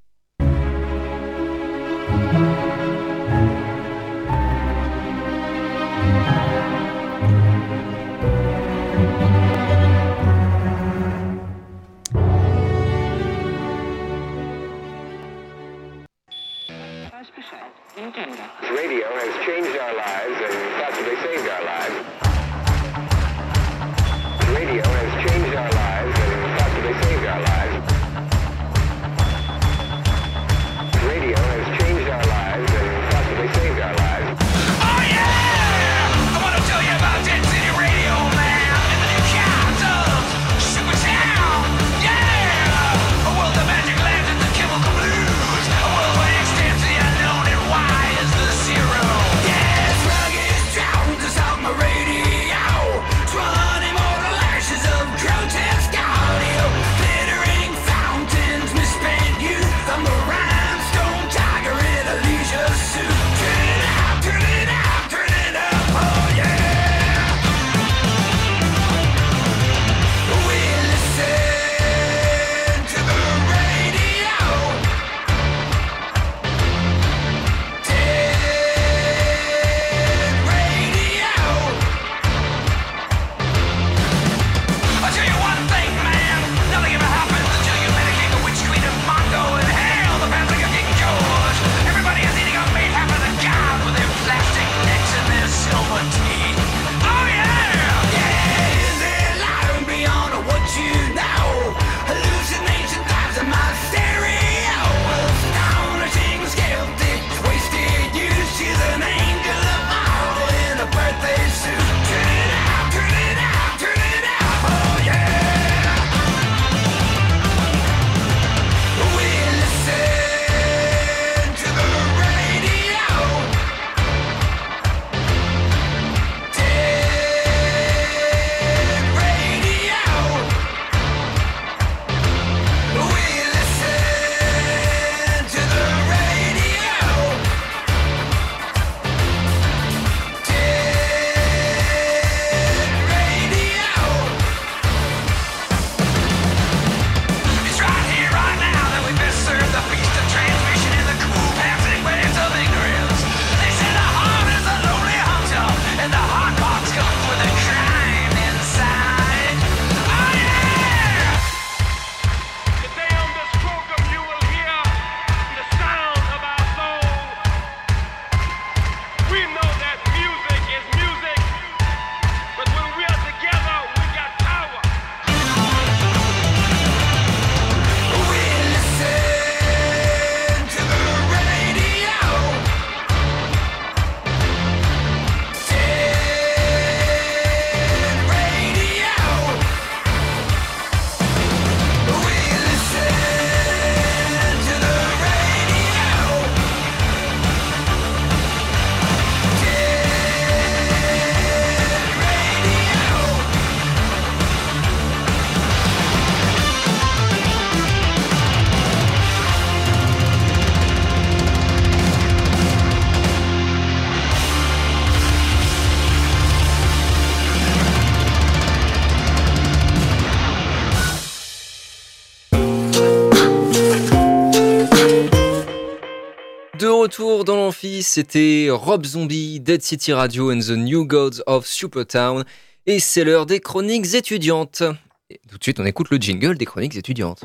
Dans 227.43 227.56
l'amphi, 227.56 228.03
c'était 228.03 228.67
Rob 228.71 229.06
Zombie, 229.06 229.60
Dead 229.60 229.82
City 229.82 230.13
Radio 230.13 230.51
and 230.51 230.60
the 230.60 230.71
New 230.71 231.06
Gods 231.06 231.41
of 231.45 231.65
Supertown. 231.65 232.43
Et 232.86 232.99
c'est 232.99 233.23
l'heure 233.23 233.45
des 233.45 233.60
chroniques 233.60 234.13
étudiantes. 234.13 234.84
Et 235.29 235.39
tout 235.49 235.58
de 235.58 235.63
suite, 235.63 235.79
on 235.79 235.86
écoute 235.86 236.10
le 236.10 236.17
jingle 236.17 236.58
des 236.58 236.65
chroniques 236.65 236.95
étudiantes. 236.95 237.43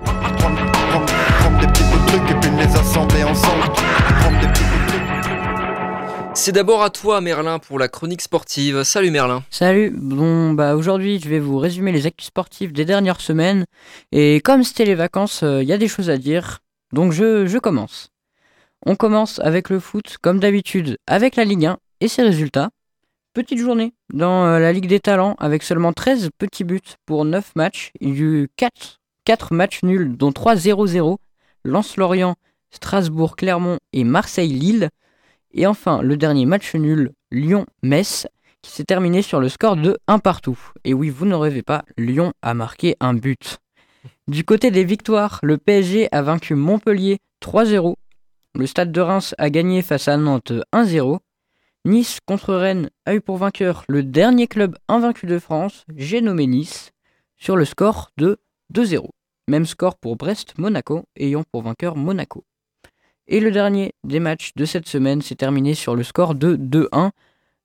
C'est 6.35 6.53
d'abord 6.53 6.83
à 6.83 6.91
toi, 6.91 7.21
Merlin, 7.21 7.59
pour 7.59 7.79
la 7.79 7.89
chronique 7.89 8.23
sportive. 8.23 8.85
Salut 8.85 9.11
Merlin. 9.11 9.43
Salut. 9.51 9.93
Bon, 9.97 10.53
bah 10.53 10.77
aujourd'hui, 10.77 11.21
je 11.23 11.29
vais 11.29 11.41
vous 11.41 11.59
résumer 11.59 11.93
les 11.93 12.07
actus 12.07 12.27
sportifs 12.29 12.73
des 12.73 12.85
dernières 12.85 13.21
semaines. 13.21 13.65
Et 14.13 14.41
comme 14.43 14.63
c'était 14.63 14.85
les 14.85 14.95
vacances, 14.95 15.43
il 15.43 15.65
y 15.65 15.73
a 15.73 15.79
des 15.79 15.89
choses 15.89 16.11
à 16.11 16.19
dire. 16.19 16.61
Donc 16.93 17.13
je 17.13 17.59
commence. 17.59 18.11
On 18.87 18.95
commence 18.95 19.41
avec 19.41 19.71
le 19.71 19.81
foot, 19.81 20.17
comme 20.23 20.39
d'habitude, 20.39 20.99
avec 21.07 21.37
la 21.37 21.45
Ligue 21.45 21.67
1 21.67 21.79
et 22.01 22.09
ses 22.09 22.23
résultats. 22.23 22.71
Petite 23.35 23.59
journée 23.59 23.93
dans 24.13 24.47
euh, 24.47 24.59
la 24.59 24.73
Ligue 24.73 24.87
des 24.87 25.01
Talents 25.01 25.37
avec 25.39 25.63
seulement 25.63 25.93
13 25.93 26.31
petits 26.39 26.65
buts 26.65 26.81
pour 27.05 27.25
9 27.25 27.57
matchs. 27.57 27.93
Il 28.01 28.11
y 28.11 28.13
a 28.13 28.25
eu 28.25 28.49
4, 28.57 29.01
4 29.25 29.53
matchs 29.53 29.83
nuls, 29.83 30.17
dont 30.17 30.33
3 30.33 30.55
0-0. 30.55 31.19
Lens-Lorient, 31.65 32.37
Strasbourg-Clermont 32.71 33.79
et 33.93 34.05
Marseille-Lille. 34.05 34.91
Et 35.53 35.67
enfin, 35.67 36.03
le 36.03 36.17
dernier 36.17 36.47
match 36.47 36.75
nul, 36.75 37.13
Lyon-Metz, 37.31 38.27
qui 38.63 38.71
s'est 38.71 38.85
terminé 38.85 39.23
sur 39.23 39.41
le 39.41 39.49
score 39.49 39.77
de 39.77 39.99
1 40.07 40.19
partout. 40.21 40.59
Et 40.85 40.95
oui, 40.95 41.11
vous 41.11 41.27
ne 41.27 41.35
rêvez 41.35 41.63
pas, 41.63 41.85
Lyon 41.97 42.33
a 42.43 42.55
marqué 42.55 42.97
un 43.01 43.15
but. 43.15 43.59
Du 44.29 44.45
côté 44.45 44.71
des 44.71 44.85
victoires, 44.85 45.41
le 45.43 45.59
PSG 45.59 46.09
a 46.13 46.23
vaincu 46.23 46.55
Montpellier 46.55 47.19
3-0. 47.43 47.95
Le 48.55 48.67
Stade 48.67 48.93
de 48.93 49.01
Reims 49.01 49.35
a 49.39 49.51
gagné 49.51 49.83
face 49.83 50.09
à 50.09 50.17
Nantes 50.17 50.53
1-0. 50.73 51.19
Nice 51.85 52.19
contre 52.27 52.55
Rennes 52.55 52.91
a 53.07 53.15
eu 53.15 53.21
pour 53.21 53.37
vainqueur 53.37 53.85
le 53.89 54.03
dernier 54.03 54.47
club 54.47 54.77
invaincu 54.89 55.27
de 55.27 55.39
France, 55.39 55.85
j'ai 55.95 56.21
nommé 56.21 56.47
Nice, 56.47 56.93
sur 57.37 57.57
le 57.57 57.65
score 57.65 58.11
de 58.17 58.39
2-0. 58.75 59.09
Même 59.49 59.65
score 59.65 59.97
pour 59.97 60.17
Brest-Monaco, 60.17 61.05
ayant 61.17 61.45
pour 61.45 61.63
vainqueur 61.63 61.97
Monaco. 61.97 62.45
Et 63.27 63.41
le 63.41 63.51
dernier 63.51 63.93
des 64.05 64.21
matchs 64.21 64.53
de 64.57 64.65
cette 64.65 64.89
semaine 64.89 65.23
s'est 65.23 65.37
terminé 65.37 65.75
sur 65.75 65.95
le 65.95 66.03
score 66.03 66.35
de 66.35 66.57
2-1 66.57 67.11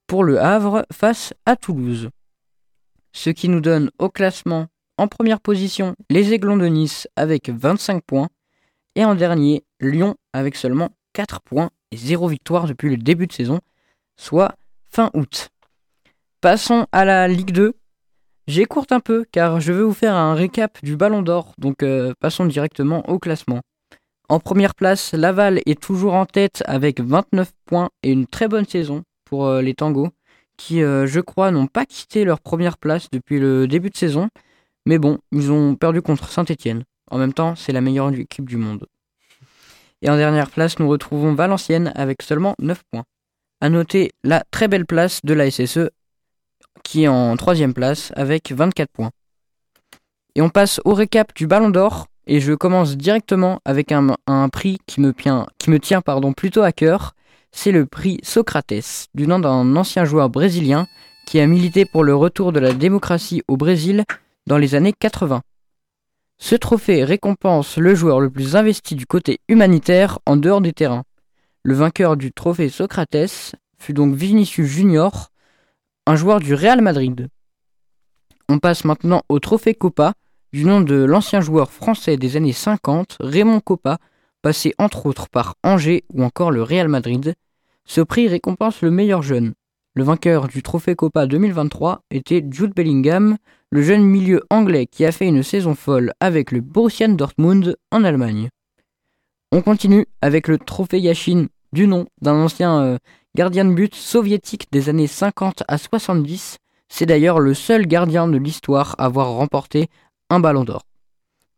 pour 0.07 0.23
le 0.23 0.39
Havre 0.39 0.86
face 0.91 1.34
à 1.45 1.55
Toulouse. 1.55 2.09
Ce 3.13 3.29
qui 3.29 3.49
nous 3.49 3.61
donne 3.61 3.89
au 3.99 4.09
classement 4.09 4.67
en 4.97 5.07
première 5.07 5.39
position 5.39 5.95
les 6.09 6.34
Aiglons 6.34 6.57
de 6.57 6.67
Nice 6.67 7.07
avec 7.15 7.49
25 7.49 8.03
points 8.03 8.29
et 8.95 9.05
en 9.05 9.15
dernier 9.15 9.63
Lyon 9.89 10.15
avec 10.34 10.55
seulement 10.55 10.89
4 11.13 11.41
points 11.41 11.69
et 11.91 11.97
0 11.97 12.27
victoire 12.27 12.65
depuis 12.65 12.89
le 12.89 12.97
début 12.97 13.27
de 13.27 13.34
saison, 13.34 13.59
soit 14.17 14.55
fin 14.89 15.09
août. 15.13 15.49
Passons 16.41 16.88
à 16.91 17.05
la 17.05 17.27
Ligue 17.27 17.51
2. 17.51 17.73
J'écourte 18.47 18.91
un 18.91 18.99
peu 18.99 19.25
car 19.31 19.61
je 19.61 19.71
veux 19.71 19.84
vous 19.84 19.93
faire 19.93 20.15
un 20.15 20.34
récap 20.34 20.77
du 20.84 20.97
Ballon 20.97 21.21
d'Or, 21.21 21.53
donc 21.57 21.84
euh, 21.84 22.13
passons 22.19 22.45
directement 22.45 23.07
au 23.09 23.19
classement. 23.19 23.61
En 24.29 24.39
première 24.39 24.75
place, 24.75 25.13
Laval 25.13 25.61
est 25.65 25.81
toujours 25.81 26.13
en 26.13 26.25
tête 26.25 26.63
avec 26.65 26.99
29 26.99 27.51
points 27.65 27.89
et 28.03 28.11
une 28.11 28.27
très 28.27 28.47
bonne 28.47 28.65
saison 28.65 29.03
pour 29.25 29.45
euh, 29.45 29.61
les 29.61 29.73
Tangos, 29.73 30.09
qui 30.57 30.81
euh, 30.84 31.07
je 31.07 31.19
crois 31.19 31.51
n'ont 31.51 31.67
pas 31.67 31.86
quitté 31.86 32.25
leur 32.25 32.39
première 32.39 32.77
place 32.77 33.09
depuis 33.11 33.39
le 33.39 33.67
début 33.67 33.89
de 33.89 33.97
saison, 33.97 34.29
mais 34.86 34.97
bon, 34.97 35.19
ils 35.31 35.51
ont 35.51 35.75
perdu 35.75 36.01
contre 36.01 36.29
Saint-Etienne. 36.29 36.84
En 37.09 37.17
même 37.17 37.34
temps, 37.34 37.55
c'est 37.55 37.71
la 37.71 37.81
meilleure 37.81 38.13
équipe 38.13 38.49
du 38.49 38.57
monde. 38.57 38.88
Et 40.03 40.09
en 40.09 40.17
dernière 40.17 40.49
place, 40.49 40.79
nous 40.79 40.89
retrouvons 40.89 41.33
Valenciennes 41.33 41.93
avec 41.95 42.21
seulement 42.21 42.55
9 42.59 42.83
points. 42.91 43.05
A 43.61 43.69
noter 43.69 44.11
la 44.25 44.43
très 44.51 44.67
belle 44.67 44.85
place 44.85 45.21
de 45.23 45.33
la 45.33 45.49
SSE 45.49 45.89
qui 46.83 47.03
est 47.03 47.07
en 47.07 47.37
troisième 47.37 47.73
place 47.73 48.11
avec 48.17 48.51
24 48.51 48.91
points. 48.91 49.11
Et 50.35 50.41
on 50.41 50.49
passe 50.49 50.81
au 50.83 50.93
récap 50.93 51.33
du 51.33 51.47
Ballon 51.47 51.69
d'Or 51.69 52.07
et 52.27 52.41
je 52.41 52.51
commence 52.51 52.97
directement 52.97 53.61
avec 53.63 53.93
un, 53.93 54.49
prix 54.49 54.79
qui 54.87 54.99
me, 54.99 55.13
tient, 55.13 56.01
pardon, 56.01 56.33
plutôt 56.33 56.63
à 56.63 56.73
cœur. 56.73 57.15
C'est 57.53 57.71
le 57.71 57.85
prix 57.85 58.19
Socrates, 58.23 59.07
du 59.13 59.25
nom 59.25 59.39
d'un 59.39 59.75
ancien 59.77 60.03
joueur 60.03 60.29
brésilien 60.29 60.87
qui 61.25 61.39
a 61.39 61.47
milité 61.47 61.85
pour 61.85 62.03
le 62.03 62.13
retour 62.13 62.51
de 62.51 62.59
la 62.59 62.73
démocratie 62.73 63.43
au 63.47 63.55
Brésil 63.55 64.03
dans 64.47 64.57
les 64.57 64.75
années 64.75 64.93
80. 64.93 65.41
Ce 66.38 66.55
trophée 66.55 67.03
récompense 67.03 67.77
le 67.77 67.95
joueur 67.95 68.19
le 68.19 68.29
plus 68.29 68.55
investi 68.55 68.95
du 68.95 69.05
côté 69.05 69.39
humanitaire 69.47 70.19
en 70.25 70.36
dehors 70.36 70.61
des 70.61 70.73
terrains. 70.73 71.03
Le 71.63 71.73
vainqueur 71.73 72.17
du 72.17 72.31
trophée 72.31 72.69
Socrates 72.69 73.55
fut 73.77 73.93
donc 73.93 74.15
Vinicius 74.15 74.67
Junior, 74.67 75.29
un 76.05 76.15
joueur 76.15 76.39
du 76.39 76.53
Real 76.53 76.81
Madrid. 76.81 77.29
On 78.49 78.59
passe 78.59 78.84
maintenant 78.84 79.21
au 79.29 79.39
trophée 79.39 79.73
Copa, 79.73 80.13
du 80.51 80.65
nom 80.65 80.81
de 80.81 80.95
l'ancien 80.95 81.41
joueur 81.41 81.71
français 81.71 82.17
des 82.17 82.36
années 82.36 82.53
50, 82.53 83.17
Raymond 83.19 83.61
Copa, 83.61 83.97
passé 84.41 84.73
entre 84.77 85.05
autres 85.05 85.29
par 85.29 85.55
Angers 85.63 86.03
ou 86.13 86.23
encore 86.23 86.51
le 86.51 86.61
Real 86.61 86.89
Madrid. 86.89 87.36
Ce 87.86 88.01
prix 88.01 88.27
récompense 88.27 88.81
le 88.81 88.91
meilleur 88.91 89.21
jeune. 89.21 89.53
Le 89.95 90.03
vainqueur 90.03 90.47
du 90.47 90.63
trophée 90.63 90.95
Copa 90.95 91.27
2023 91.27 92.01
était 92.11 92.45
Jude 92.51 92.73
Bellingham, 92.75 93.38
le 93.74 93.82
jeune 93.82 94.03
milieu 94.03 94.43
anglais 94.51 94.86
qui 94.86 95.03
a 95.03 95.11
fait 95.11 95.26
une 95.26 95.41
saison 95.41 95.74
folle 95.74 96.13
avec 96.19 96.51
le 96.51 96.61
Borussia 96.61 97.07
Dortmund 97.07 97.76
en 97.91 98.03
Allemagne. 98.03 98.49
On 99.51 99.63
continue 99.63 100.05
avec 100.21 100.47
le 100.47 100.59
trophée 100.59 100.99
Yashin, 100.99 101.47
du 101.71 101.88
nom 101.88 102.05
d'un 102.21 102.36
ancien 102.36 102.80
euh, 102.84 102.97
gardien 103.34 103.65
de 103.65 103.74
but 103.74 103.95
soviétique 103.95 104.67
des 104.71 104.89
années 104.89 105.07
50 105.07 105.63
à 105.67 105.80
70. 105.80 106.57
C'est 106.88 107.07
d'ailleurs 107.07 107.39
le 107.39 107.55
seul 107.55 107.88
gardien 107.88 108.28
de 108.28 108.38
l'histoire 108.38 108.93
à 108.99 109.05
avoir 109.05 109.32
remporté 109.32 109.88
un 110.30 110.39
ballon 110.39 110.65
d'or. 110.65 110.84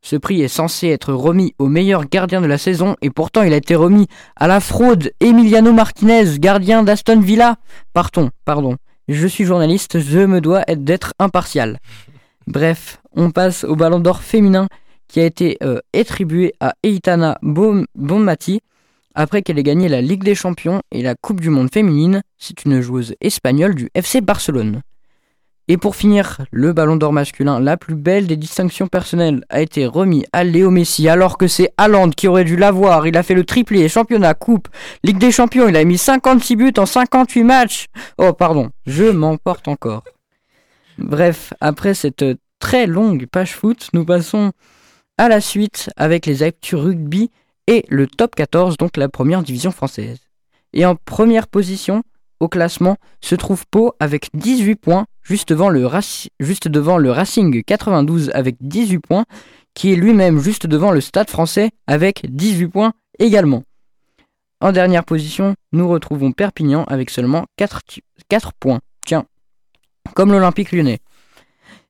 Ce 0.01 0.16
prix 0.16 0.41
est 0.41 0.47
censé 0.47 0.88
être 0.88 1.11
remis 1.11 1.53
au 1.59 1.68
meilleur 1.68 2.05
gardien 2.05 2.39
de 2.39 2.47
la 2.47 2.57
saison 2.57 2.95
et 3.01 3.09
pourtant 3.09 3.41
il 3.41 3.51
a 3.51 3.57
été 3.57 3.76
remis 3.76 4.07
à 4.38 4.47
la 4.47 4.61
fraude 4.61 5.11
Emiliano 5.20 5.74
Martinez, 5.74 6.39
gardien 6.39 6.84
d'Aston 6.84 7.20
Villa. 7.20 7.57
Pardon, 7.91 8.30
pardon. 8.45 8.78
Je 9.08 9.28
suis 9.28 9.45
journaliste, 9.45 9.99
je 9.99 10.20
me 10.20 10.41
dois 10.41 10.64
d'être 10.68 11.14
impartial. 11.20 11.78
Bref, 12.47 13.01
on 13.14 13.30
passe 13.30 13.64
au 13.64 13.76
ballon 13.76 13.99
d'or 13.99 14.22
féminin 14.22 14.68
qui 15.08 15.20
a 15.20 15.26
été 15.26 15.58
euh, 15.62 15.80
attribué 15.93 16.53
à 16.60 16.74
Eitana 16.82 17.38
Bonmati 17.43 18.62
après 19.14 19.43
qu'elle 19.43 19.60
ait 19.60 19.64
gagné 19.64 19.89
la 19.89 20.01
Ligue 20.01 20.24
des 20.24 20.34
Champions 20.34 20.82
et 20.91 21.03
la 21.03 21.14
Coupe 21.14 21.39
du 21.39 21.51
Monde 21.51 21.72
féminine. 21.72 22.24
C'est 22.39 22.66
une 22.66 22.82
joueuse 22.82 23.16
espagnole 23.22 23.76
du 23.76 23.89
FC 23.93 24.22
Barcelone. 24.22 24.82
Et 25.68 25.78
pour 25.78 25.95
finir, 25.95 26.41
le 26.51 26.74
ballon 26.74 26.95
d'or 26.95 27.11
masculin, 27.11 27.59
la 27.59 27.76
plus 27.76 27.95
belle 27.95 28.28
des 28.28 28.38
distinctions 28.38 28.88
personnelles, 28.88 29.43
a 29.49 29.61
été 29.61 29.88
remis 29.88 30.24
à 30.32 30.43
Léo 30.43 30.70
Messi 30.70 31.09
alors 31.09 31.39
que 31.39 31.47
c'est 31.47 31.72
Haaland 31.78 32.11
qui 32.11 32.28
aurait 32.28 32.43
dû 32.43 32.55
l'avoir. 32.55 33.07
Il 33.07 33.18
a 33.18 33.24
fait 33.24 33.34
le 33.34 33.45
triplé, 33.45 33.89
championnat, 33.89 34.36
coupe, 34.36 34.68
Ligue 35.03 35.18
des 35.18 35.32
champions, 35.32 35.68
il 35.68 35.76
a 35.76 35.84
mis 35.84 35.97
56 35.97 36.55
buts 36.55 36.74
en 36.78 36.86
58 36.86 37.43
matchs. 37.43 37.88
Oh 38.20 38.32
pardon, 38.32 38.70
je 38.86 39.05
m'emporte 39.05 39.68
encore. 39.68 40.03
Bref, 40.99 41.53
après 41.59 41.95
cette 41.95 42.24
très 42.59 42.86
longue 42.86 43.26
page 43.26 43.55
foot, 43.55 43.89
nous 43.93 44.05
passons 44.05 44.51
à 45.18 45.30
la 45.30 45.41
suite 45.41 45.89
avec 45.97 46.28
les 46.28 46.43
actus 46.43 46.80
rugby 46.80 47.32
et 47.66 47.86
le 47.89 48.05
top 48.05 48.36
14, 48.36 48.78
donc 48.78 48.97
la 48.97 49.09
première 49.09 49.41
division 49.41 49.72
française. 49.72 50.20
Et 50.74 50.86
en 50.86 50.95
première 50.95 51.47
position, 51.47 52.03
au 52.39 52.47
classement 52.47 52.97
se 53.21 53.36
trouve 53.36 53.65
Pau 53.69 53.93
avec 53.99 54.29
18 54.33 54.75
points, 54.75 55.05
juste 55.23 55.49
devant, 55.51 55.69
le 55.69 55.86
Racing 57.11 57.63
92 57.63 58.31
avec 58.33 58.55
18 58.61 58.99
points, 58.99 59.25
qui 59.73 59.91
est 59.91 59.95
lui-même 59.95 60.39
juste 60.39 60.67
devant 60.67 60.91
le 60.91 61.01
Stade 61.01 61.29
français 61.29 61.71
avec 61.88 62.25
18 62.29 62.67
points 62.67 62.93
également. 63.19 63.63
En 64.61 64.71
dernière 64.71 65.03
position, 65.03 65.55
nous 65.73 65.88
retrouvons 65.88 66.31
Perpignan 66.31 66.86
avec 66.86 67.09
seulement 67.09 67.45
4, 67.57 67.81
4 68.29 68.53
points. 68.53 68.79
Tiens, 69.05 69.25
comme 70.15 70.31
l'Olympique 70.31 70.71
lyonnais. 70.71 70.99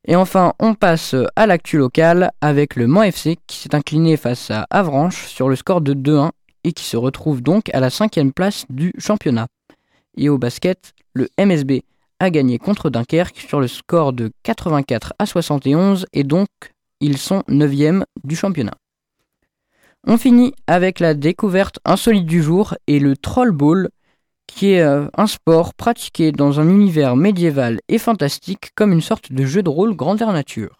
Et 0.07 0.15
enfin, 0.15 0.53
on 0.59 0.75
passe 0.75 1.15
à 1.35 1.47
l'actu 1.47 1.77
local 1.77 2.31
avec 2.41 2.75
le 2.75 2.87
Mans 2.87 3.03
FC 3.03 3.37
qui 3.47 3.57
s'est 3.57 3.75
incliné 3.75 4.17
face 4.17 4.51
à 4.51 4.67
Avranches 4.69 5.27
sur 5.27 5.49
le 5.49 5.55
score 5.55 5.81
de 5.81 5.93
2-1 5.93 6.29
et 6.63 6.73
qui 6.73 6.83
se 6.83 6.97
retrouve 6.97 7.41
donc 7.41 7.73
à 7.73 7.79
la 7.79 7.89
cinquième 7.89 8.33
place 8.33 8.65
du 8.69 8.93
championnat. 8.97 9.47
Et 10.17 10.29
au 10.29 10.37
basket, 10.37 10.93
le 11.13 11.29
MSB 11.39 11.81
a 12.19 12.29
gagné 12.29 12.57
contre 12.57 12.89
Dunkerque 12.89 13.37
sur 13.37 13.59
le 13.59 13.67
score 13.67 14.13
de 14.13 14.31
84 14.43 15.13
à 15.19 15.25
71 15.25 16.05
et 16.13 16.23
donc 16.23 16.47
ils 17.01 17.17
sont 17.17 17.43
9e 17.49 18.03
du 18.23 18.35
championnat. 18.35 18.75
On 20.07 20.17
finit 20.17 20.53
avec 20.67 20.99
la 20.99 21.13
découverte 21.13 21.79
insolite 21.83 22.25
du 22.25 22.41
jour 22.41 22.75
et 22.87 22.99
le 22.99 23.17
Troll 23.17 23.51
Ball, 23.51 23.89
qui 24.47 24.73
est 24.73 24.81
euh, 24.81 25.07
un 25.17 25.27
sport 25.27 25.73
pratiqué 25.73 26.31
dans 26.31 26.59
un 26.59 26.69
univers 26.69 27.15
médiéval 27.15 27.79
et 27.89 27.97
fantastique 27.97 28.69
comme 28.75 28.91
une 28.91 29.01
sorte 29.01 29.31
de 29.31 29.45
jeu 29.45 29.63
de 29.63 29.69
rôle 29.69 29.95
grandeur 29.95 30.31
nature. 30.31 30.77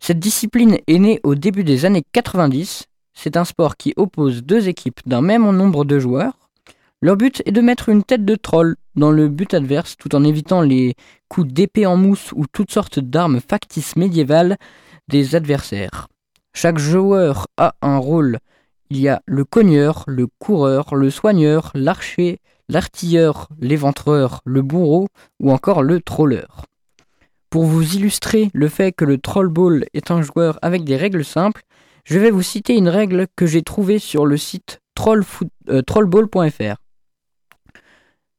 Cette 0.00 0.18
discipline 0.18 0.78
est 0.86 0.98
née 0.98 1.20
au 1.22 1.34
début 1.34 1.64
des 1.64 1.84
années 1.84 2.04
90. 2.12 2.84
C'est 3.14 3.36
un 3.36 3.44
sport 3.44 3.76
qui 3.76 3.94
oppose 3.96 4.42
deux 4.42 4.68
équipes 4.68 5.00
d'un 5.06 5.22
même 5.22 5.48
nombre 5.50 5.84
de 5.84 5.98
joueurs 5.98 6.47
Leur 7.00 7.16
but 7.16 7.42
est 7.46 7.52
de 7.52 7.60
mettre 7.60 7.90
une 7.90 8.02
tête 8.02 8.24
de 8.24 8.34
troll 8.34 8.76
dans 8.96 9.12
le 9.12 9.28
but 9.28 9.54
adverse 9.54 9.96
tout 9.96 10.16
en 10.16 10.24
évitant 10.24 10.62
les 10.62 10.96
coups 11.28 11.46
d'épée 11.52 11.86
en 11.86 11.96
mousse 11.96 12.32
ou 12.34 12.46
toutes 12.52 12.72
sortes 12.72 12.98
d'armes 12.98 13.40
factices 13.40 13.94
médiévales 13.94 14.56
des 15.06 15.36
adversaires. 15.36 16.08
Chaque 16.54 16.78
joueur 16.78 17.46
a 17.56 17.76
un 17.82 17.98
rôle. 17.98 18.38
Il 18.90 18.98
y 18.98 19.08
a 19.08 19.22
le 19.26 19.44
cogneur, 19.44 20.02
le 20.08 20.26
coureur, 20.26 20.96
le 20.96 21.10
soigneur, 21.10 21.70
l'archer, 21.74 22.40
l'artilleur, 22.68 23.48
l'éventreur, 23.60 24.40
le 24.44 24.62
bourreau 24.62 25.06
ou 25.38 25.52
encore 25.52 25.84
le 25.84 26.00
troller. 26.00 26.46
Pour 27.48 27.64
vous 27.64 27.94
illustrer 27.94 28.50
le 28.52 28.68
fait 28.68 28.90
que 28.90 29.04
le 29.04 29.18
trollball 29.18 29.84
est 29.94 30.10
un 30.10 30.20
joueur 30.20 30.58
avec 30.62 30.82
des 30.82 30.96
règles 30.96 31.24
simples, 31.24 31.62
je 32.04 32.18
vais 32.18 32.32
vous 32.32 32.42
citer 32.42 32.76
une 32.76 32.88
règle 32.88 33.26
que 33.36 33.46
j'ai 33.46 33.62
trouvée 33.62 34.00
sur 34.00 34.26
le 34.26 34.36
site 34.36 34.80
euh, 35.70 35.82
trollball.fr. 35.82 36.87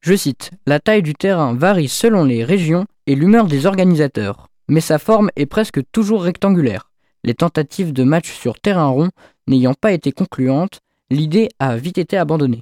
Je 0.02 0.16
cite 0.16 0.52
La 0.66 0.80
taille 0.80 1.04
du 1.04 1.14
terrain 1.14 1.54
varie 1.54 1.90
selon 1.90 2.24
les 2.24 2.46
régions 2.46 2.86
et 3.06 3.16
l'humeur 3.16 3.48
des 3.48 3.66
organisateurs, 3.66 4.48
mais 4.70 4.80
sa 4.80 4.98
forme 4.98 5.30
est 5.36 5.46
presque 5.46 5.82
toujours 5.92 6.24
rectangulaire. 6.24 6.90
Les 7.26 7.34
tentatives 7.34 7.92
de 7.92 8.04
match 8.04 8.32
sur 8.32 8.62
terrain 8.62 8.88
rond 8.88 9.10
n'ayant 9.48 9.74
pas 9.74 9.92
été 9.92 10.14
concluantes, 10.14 10.80
l'idée 11.10 11.50
a 11.60 11.76
vite 11.76 11.98
été 11.98 12.18
abandonnée. 12.18 12.62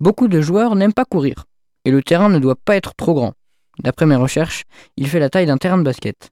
Beaucoup 0.00 0.26
de 0.26 0.40
joueurs 0.40 0.74
n'aiment 0.74 0.92
pas 0.92 1.04
courir, 1.04 1.44
et 1.84 1.92
le 1.92 2.02
terrain 2.02 2.28
ne 2.28 2.40
doit 2.40 2.56
pas 2.56 2.74
être 2.74 2.94
trop 2.96 3.14
grand. 3.14 3.34
D'après 3.78 4.06
mes 4.06 4.16
recherches, 4.16 4.64
il 4.96 5.06
fait 5.06 5.20
la 5.20 5.30
taille 5.30 5.46
d'un 5.46 5.58
terrain 5.58 5.78
de 5.78 5.84
basket. 5.84 6.31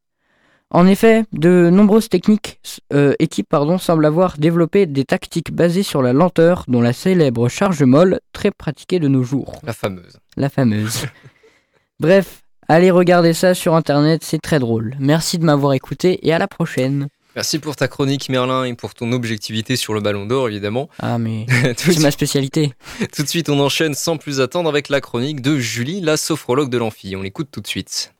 En 0.73 0.87
effet, 0.87 1.25
de 1.33 1.69
nombreuses 1.69 2.09
techniques, 2.09 2.61
euh, 2.93 3.15
équipes 3.19 3.49
pardon, 3.49 3.77
semblent 3.77 4.07
avoir 4.07 4.39
développé 4.39 4.87
des 4.87 5.05
tactiques 5.05 5.53
basées 5.53 5.83
sur 5.83 6.01
la 6.01 6.13
lenteur, 6.13 6.65
dont 6.69 6.81
la 6.81 6.93
célèbre 6.93 7.49
charge 7.49 7.83
molle, 7.83 8.21
très 8.33 8.53
pratiquée 8.53 9.01
de 9.01 9.09
nos 9.09 9.25
jours. 9.25 9.61
La 9.65 9.73
fameuse. 9.73 10.19
La 10.37 10.49
fameuse. 10.49 11.07
Bref, 12.01 12.43
allez 12.69 12.93
regarder 12.93 13.35
ça 13.35 13.53
sur 13.55 13.75
internet, 13.75 14.23
c'est 14.25 14.41
très 14.41 14.61
drôle. 14.61 14.95
Merci 15.01 15.39
de 15.39 15.45
m'avoir 15.45 15.73
écouté 15.73 16.21
et 16.23 16.33
à 16.33 16.39
la 16.39 16.47
prochaine. 16.47 17.09
Merci 17.35 17.59
pour 17.59 17.75
ta 17.75 17.89
chronique 17.89 18.29
Merlin 18.29 18.65
et 18.65 18.75
pour 18.75 18.95
ton 18.95 19.11
objectivité 19.11 19.75
sur 19.75 19.93
le 19.93 20.01
ballon 20.01 20.27
d'or 20.27 20.49
évidemment. 20.49 20.89
Ah 21.01 21.19
mais 21.19 21.47
c'est 21.77 21.99
ma 21.99 22.11
spécialité. 22.13 22.73
tout 23.13 23.23
de 23.23 23.29
suite 23.29 23.49
on 23.49 23.59
enchaîne 23.59 23.95
sans 23.95 24.17
plus 24.19 24.41
attendre 24.41 24.69
avec 24.69 24.89
la 24.89 25.01
chronique 25.01 25.41
de 25.41 25.59
Julie, 25.59 26.01
la 26.01 26.17
sophrologue 26.17 26.71
de 26.71 26.79
l'amphi. 26.79 27.15
On 27.17 27.23
l'écoute 27.23 27.49
tout 27.51 27.61
de 27.61 27.67
suite. 27.67 28.13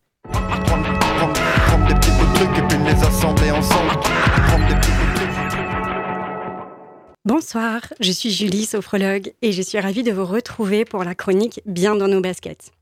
Bonsoir, 7.27 7.83
je 8.01 8.13
suis 8.13 8.31
Julie, 8.31 8.65
sophrologue, 8.65 9.35
et 9.43 9.53
je 9.53 9.61
suis 9.61 9.79
ravie 9.79 10.03
de 10.03 10.11
vous 10.11 10.25
retrouver 10.25 10.87
pour 10.87 11.05
la 11.05 11.15
chronique 11.15 11.61
Bien 11.67 11.97
dans 11.97 12.09
nos 12.09 12.23
baskets. 12.23 12.73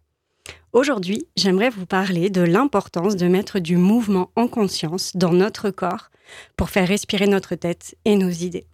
Aujourd'hui, 0.73 1.27
j'aimerais 1.37 1.71
vous 1.71 1.87
parler 1.87 2.31
de 2.31 2.43
l'importance 2.43 3.17
de 3.17 3.27
mettre 3.27 3.59
du 3.59 3.77
mouvement 3.77 4.31
en 4.37 4.47
conscience 4.47 5.17
dans 5.17 5.33
notre 5.33 5.71
corps 5.71 6.11
pour 6.57 6.71
faire 6.71 6.87
respirer 6.87 7.27
notre 7.27 7.57
tête 7.57 7.97
et 8.05 8.15
nos 8.15 8.31
idées. 8.31 8.67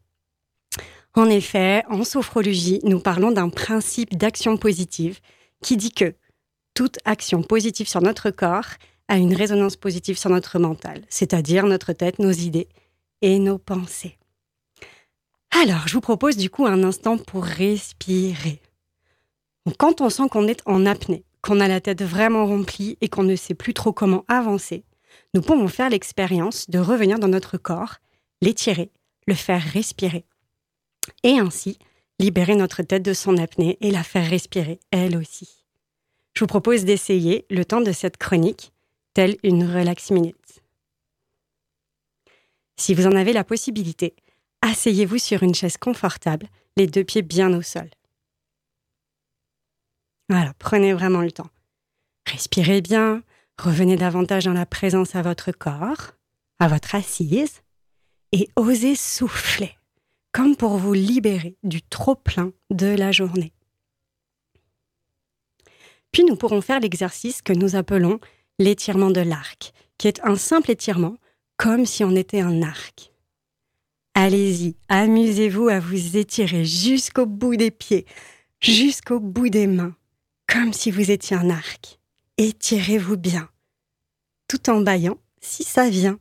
En 1.15 1.31
effet, 1.31 1.83
en 1.89 2.05
sophrologie, 2.05 2.81
nous 2.83 3.01
parlons 3.01 3.31
d'un 3.31 3.49
principe 3.49 4.19
d'action 4.19 4.59
positive 4.59 5.21
qui 5.63 5.79
dit 5.79 5.93
que 5.93 6.15
toute 6.75 6.99
action 7.07 7.43
positive 7.43 7.89
sur 7.89 8.03
notre 8.03 8.31
corps 8.31 8.75
a 9.09 9.17
une 9.19 9.35
résonance 9.35 9.77
positive 9.77 10.19
sur 10.19 10.31
notre 10.31 10.59
mental, 10.59 11.03
c'est-à-dire 11.09 11.67
notre 11.67 11.93
tête, 11.93 12.19
nos 12.19 12.33
idées 12.33 12.69
et 13.23 13.39
nos 13.39 13.59
pensées. 13.59 14.19
Alors, 15.51 15.87
je 15.87 15.95
vous 15.95 16.01
propose 16.01 16.37
du 16.37 16.51
coup 16.51 16.67
un 16.67 16.83
instant 16.83 17.17
pour 17.17 17.45
respirer. 17.45 18.61
quand 19.79 20.01
on 20.01 20.11
sent 20.11 20.29
qu'on 20.31 20.49
est 20.49 20.63
en 20.67 20.85
apnée, 20.85 21.25
qu'on 21.43 21.61
a 21.61 21.69
la 21.69 21.81
tête 21.81 22.03
vraiment 22.03 22.47
remplie 22.47 22.99
et 23.01 23.09
qu'on 23.09 23.23
ne 23.23 23.37
sait 23.37 23.55
plus 23.55 23.75
trop 23.75 23.93
comment 23.93 24.25
avancer, 24.29 24.85
nous 25.33 25.43
pouvons 25.43 25.69
faire 25.69 25.91
l'expérience 25.91 26.69
de 26.69 26.79
revenir 26.79 27.19
dans 27.19 27.29
notre 27.29 27.57
corps, 27.57 27.97
l'étirer, 28.41 28.91
le 29.27 29.35
faire 29.35 29.63
respirer. 29.63 30.25
Et 31.23 31.39
ainsi, 31.39 31.79
libérer 32.19 32.57
notre 32.57 32.83
tête 32.83 33.03
de 33.03 33.13
son 33.13 33.37
apnée 33.39 33.79
et 33.81 33.91
la 33.91 34.03
faire 34.03 34.29
respirer, 34.29 34.81
elle 34.91 35.17
aussi. 35.17 35.65
Je 36.35 36.41
vous 36.41 36.47
propose 36.47 36.85
d'essayer, 36.85 37.47
le 37.49 37.65
temps 37.65 37.81
de 37.81 37.93
cette 37.93 38.17
chronique, 38.17 38.73
telle 39.15 39.37
une 39.43 39.65
relax 39.65 40.11
minute. 40.11 40.61
Si 42.77 42.95
vous 42.95 43.07
en 43.07 43.13
avez 43.13 43.33
la 43.33 43.45
possibilité, 43.45 44.15
asseyez-vous 44.61 45.19
sur 45.19 45.43
une 45.43 45.55
chaise 45.55 45.77
confortable, 45.77 46.49
les 46.77 46.89
deux 46.89 47.05
pieds 47.05 47.23
bien 47.23 47.57
au 47.57 47.63
sol. 47.63 47.89
Voilà, 50.29 50.53
prenez 50.59 50.93
vraiment 50.93 51.21
le 51.21 51.31
temps. 51.31 51.51
Respirez 52.27 52.81
bien, 52.81 53.23
revenez 53.59 53.97
davantage 53.97 54.45
dans 54.45 54.53
la 54.53 54.67
présence 54.67 55.15
à 55.15 55.23
votre 55.23 55.53
corps, 55.53 56.13
à 56.59 56.67
votre 56.67 56.95
assise, 56.95 57.63
et 58.33 58.49
osez 58.57 58.97
souffler, 58.97 59.77
comme 60.33 60.57
pour 60.57 60.79
vous 60.79 60.95
libérer 60.95 61.57
du 61.63 61.83
trop-plein 61.83 62.53
de 62.71 62.87
la 62.87 63.13
journée. 63.13 63.53
Puis 66.11 66.25
nous 66.25 66.37
pourrons 66.37 66.61
faire 66.61 66.81
l'exercice 66.81 67.43
que 67.43 67.53
nous 67.53 67.77
appelons 67.77 68.19
l'étirement 68.59 69.11
de 69.11 69.21
l'arc, 69.21 69.73
qui 69.99 70.09
est 70.09 70.21
un 70.25 70.37
simple 70.37 70.71
étirement, 70.71 71.17
comme 71.57 71.87
si 71.87 72.05
on 72.05 72.15
était 72.15 72.41
un 72.41 72.63
arc. 72.63 73.13
Allez-y, 74.15 74.77
amusez-vous 74.89 75.69
à 75.69 75.81
vous 75.81 76.17
étirer 76.17 76.65
jusqu'au 76.65 77.27
bout 77.27 77.57
des 77.57 77.71
pieds, 77.71 78.07
jusqu'au 78.61 79.19
bout 79.19 79.49
des 79.49 79.67
mains, 79.67 79.97
comme 80.47 80.73
si 80.73 80.91
vous 80.91 81.11
étiez 81.11 81.37
un 81.37 81.51
arc. 81.51 81.99
Étirez-vous 82.39 83.17
bien, 83.17 83.49
tout 84.49 84.71
en 84.71 84.81
baillant 84.81 85.19
si 85.41 85.65
ça 85.65 85.89
vient. 85.89 86.19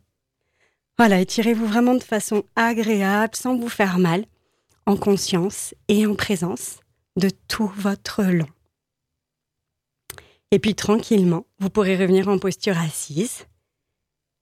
Voilà, 0.97 1.19
étirez-vous 1.21 1.65
vraiment 1.65 1.95
de 1.95 2.03
façon 2.03 2.43
agréable, 2.55 3.35
sans 3.35 3.57
vous 3.57 3.69
faire 3.69 3.97
mal, 3.99 4.25
en 4.85 4.97
conscience 4.97 5.73
et 5.87 6.05
en 6.05 6.15
présence 6.15 6.79
de 7.15 7.29
tout 7.47 7.71
votre 7.77 8.23
long. 8.23 8.49
Et 10.53 10.59
puis 10.59 10.75
tranquillement, 10.75 11.47
vous 11.57 11.71
pourrez 11.71 11.97
revenir 11.97 12.27
en 12.27 12.37
posture 12.37 12.77
assise. 12.77 13.47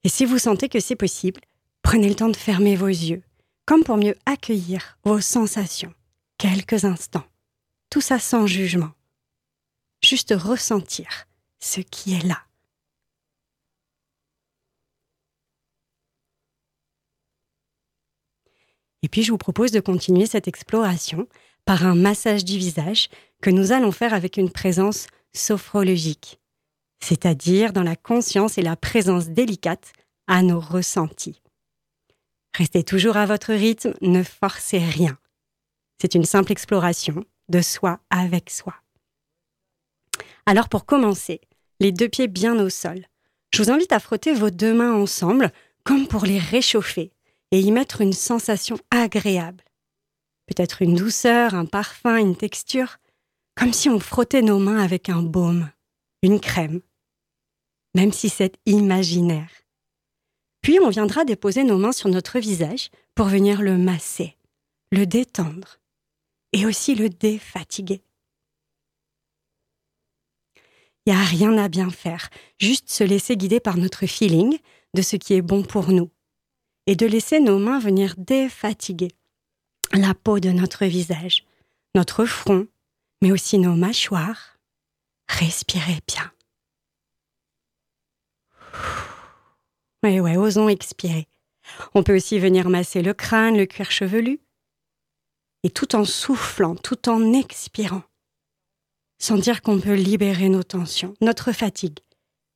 Et 0.04 0.10
si 0.10 0.26
vous 0.26 0.38
sentez 0.38 0.68
que 0.68 0.78
c'est 0.78 0.94
possible, 0.94 1.40
prenez 1.80 2.06
le 2.06 2.14
temps 2.14 2.28
de 2.28 2.36
fermer 2.36 2.76
vos 2.76 2.88
yeux, 2.88 3.22
comme 3.64 3.82
pour 3.82 3.96
mieux 3.96 4.14
accueillir 4.26 4.98
vos 5.04 5.22
sensations. 5.22 5.94
Quelques 6.36 6.84
instants. 6.84 7.24
Tout 7.88 8.02
ça 8.02 8.18
sans 8.18 8.46
jugement. 8.46 8.90
Juste 10.04 10.34
ressentir 10.36 11.08
ce 11.60 11.80
qui 11.80 12.12
est 12.12 12.26
là. 12.26 12.42
Et 19.00 19.08
puis 19.08 19.22
je 19.22 19.32
vous 19.32 19.38
propose 19.38 19.70
de 19.70 19.80
continuer 19.80 20.26
cette 20.26 20.46
exploration 20.46 21.26
par 21.64 21.86
un 21.86 21.94
massage 21.94 22.44
du 22.44 22.58
visage 22.58 23.08
que 23.40 23.48
nous 23.48 23.72
allons 23.72 23.92
faire 23.92 24.12
avec 24.12 24.36
une 24.36 24.50
présence 24.50 25.06
sophrologique, 25.34 26.40
c'est-à-dire 27.00 27.72
dans 27.72 27.82
la 27.82 27.96
conscience 27.96 28.58
et 28.58 28.62
la 28.62 28.76
présence 28.76 29.28
délicate 29.28 29.92
à 30.26 30.42
nos 30.42 30.60
ressentis. 30.60 31.42
Restez 32.54 32.84
toujours 32.84 33.16
à 33.16 33.26
votre 33.26 33.52
rythme, 33.52 33.94
ne 34.02 34.22
forcez 34.22 34.78
rien. 34.78 35.18
C'est 36.00 36.14
une 36.14 36.24
simple 36.24 36.52
exploration 36.52 37.24
de 37.48 37.60
soi 37.60 38.00
avec 38.10 38.50
soi. 38.50 38.74
Alors 40.46 40.68
pour 40.68 40.84
commencer, 40.84 41.40
les 41.80 41.92
deux 41.92 42.08
pieds 42.08 42.28
bien 42.28 42.58
au 42.58 42.68
sol, 42.68 43.06
je 43.52 43.62
vous 43.62 43.70
invite 43.70 43.92
à 43.92 44.00
frotter 44.00 44.32
vos 44.32 44.50
deux 44.50 44.74
mains 44.74 44.94
ensemble 44.94 45.52
comme 45.84 46.06
pour 46.06 46.24
les 46.24 46.38
réchauffer 46.38 47.12
et 47.50 47.60
y 47.60 47.70
mettre 47.70 48.00
une 48.00 48.12
sensation 48.12 48.78
agréable. 48.90 49.64
Peut-être 50.46 50.82
une 50.82 50.94
douceur, 50.94 51.54
un 51.54 51.66
parfum, 51.66 52.16
une 52.16 52.36
texture 52.36 52.98
comme 53.54 53.72
si 53.72 53.88
on 53.88 54.00
frottait 54.00 54.42
nos 54.42 54.58
mains 54.58 54.82
avec 54.82 55.08
un 55.08 55.22
baume, 55.22 55.70
une 56.22 56.40
crème, 56.40 56.80
même 57.94 58.12
si 58.12 58.28
c'est 58.28 58.56
imaginaire. 58.66 59.50
Puis 60.62 60.78
on 60.80 60.88
viendra 60.88 61.24
déposer 61.24 61.64
nos 61.64 61.78
mains 61.78 61.92
sur 61.92 62.08
notre 62.08 62.38
visage 62.38 62.90
pour 63.14 63.26
venir 63.26 63.62
le 63.62 63.76
masser, 63.76 64.36
le 64.90 65.06
détendre 65.06 65.80
et 66.52 66.66
aussi 66.66 66.94
le 66.94 67.08
défatiguer. 67.08 68.02
Il 71.04 71.12
n'y 71.12 71.18
a 71.18 71.24
rien 71.24 71.58
à 71.58 71.68
bien 71.68 71.90
faire, 71.90 72.30
juste 72.60 72.90
se 72.90 73.02
laisser 73.02 73.36
guider 73.36 73.58
par 73.58 73.76
notre 73.76 74.06
feeling 74.06 74.56
de 74.94 75.02
ce 75.02 75.16
qui 75.16 75.34
est 75.34 75.42
bon 75.42 75.64
pour 75.64 75.90
nous 75.90 76.10
et 76.86 76.94
de 76.94 77.06
laisser 77.06 77.40
nos 77.40 77.58
mains 77.58 77.80
venir 77.80 78.14
défatiguer 78.16 79.08
la 79.92 80.14
peau 80.14 80.38
de 80.38 80.50
notre 80.50 80.86
visage, 80.86 81.44
notre 81.94 82.24
front, 82.24 82.66
mais 83.22 83.32
aussi 83.32 83.58
nos 83.58 83.74
mâchoires. 83.74 84.58
Respirez 85.28 86.00
bien. 86.06 86.30
Oui, 90.04 90.20
ouais, 90.20 90.36
osons 90.36 90.68
expirer. 90.68 91.28
On 91.94 92.02
peut 92.02 92.16
aussi 92.16 92.38
venir 92.38 92.68
masser 92.68 93.00
le 93.00 93.14
crâne, 93.14 93.56
le 93.56 93.66
cuir 93.66 93.90
chevelu. 93.90 94.40
Et 95.62 95.70
tout 95.70 95.94
en 95.94 96.04
soufflant, 96.04 96.74
tout 96.74 97.08
en 97.08 97.32
expirant, 97.32 98.02
sentir 99.20 99.62
qu'on 99.62 99.80
peut 99.80 99.94
libérer 99.94 100.48
nos 100.48 100.64
tensions, 100.64 101.14
notre 101.20 101.52
fatigue 101.52 102.00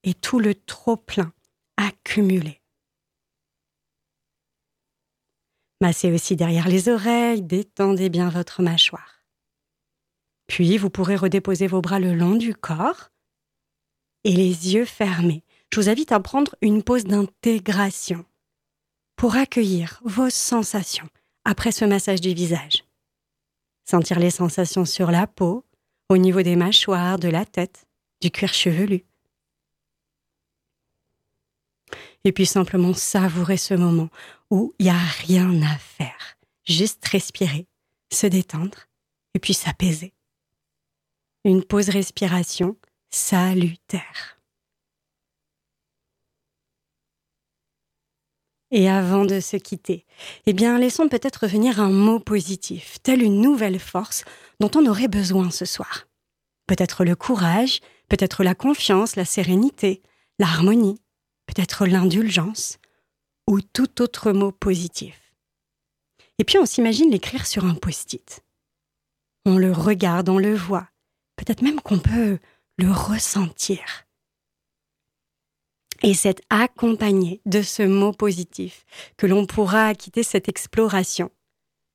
et 0.02 0.12
tout 0.12 0.40
le 0.40 0.56
trop-plein 0.56 1.32
accumulé. 1.76 2.60
Massez 5.80 6.10
aussi 6.10 6.34
derrière 6.34 6.66
les 6.66 6.88
oreilles, 6.88 7.42
détendez 7.42 8.08
bien 8.08 8.28
votre 8.28 8.62
mâchoire. 8.62 9.15
Puis 10.46 10.78
vous 10.78 10.90
pourrez 10.90 11.16
redéposer 11.16 11.66
vos 11.66 11.80
bras 11.80 12.00
le 12.00 12.14
long 12.14 12.36
du 12.36 12.54
corps 12.54 13.10
et 14.24 14.32
les 14.32 14.74
yeux 14.74 14.84
fermés. 14.84 15.44
Je 15.72 15.80
vous 15.80 15.88
invite 15.88 16.12
à 16.12 16.20
prendre 16.20 16.54
une 16.62 16.82
pause 16.82 17.04
d'intégration 17.04 18.24
pour 19.16 19.36
accueillir 19.36 20.00
vos 20.04 20.30
sensations 20.30 21.08
après 21.44 21.72
ce 21.72 21.84
massage 21.84 22.20
du 22.20 22.34
visage. 22.34 22.84
Sentir 23.84 24.18
les 24.18 24.30
sensations 24.30 24.84
sur 24.84 25.10
la 25.10 25.26
peau, 25.26 25.64
au 26.08 26.16
niveau 26.16 26.42
des 26.42 26.56
mâchoires, 26.56 27.18
de 27.18 27.28
la 27.28 27.44
tête, 27.44 27.86
du 28.20 28.30
cuir 28.30 28.52
chevelu. 28.52 29.04
Et 32.24 32.32
puis 32.32 32.46
simplement 32.46 32.94
savourer 32.94 33.56
ce 33.56 33.74
moment 33.74 34.08
où 34.50 34.74
il 34.78 34.86
n'y 34.86 34.90
a 34.90 34.98
rien 34.98 35.62
à 35.62 35.78
faire. 35.78 36.36
Juste 36.64 37.06
respirer, 37.06 37.68
se 38.12 38.26
détendre 38.26 38.86
et 39.34 39.38
puis 39.38 39.54
s'apaiser. 39.54 40.15
Une 41.46 41.62
pause 41.62 41.90
respiration 41.90 42.76
salutaire. 43.08 44.40
Et 48.72 48.88
avant 48.88 49.24
de 49.24 49.38
se 49.38 49.56
quitter, 49.56 50.06
eh 50.46 50.52
bien, 50.52 50.76
laissons 50.76 51.08
peut-être 51.08 51.46
venir 51.46 51.80
un 51.80 51.88
mot 51.88 52.18
positif, 52.18 52.98
tel 53.04 53.22
une 53.22 53.40
nouvelle 53.40 53.78
force 53.78 54.24
dont 54.58 54.72
on 54.74 54.86
aurait 54.86 55.06
besoin 55.06 55.52
ce 55.52 55.64
soir. 55.64 56.08
Peut-être 56.66 57.04
le 57.04 57.14
courage, 57.14 57.78
peut-être 58.08 58.42
la 58.42 58.56
confiance, 58.56 59.14
la 59.14 59.24
sérénité, 59.24 60.02
l'harmonie, 60.40 61.00
peut-être 61.46 61.86
l'indulgence, 61.86 62.78
ou 63.46 63.60
tout 63.60 64.02
autre 64.02 64.32
mot 64.32 64.50
positif. 64.50 65.32
Et 66.40 66.44
puis 66.44 66.58
on 66.58 66.66
s'imagine 66.66 67.12
l'écrire 67.12 67.46
sur 67.46 67.66
un 67.66 67.76
post-it. 67.76 68.40
On 69.44 69.58
le 69.58 69.70
regarde, 69.70 70.28
on 70.28 70.38
le 70.38 70.56
voit, 70.56 70.88
peut-être 71.36 71.62
même 71.62 71.80
qu'on 71.80 71.98
peut 71.98 72.38
le 72.78 72.90
ressentir. 72.90 74.06
Et 76.02 76.14
c'est 76.14 76.42
accompagné 76.50 77.40
de 77.46 77.62
ce 77.62 77.82
mot 77.82 78.12
positif 78.12 78.84
que 79.16 79.26
l'on 79.26 79.46
pourra 79.46 79.94
quitter 79.94 80.22
cette 80.22 80.48
exploration, 80.48 81.30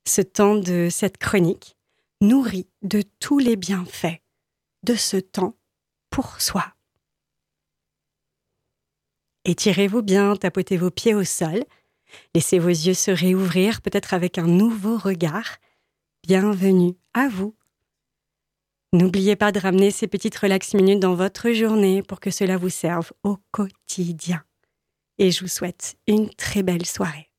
ce 0.06 0.22
temps 0.22 0.56
de 0.56 0.88
cette 0.90 1.18
chronique, 1.18 1.76
nourri 2.20 2.68
de 2.82 3.02
tous 3.20 3.38
les 3.38 3.56
bienfaits 3.56 4.20
de 4.82 4.94
ce 4.94 5.16
temps 5.16 5.56
pour 6.10 6.40
soi. 6.40 6.74
Étirez-vous 9.44 10.02
bien, 10.02 10.36
tapotez 10.36 10.76
vos 10.76 10.90
pieds 10.90 11.14
au 11.14 11.24
sol, 11.24 11.64
laissez 12.34 12.58
vos 12.58 12.68
yeux 12.68 12.94
se 12.94 13.10
réouvrir 13.10 13.82
peut-être 13.82 14.14
avec 14.14 14.38
un 14.38 14.46
nouveau 14.46 14.96
regard. 14.96 15.56
Bienvenue 16.22 16.96
à 17.14 17.28
vous. 17.28 17.56
N'oubliez 18.94 19.36
pas 19.36 19.52
de 19.52 19.58
ramener 19.58 19.90
ces 19.90 20.06
petites 20.06 20.36
relax 20.36 20.74
minutes 20.74 21.00
dans 21.00 21.14
votre 21.14 21.50
journée 21.52 22.02
pour 22.02 22.20
que 22.20 22.30
cela 22.30 22.58
vous 22.58 22.68
serve 22.68 23.10
au 23.22 23.38
quotidien. 23.50 24.42
Et 25.18 25.30
je 25.30 25.40
vous 25.40 25.48
souhaite 25.48 25.94
une 26.06 26.28
très 26.28 26.62
belle 26.62 26.84
soirée. 26.84 27.30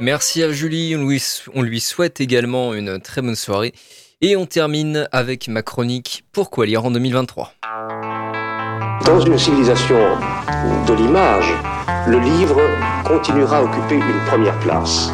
Merci 0.00 0.42
à 0.42 0.50
Julie, 0.50 0.96
on 1.54 1.62
lui 1.62 1.80
souhaite 1.80 2.22
également 2.22 2.72
une 2.72 3.00
très 3.02 3.20
bonne 3.20 3.34
soirée. 3.34 3.74
Et 4.22 4.34
on 4.34 4.46
termine 4.46 5.10
avec 5.12 5.48
ma 5.48 5.60
chronique 5.60 6.24
Pourquoi 6.32 6.64
lire 6.64 6.86
en 6.86 6.90
2023 6.90 7.52
Dans 9.04 9.20
une 9.20 9.36
civilisation 9.36 10.16
de 10.86 10.94
l'image, 10.94 11.52
le 12.08 12.18
livre 12.18 12.58
continuera 13.06 13.58
à 13.58 13.62
occuper 13.62 13.96
une 13.96 14.24
première 14.26 14.58
place. 14.60 15.10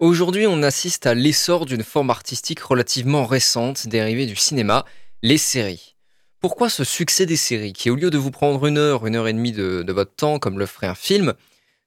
Aujourd'hui, 0.00 0.46
on 0.46 0.62
assiste 0.62 1.06
à 1.06 1.14
l'essor 1.14 1.66
d'une 1.66 1.82
forme 1.82 2.10
artistique 2.10 2.60
relativement 2.60 3.26
récente 3.26 3.88
dérivée 3.88 4.26
du 4.26 4.36
cinéma, 4.36 4.84
les 5.24 5.38
séries. 5.38 5.96
Pourquoi 6.38 6.68
ce 6.68 6.84
succès 6.84 7.26
des 7.26 7.34
séries 7.34 7.72
qui, 7.72 7.90
au 7.90 7.96
lieu 7.96 8.08
de 8.10 8.16
vous 8.16 8.30
prendre 8.30 8.64
une 8.66 8.78
heure, 8.78 9.08
une 9.08 9.16
heure 9.16 9.26
et 9.26 9.32
demie 9.32 9.50
de, 9.50 9.84
votre 9.88 10.14
temps 10.14 10.38
comme 10.38 10.56
le 10.56 10.66
ferait 10.66 10.86
un 10.86 10.94
film, 10.94 11.34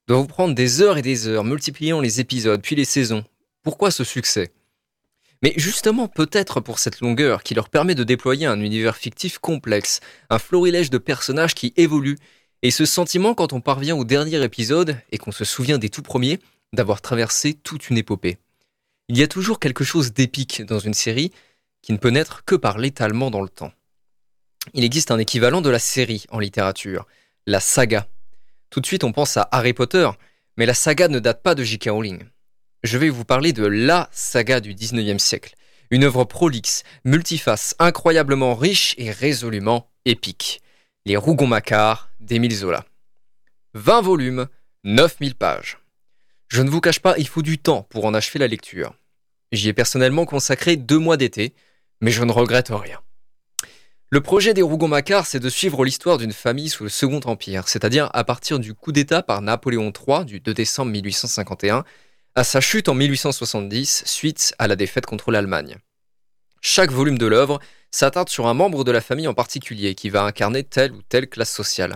doit 0.10 0.18
vous 0.18 0.28
prendre 0.28 0.54
des 0.54 0.82
heures 0.82 0.98
et 0.98 1.02
des 1.02 1.30
heures, 1.30 1.46
multipliant 1.46 2.02
les 2.02 2.20
épisodes, 2.20 2.62
puis 2.62 2.76
les 2.76 2.84
saisons? 2.84 3.24
Pourquoi 3.64 3.92
ce 3.92 4.04
succès? 4.04 4.52
Mais 5.42 5.54
justement, 5.56 6.10
peut-être 6.10 6.60
pour 6.60 6.80
cette 6.80 7.00
longueur 7.00 7.44
qui 7.44 7.54
leur 7.54 7.70
permet 7.70 7.96
de 7.96 8.04
déployer 8.04 8.46
un 8.46 8.60
univers 8.60 8.98
fictif 8.98 9.38
complexe, 9.38 10.02
un 10.30 10.38
florilège 10.38 10.90
de 10.90 10.98
personnages 10.98 11.56
qui 11.56 11.74
évoluent, 11.78 12.20
et 12.62 12.72
ce 12.72 12.84
sentiment 12.84 13.36
quand 13.36 13.54
on 13.54 13.62
parvient 13.62 13.96
au 13.96 14.04
dernier 14.04 14.44
épisode 14.44 14.98
et 15.14 15.18
qu'on 15.18 15.32
se 15.32 15.46
souvient 15.46 15.78
des 15.78 15.90
tout 15.90 16.02
premiers, 16.02 16.40
d'avoir 16.74 17.02
traversé 17.02 17.54
toute 17.54 17.90
une 17.90 17.98
épopée. 17.98 18.38
Il 19.10 19.18
y 19.18 19.24
a 19.24 19.28
toujours 19.28 19.60
quelque 19.60 19.84
chose 19.84 20.14
d'épique 20.14 20.64
dans 20.64 20.80
une 20.80 20.94
série 20.94 21.32
qui 21.82 21.92
ne 21.92 21.98
peut 21.98 22.10
naître 22.10 22.46
que 22.46 22.56
par 22.56 22.78
l'étalement 22.78 23.32
dans 23.32 23.42
le 23.42 23.50
temps. 23.50 23.74
Il 24.74 24.84
existe 24.84 25.12
un 25.12 25.18
équivalent 25.18 25.62
de 25.62 25.70
la 25.70 25.80
série 25.80 26.26
en 26.30 26.40
littérature, 26.40 27.08
la 27.48 27.60
saga. 27.60 28.08
Tout 28.70 28.80
de 28.80 28.86
suite, 28.86 29.04
on 29.04 29.12
pense 29.12 29.36
à 29.38 29.50
Harry 29.52 29.74
Potter, 29.74 30.10
mais 30.56 30.66
la 30.66 30.74
saga 30.74 31.08
ne 31.08 31.20
date 31.20 31.42
pas 31.42 31.56
de 31.56 31.64
J.K. 31.64 31.90
Rowling. 31.90 32.24
Je 32.84 32.98
vais 32.98 33.10
vous 33.10 33.26
parler 33.26 33.54
de 33.54 33.66
la 33.66 34.10
saga 34.12 34.60
du 34.60 34.74
19e 34.74 35.20
siècle, 35.20 35.56
une 35.90 36.04
œuvre 36.04 36.24
prolixe, 36.24 36.84
multiface, 37.04 37.76
incroyablement 37.80 38.56
riche 38.56 38.96
et 38.98 39.12
résolument 39.12 39.92
épique. 40.06 40.62
Les 41.06 41.18
Rougon-Macquart 41.18 42.10
d'Émile 42.20 42.56
Zola. 42.56 42.86
20 43.74 44.02
volumes, 44.02 44.48
9000 44.84 45.36
pages. 45.36 45.81
Je 46.52 46.62
ne 46.62 46.70
vous 46.70 46.82
cache 46.82 47.00
pas, 47.00 47.18
il 47.18 47.30
faut 47.30 47.42
du 47.42 47.60
temps 47.60 47.84
pour 47.84 48.04
en 48.04 48.14
achever 48.14 48.38
la 48.38 48.48
lecture. 48.48 48.94
J'y 49.54 49.70
ai 49.70 49.74
personnellement 49.74 50.26
consacré 50.26 50.76
deux 50.76 51.00
mois 51.00 51.16
d'été, 51.16 51.54
mais 52.02 52.12
je 52.12 52.26
ne 52.26 52.32
regrette 52.34 52.72
rien. 52.72 53.00
Le 54.10 54.20
projet 54.20 54.54
des 54.54 54.62
Rougon-Macquart, 54.62 55.26
c'est 55.26 55.40
de 55.40 55.48
suivre 55.48 55.86
l'histoire 55.86 56.18
d'une 56.18 56.34
famille 56.34 56.68
sous 56.68 56.84
le 56.84 56.90
Second 56.90 57.22
Empire, 57.24 57.70
c'est-à-dire 57.70 58.10
à 58.12 58.26
partir 58.26 58.60
du 58.60 58.74
coup 58.74 58.92
d'État 58.92 59.24
par 59.24 59.42
Napoléon 59.42 59.94
III 59.96 60.26
du 60.26 60.42
2 60.42 60.54
décembre 60.54 60.92
1851 60.92 61.86
à 62.36 62.44
sa 62.44 62.60
chute 62.60 62.90
en 62.90 62.96
1870 62.96 64.04
suite 64.06 64.54
à 64.60 64.68
la 64.68 64.76
défaite 64.76 65.06
contre 65.06 65.32
l'Allemagne. 65.32 65.78
Chaque 66.60 66.92
volume 66.92 67.18
de 67.18 67.28
l'œuvre 67.28 67.62
s'attarde 67.92 68.28
sur 68.28 68.48
un 68.48 68.54
membre 68.54 68.84
de 68.84 68.92
la 68.92 69.00
famille 69.00 69.30
en 69.30 69.34
particulier 69.34 69.96
qui 69.96 70.10
va 70.10 70.24
incarner 70.24 70.66
telle 70.66 70.92
ou 70.92 71.02
telle 71.02 71.30
classe 71.30 71.54
sociale. 71.54 71.96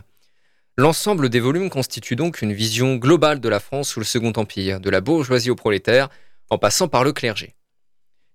L'ensemble 0.78 1.30
des 1.30 1.40
volumes 1.40 1.70
constitue 1.70 2.18
donc 2.18 2.42
une 2.42 2.52
vision 2.52 2.98
globale 2.98 3.40
de 3.40 3.48
la 3.48 3.62
France 3.62 3.90
sous 3.90 4.02
le 4.02 4.06
Second 4.06 4.34
Empire, 4.36 4.82
de 4.82 4.90
la 4.90 5.00
bourgeoisie 5.00 5.50
au 5.50 5.56
prolétaire, 5.56 6.10
en 6.50 6.58
passant 6.58 6.90
par 6.90 7.06
le 7.06 7.14
clergé. 7.14 7.56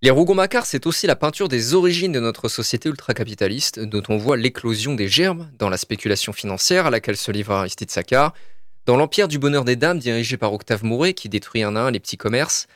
Les 0.01 0.09
Rougon-Macquart, 0.09 0.65
c'est 0.65 0.87
aussi 0.87 1.07
la 1.07 1.17
peinture 1.17 1.49
des 1.49 1.75
origines 1.75 2.13
de 2.13 2.21
notre 2.21 2.49
société 2.49 2.89
ultracapitaliste, 2.89 3.81
dont 3.81 4.03
on 4.09 4.17
voit 4.17 4.39
l'éclosion 4.39 4.95
des 4.95 5.07
germes 5.07 5.51
dans 5.59 5.69
la 5.69 5.77
spéculation 5.77 6.33
financière 6.33 6.87
à 6.87 6.91
laquelle 6.91 7.19
se 7.19 7.31
livre 7.31 7.53
Aristide 7.53 7.91
Saccar, 7.91 8.33
dans 8.87 8.97
l'empire 8.97 9.29
du 9.29 9.39
bonheur 9.39 9.67
des 9.67 9.77
dames 9.77 9.99
dirigé 9.99 10.39
par 10.39 10.55
Octave 10.55 10.83
Mouret 10.83 11.13
qui 11.13 11.29
détruit 11.29 11.63
un 11.63 11.77
à 11.77 11.81
un 11.81 11.91
les 11.91 12.01
petits 12.01 12.17
commerces, 12.17 12.69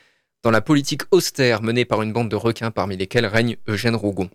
dans 0.43 0.51
la 0.51 0.61
politique 0.61 1.05
austère 1.11 1.63
menée 1.63 1.87
par 1.87 2.03
une 2.03 2.13
bande 2.13 2.29
de 2.29 2.37
requins 2.37 2.71
parmi 2.71 2.99
lesquels 2.99 3.25
règne 3.25 3.57
Eugène 3.67 3.97
Rougon. 3.97 4.29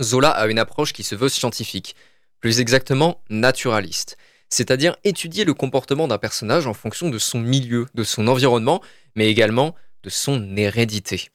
Zola 0.00 0.30
a 0.30 0.46
une 0.46 0.58
approche 0.58 0.94
qui 0.94 1.02
se 1.02 1.14
veut 1.14 1.28
scientifique, 1.28 1.94
plus 2.40 2.60
exactement 2.60 3.22
naturaliste, 3.28 4.16
c'est-à-dire 4.50 4.96
étudier 5.04 5.44
le 5.44 5.54
comportement 5.54 6.08
d'un 6.08 6.18
personnage 6.18 6.66
en 6.66 6.74
fonction 6.74 7.08
de 7.08 7.18
son 7.18 7.40
milieu, 7.40 7.86
de 7.94 8.04
son 8.04 8.28
environnement, 8.28 8.82
mais 9.14 9.28
également 9.28 9.74
de 10.02 10.10
son 10.10 10.56
hérédité. 10.56 11.28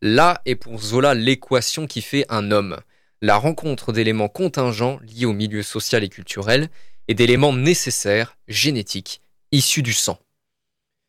Là 0.00 0.40
est 0.46 0.56
pour 0.56 0.80
Zola 0.80 1.14
l'équation 1.14 1.86
qui 1.86 2.02
fait 2.02 2.24
un 2.28 2.50
homme, 2.50 2.78
la 3.20 3.36
rencontre 3.36 3.92
d'éléments 3.92 4.28
contingents 4.28 4.98
liés 5.02 5.26
au 5.26 5.32
milieu 5.32 5.62
social 5.62 6.02
et 6.02 6.08
culturel 6.08 6.68
et 7.08 7.14
d'éléments 7.14 7.52
nécessaires, 7.52 8.36
génétiques, 8.48 9.20
issus 9.52 9.82
du 9.82 9.92
sang. 9.92 10.18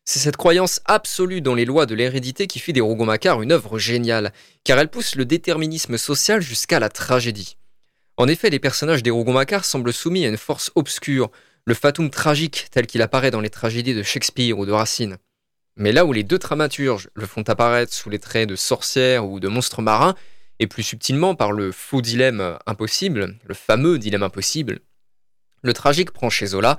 C'est 0.06 0.20
cette 0.20 0.38
croyance 0.38 0.82
absolue 0.86 1.42
dans 1.42 1.56
les 1.56 1.66
lois 1.66 1.86
de 1.86 1.96
l'hérédité 1.96 2.46
qui 2.46 2.60
fait 2.60 2.74
des 2.74 2.82
Rougon-Macquart 2.82 3.42
une 3.42 3.54
œuvre 3.54 3.80
géniale, 3.80 4.34
car 4.64 4.78
elle 4.78 4.90
pousse 4.90 5.16
le 5.16 5.24
déterminisme 5.24 5.98
social 5.98 6.42
jusqu'à 6.42 6.80
la 6.80 6.90
tragédie. 6.90 7.58
En 8.18 8.28
effet, 8.28 8.50
les 8.50 8.60
personnages 8.60 9.04
des 9.04 9.12
Rougon-Macquart 9.12 9.66
semblent 9.66 9.94
soumis 9.94 10.26
à 10.26 10.30
une 10.30 10.38
force 10.38 10.72
obscure, 10.76 11.32
le 11.66 11.74
fatum 11.74 12.10
tragique 12.10 12.68
tel 12.72 12.86
qu'il 12.86 13.02
apparaît 13.02 13.32
dans 13.32 13.42
les 13.42 13.50
tragédies 13.50 13.96
de 13.96 14.04
Shakespeare 14.04 14.58
ou 14.58 14.66
de 14.66 14.72
Racine. 14.72 15.18
Mais 15.76 15.92
là 15.92 16.06
où 16.06 16.14
les 16.14 16.24
deux 16.24 16.38
dramaturges 16.38 17.10
le 17.16 17.26
font 17.26 17.44
apparaître 17.44 17.94
sous 17.94 18.10
les 18.10 18.20
traits 18.20 18.48
de 18.48 18.56
sorcières 18.56 19.26
ou 19.26 19.40
de 19.40 19.48
monstres 19.48 19.82
marins, 19.82 20.16
et 20.60 20.68
plus 20.68 20.84
subtilement 20.84 21.34
par 21.34 21.52
le 21.52 21.72
faux 21.72 22.02
dilemme 22.02 22.60
impossible, 22.68 23.38
le 23.44 23.54
fameux 23.56 23.98
dilemme 23.98 24.24
impossible, 24.24 24.80
le 25.64 25.74
tragique 25.74 26.12
prend 26.12 26.30
chez 26.30 26.48
Zola 26.48 26.78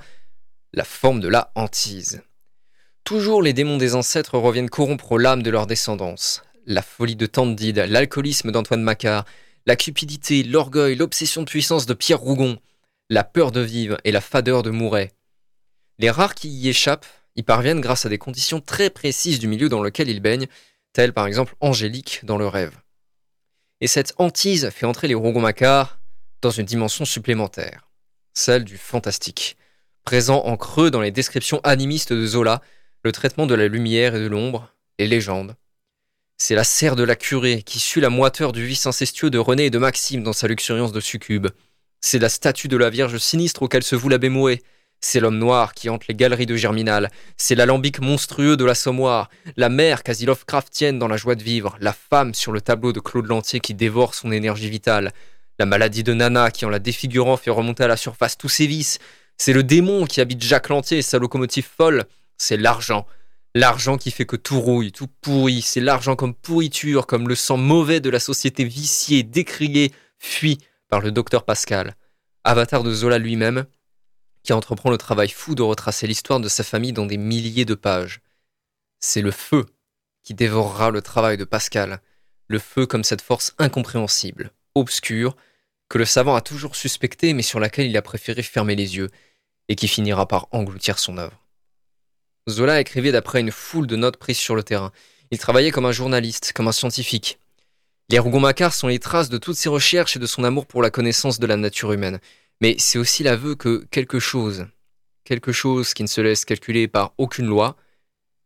la 0.73 0.85
forme 0.85 1.19
de 1.19 1.27
la 1.27 1.51
hantise. 1.55 2.21
Toujours 3.03 3.41
les 3.41 3.53
démons 3.53 3.77
des 3.77 3.95
ancêtres 3.95 4.37
reviennent 4.37 4.69
corrompre 4.69 5.17
l'âme 5.17 5.43
de 5.43 5.49
leur 5.49 5.67
descendance. 5.67 6.43
La 6.65 6.81
folie 6.81 7.15
de 7.15 7.25
Tandide, 7.25 7.85
l'alcoolisme 7.87 8.51
d'Antoine 8.51 8.81
Macquart, 8.81 9.25
la 9.65 9.75
cupidité, 9.75 10.43
l'orgueil, 10.43 10.95
l'obsession 10.95 11.41
de 11.41 11.49
puissance 11.49 11.85
de 11.85 11.93
Pierre 11.93 12.19
Rougon, 12.19 12.59
la 13.09 13.23
peur 13.23 13.51
de 13.51 13.61
vivre 13.61 13.97
et 14.03 14.11
la 14.11 14.21
fadeur 14.21 14.63
de 14.63 14.69
Mouret. 14.69 15.11
Les 15.97 16.09
rares 16.09 16.35
qui 16.35 16.49
y 16.49 16.69
échappent 16.69 17.05
y 17.35 17.43
parviennent 17.43 17.81
grâce 17.81 18.05
à 18.05 18.09
des 18.09 18.17
conditions 18.17 18.61
très 18.61 18.89
précises 18.89 19.39
du 19.39 19.47
milieu 19.47 19.69
dans 19.69 19.81
lequel 19.81 20.09
ils 20.09 20.21
baignent, 20.21 20.47
telles 20.93 21.13
par 21.13 21.27
exemple 21.27 21.55
Angélique 21.59 22.21
dans 22.23 22.37
le 22.37 22.47
rêve. 22.47 22.77
Et 23.81 23.87
cette 23.87 24.13
hantise 24.17 24.69
fait 24.69 24.85
entrer 24.85 25.07
les 25.07 25.15
Rougon-Macquart 25.15 25.99
dans 26.41 26.51
une 26.51 26.65
dimension 26.65 27.05
supplémentaire, 27.05 27.89
celle 28.33 28.63
du 28.63 28.77
fantastique, 28.77 29.57
présent 30.03 30.43
en 30.45 30.55
creux 30.57 30.91
dans 30.91 31.01
les 31.01 31.11
descriptions 31.11 31.59
animistes 31.63 32.13
de 32.13 32.25
Zola, 32.25 32.61
le 33.03 33.11
traitement 33.11 33.47
de 33.47 33.55
la 33.55 33.67
lumière 33.67 34.15
et 34.15 34.19
de 34.19 34.27
l'ombre, 34.27 34.71
les 34.99 35.07
légendes. 35.07 35.55
C'est 36.37 36.55
la 36.55 36.65
serre 36.65 36.97
de 36.97 37.03
la 37.03 37.15
curée 37.15 37.63
qui 37.63 37.79
sue 37.79 38.01
la 38.01 38.09
moiteur 38.09 38.51
du 38.51 38.65
vice 38.65 38.85
incestueux 38.85 39.29
de 39.29 39.37
René 39.37 39.67
et 39.67 39.69
de 39.69 39.77
Maxime 39.77 40.21
dans 40.21 40.33
sa 40.33 40.49
luxuriance 40.49 40.91
de 40.91 40.99
succube. 40.99 41.47
C'est 42.01 42.19
la 42.19 42.27
statue 42.27 42.67
de 42.67 42.75
la 42.75 42.89
Vierge 42.89 43.17
sinistre 43.17 43.63
auquel 43.63 43.83
se 43.83 43.95
voue 43.95 44.09
l'abbé 44.09 44.27
Mouet. 44.27 44.61
C'est 44.99 45.21
l'homme 45.21 45.37
noir 45.37 45.73
qui 45.73 45.89
hante 45.89 46.07
les 46.07 46.13
galeries 46.13 46.45
de 46.45 46.57
Germinal. 46.57 47.09
C'est 47.37 47.55
l'alambic 47.55 48.01
monstrueux 48.01 48.57
de 48.57 48.65
l'assommoir. 48.65 49.29
La 49.55 49.69
mère 49.69 50.03
quasi 50.03 50.25
Lovecraftienne 50.25 50.99
dans 50.99 51.07
la 51.07 51.15
joie 51.15 51.35
de 51.35 51.43
vivre. 51.43 51.77
La 51.79 51.93
femme 51.93 52.33
sur 52.33 52.51
le 52.51 52.59
tableau 52.59 52.91
de 52.91 52.99
Claude 52.99 53.27
Lantier 53.27 53.61
qui 53.61 53.73
dévore 53.73 54.13
son 54.13 54.33
énergie 54.33 54.69
vitale. 54.69 55.13
La 55.57 55.65
maladie 55.65 56.03
de 56.03 56.13
Nana 56.13 56.51
qui 56.51 56.65
en 56.65 56.69
la 56.69 56.79
défigurant 56.79 57.37
fait 57.37 57.49
remonter 57.49 57.85
à 57.85 57.87
la 57.87 57.97
surface 57.97 58.37
tous 58.37 58.49
ses 58.49 58.67
vices. 58.67 58.99
C'est 59.37 59.53
le 59.53 59.63
démon 59.63 60.05
qui 60.05 60.19
habite 60.19 60.43
Jacques 60.43 60.67
Lantier 60.67 60.97
et 60.97 61.01
sa 61.01 61.17
locomotive 61.17 61.67
folle. 61.77 62.03
C'est 62.37 62.57
l'argent. 62.57 63.05
L'argent 63.57 63.97
qui 63.97 64.11
fait 64.11 64.25
que 64.25 64.35
tout 64.35 64.59
rouille, 64.59 64.91
tout 64.91 65.07
pourrit. 65.07 65.61
C'est 65.61 65.79
l'argent 65.79 66.17
comme 66.17 66.35
pourriture, 66.35 67.07
comme 67.07 67.29
le 67.29 67.35
sang 67.35 67.55
mauvais 67.55 68.01
de 68.01 68.09
la 68.09 68.19
société 68.19 68.65
viciée, 68.65 69.23
décriée, 69.23 69.93
fuit 70.19 70.57
par 70.89 70.99
le 70.99 71.13
docteur 71.13 71.45
Pascal, 71.45 71.95
avatar 72.43 72.83
de 72.83 72.93
Zola 72.93 73.17
lui-même, 73.17 73.65
qui 74.43 74.51
entreprend 74.51 74.89
le 74.89 74.97
travail 74.97 75.29
fou 75.29 75.55
de 75.55 75.61
retracer 75.61 76.05
l'histoire 76.05 76.41
de 76.41 76.49
sa 76.49 76.65
famille 76.65 76.91
dans 76.91 77.05
des 77.05 77.15
milliers 77.15 77.63
de 77.63 77.75
pages. 77.75 78.19
C'est 78.99 79.21
le 79.21 79.31
feu 79.31 79.65
qui 80.21 80.33
dévorera 80.33 80.91
le 80.91 81.01
travail 81.01 81.37
de 81.37 81.45
Pascal, 81.45 82.01
le 82.47 82.59
feu 82.59 82.85
comme 82.85 83.05
cette 83.05 83.21
force 83.21 83.55
incompréhensible, 83.57 84.51
obscure, 84.75 85.37
que 85.87 85.97
le 85.97 86.05
savant 86.05 86.35
a 86.35 86.41
toujours 86.41 86.75
suspectée 86.75 87.33
mais 87.33 87.41
sur 87.41 87.61
laquelle 87.61 87.87
il 87.87 87.95
a 87.95 88.01
préféré 88.01 88.43
fermer 88.43 88.75
les 88.75 88.97
yeux, 88.97 89.11
et 89.69 89.77
qui 89.77 89.87
finira 89.87 90.27
par 90.27 90.49
engloutir 90.51 90.99
son 90.99 91.17
œuvre. 91.17 91.44
Zola 92.49 92.79
écrivait 92.79 93.11
d'après 93.11 93.39
une 93.39 93.51
foule 93.51 93.87
de 93.87 93.95
notes 93.95 94.17
prises 94.17 94.37
sur 94.37 94.55
le 94.55 94.63
terrain. 94.63 94.91
Il 95.31 95.39
travaillait 95.39 95.71
comme 95.71 95.87
un 95.87 95.91
journaliste, 95.91 96.53
comme 96.53 96.67
un 96.67 96.71
scientifique. 96.71 97.39
Les 98.09 98.19
Rougon-Macquart 98.19 98.73
sont 98.73 98.87
les 98.87 98.99
traces 98.99 99.29
de 99.29 99.39
toutes 99.39 99.55
ses 99.55 99.69
recherches 99.69 100.15
et 100.15 100.19
de 100.19 100.27
son 100.27 100.43
amour 100.43 100.67
pour 100.67 100.83
la 100.83 100.91
connaissance 100.91 101.39
de 101.39 101.47
la 101.47 101.57
nature 101.57 101.91
humaine. 101.91 102.19
Mais 102.61 102.75
c'est 102.77 102.99
aussi 102.99 103.23
l'aveu 103.23 103.55
que 103.55 103.87
quelque 103.89 104.19
chose, 104.19 104.67
quelque 105.23 105.51
chose 105.51 105.95
qui 105.95 106.03
ne 106.03 106.07
se 106.07 106.21
laisse 106.21 106.45
calculer 106.45 106.87
par 106.87 107.13
aucune 107.17 107.47
loi, 107.47 107.75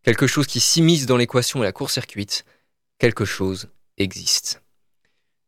quelque 0.03 0.27
chose 0.27 0.47
qui 0.47 0.61
s'immisce 0.61 1.05
dans 1.05 1.17
l'équation 1.17 1.61
et 1.61 1.65
la 1.65 1.73
court-circuite, 1.73 2.45
quelque 2.99 3.25
chose 3.25 3.67
existe. 3.97 4.61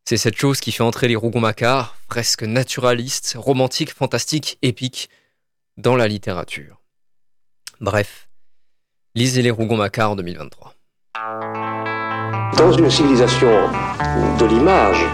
C'est 0.04 0.18
cette 0.18 0.36
chose 0.36 0.60
qui 0.60 0.72
fait 0.72 0.82
entrer 0.82 1.08
les 1.08 1.16
Rougon-Macquart, 1.16 1.96
presque 2.06 2.42
naturalistes, 2.42 3.34
romantiques, 3.38 3.94
fantastiques, 3.94 4.58
épiques, 4.60 5.08
dans 5.78 5.96
la 5.96 6.06
littérature. 6.06 6.82
Bref, 7.80 8.28
lisez 9.14 9.42
les 9.42 9.50
Rougon-Macquart 9.50 10.12
en 10.12 10.16
2023. 10.16 10.74
Dans 12.56 12.72
une 12.72 12.90
civilisation 12.90 13.50
de 14.38 14.46
l'image, 14.46 15.04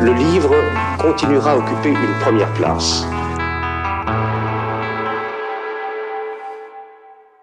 le 0.00 0.12
livre 0.12 0.54
continuera 0.98 1.52
à 1.52 1.56
occuper 1.56 1.90
une 1.90 2.18
première 2.20 2.52
place. 2.54 3.04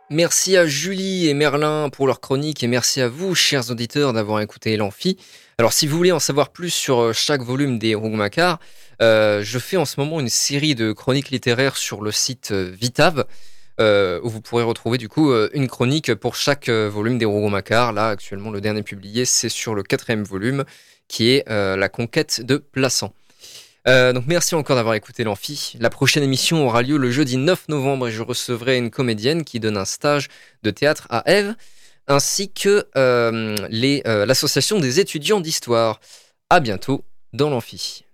Merci 0.10 0.58
à 0.58 0.68
Julie 0.68 1.30
et 1.30 1.34
Merlin 1.34 1.88
pour 1.90 2.06
leur 2.08 2.20
chronique 2.20 2.62
et 2.64 2.68
merci 2.68 3.00
à 3.00 3.08
vous, 3.08 3.34
chers 3.34 3.72
auditeurs, 3.72 4.12
d'avoir 4.12 4.42
écouté 4.42 4.76
l'Amphi. 4.76 5.18
Alors, 5.58 5.72
si 5.72 5.88
vous 5.88 5.96
voulez 5.96 6.12
en 6.12 6.20
savoir 6.20 6.50
plus 6.50 6.72
sur 6.72 7.00
euh, 7.00 7.14
chaque 7.14 7.42
volume 7.42 7.80
des 7.80 7.96
Rougon-Macquart, 7.96 8.60
euh, 9.02 9.42
je 9.44 9.60
fais 9.60 9.78
en 9.78 9.86
ce 9.86 9.98
moment 10.02 10.20
une 10.20 10.28
série 10.28 10.76
de 10.76 10.92
chroniques 10.92 11.30
littéraires 11.30 11.78
sur 11.78 12.02
le 12.02 12.12
site 12.12 12.50
euh, 12.52 12.70
Vitav. 12.78 13.26
Euh, 13.82 14.20
où 14.22 14.30
vous 14.30 14.42
pourrez 14.42 14.64
retrouver 14.64 15.00
du 15.00 15.10
coup 15.10 15.32
euh, 15.32 15.50
une 15.54 15.68
chronique 15.68 16.14
pour 16.14 16.36
chaque 16.36 16.70
euh, 16.70 16.88
volume 16.88 17.18
des 17.18 17.26
Rougon-Macquart. 17.26 17.94
Là, 17.94 18.10
actuellement, 18.10 18.52
le 18.52 18.62
dernier 18.62 18.84
publié, 18.84 19.26
c'est 19.26 19.50
sur 19.50 19.74
le 19.74 19.82
quatrième 19.82 20.24
volume, 20.24 20.66
qui 21.08 21.32
est 21.32 21.50
La 21.50 21.90
conquête 21.90 22.42
de 22.42 22.58
Plassans. 22.58 23.14
donc 23.86 24.24
merci 24.28 24.56
encore 24.56 24.76
d'avoir 24.76 24.94
écouté 24.96 25.24
l'Amphi. 25.24 25.76
La 25.80 25.90
prochaine 25.90 26.24
émission 26.24 26.66
aura 26.66 26.84
lieu 26.84 26.98
le 26.98 27.12
jeudi 27.12 27.38
9 27.38 27.68
novembre 27.70 28.08
et 28.08 28.12
je 28.12 28.22
recevrai 28.22 28.78
une 28.78 28.92
comédienne 28.92 29.44
qui 29.44 29.60
donne 29.60 29.76
un 29.76 29.86
stage 29.86 30.30
de 30.64 30.72
théâtre 30.72 31.08
à 31.10 31.24
Ève, 31.30 31.56
ainsi 32.08 32.52
que 32.52 32.86
l'association 34.26 34.80
des 34.80 35.00
étudiants 35.00 35.42
d'histoire. 35.42 36.00
À 36.50 36.60
bientôt 36.60 37.04
dans 37.34 37.50
l'Amphi. 37.50 38.06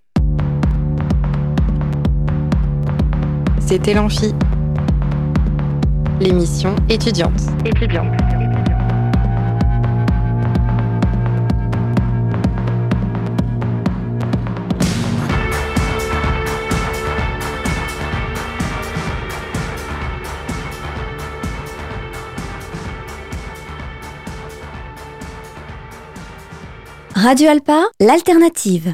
C'était 3.68 3.94
l'Amphi 3.94 4.34
l'émission 6.20 6.76
étudiante. 6.90 7.42
Étudiante. 7.66 8.08
Radio 27.16 27.50
Alpa, 27.50 27.84
l'alternative. 28.00 28.94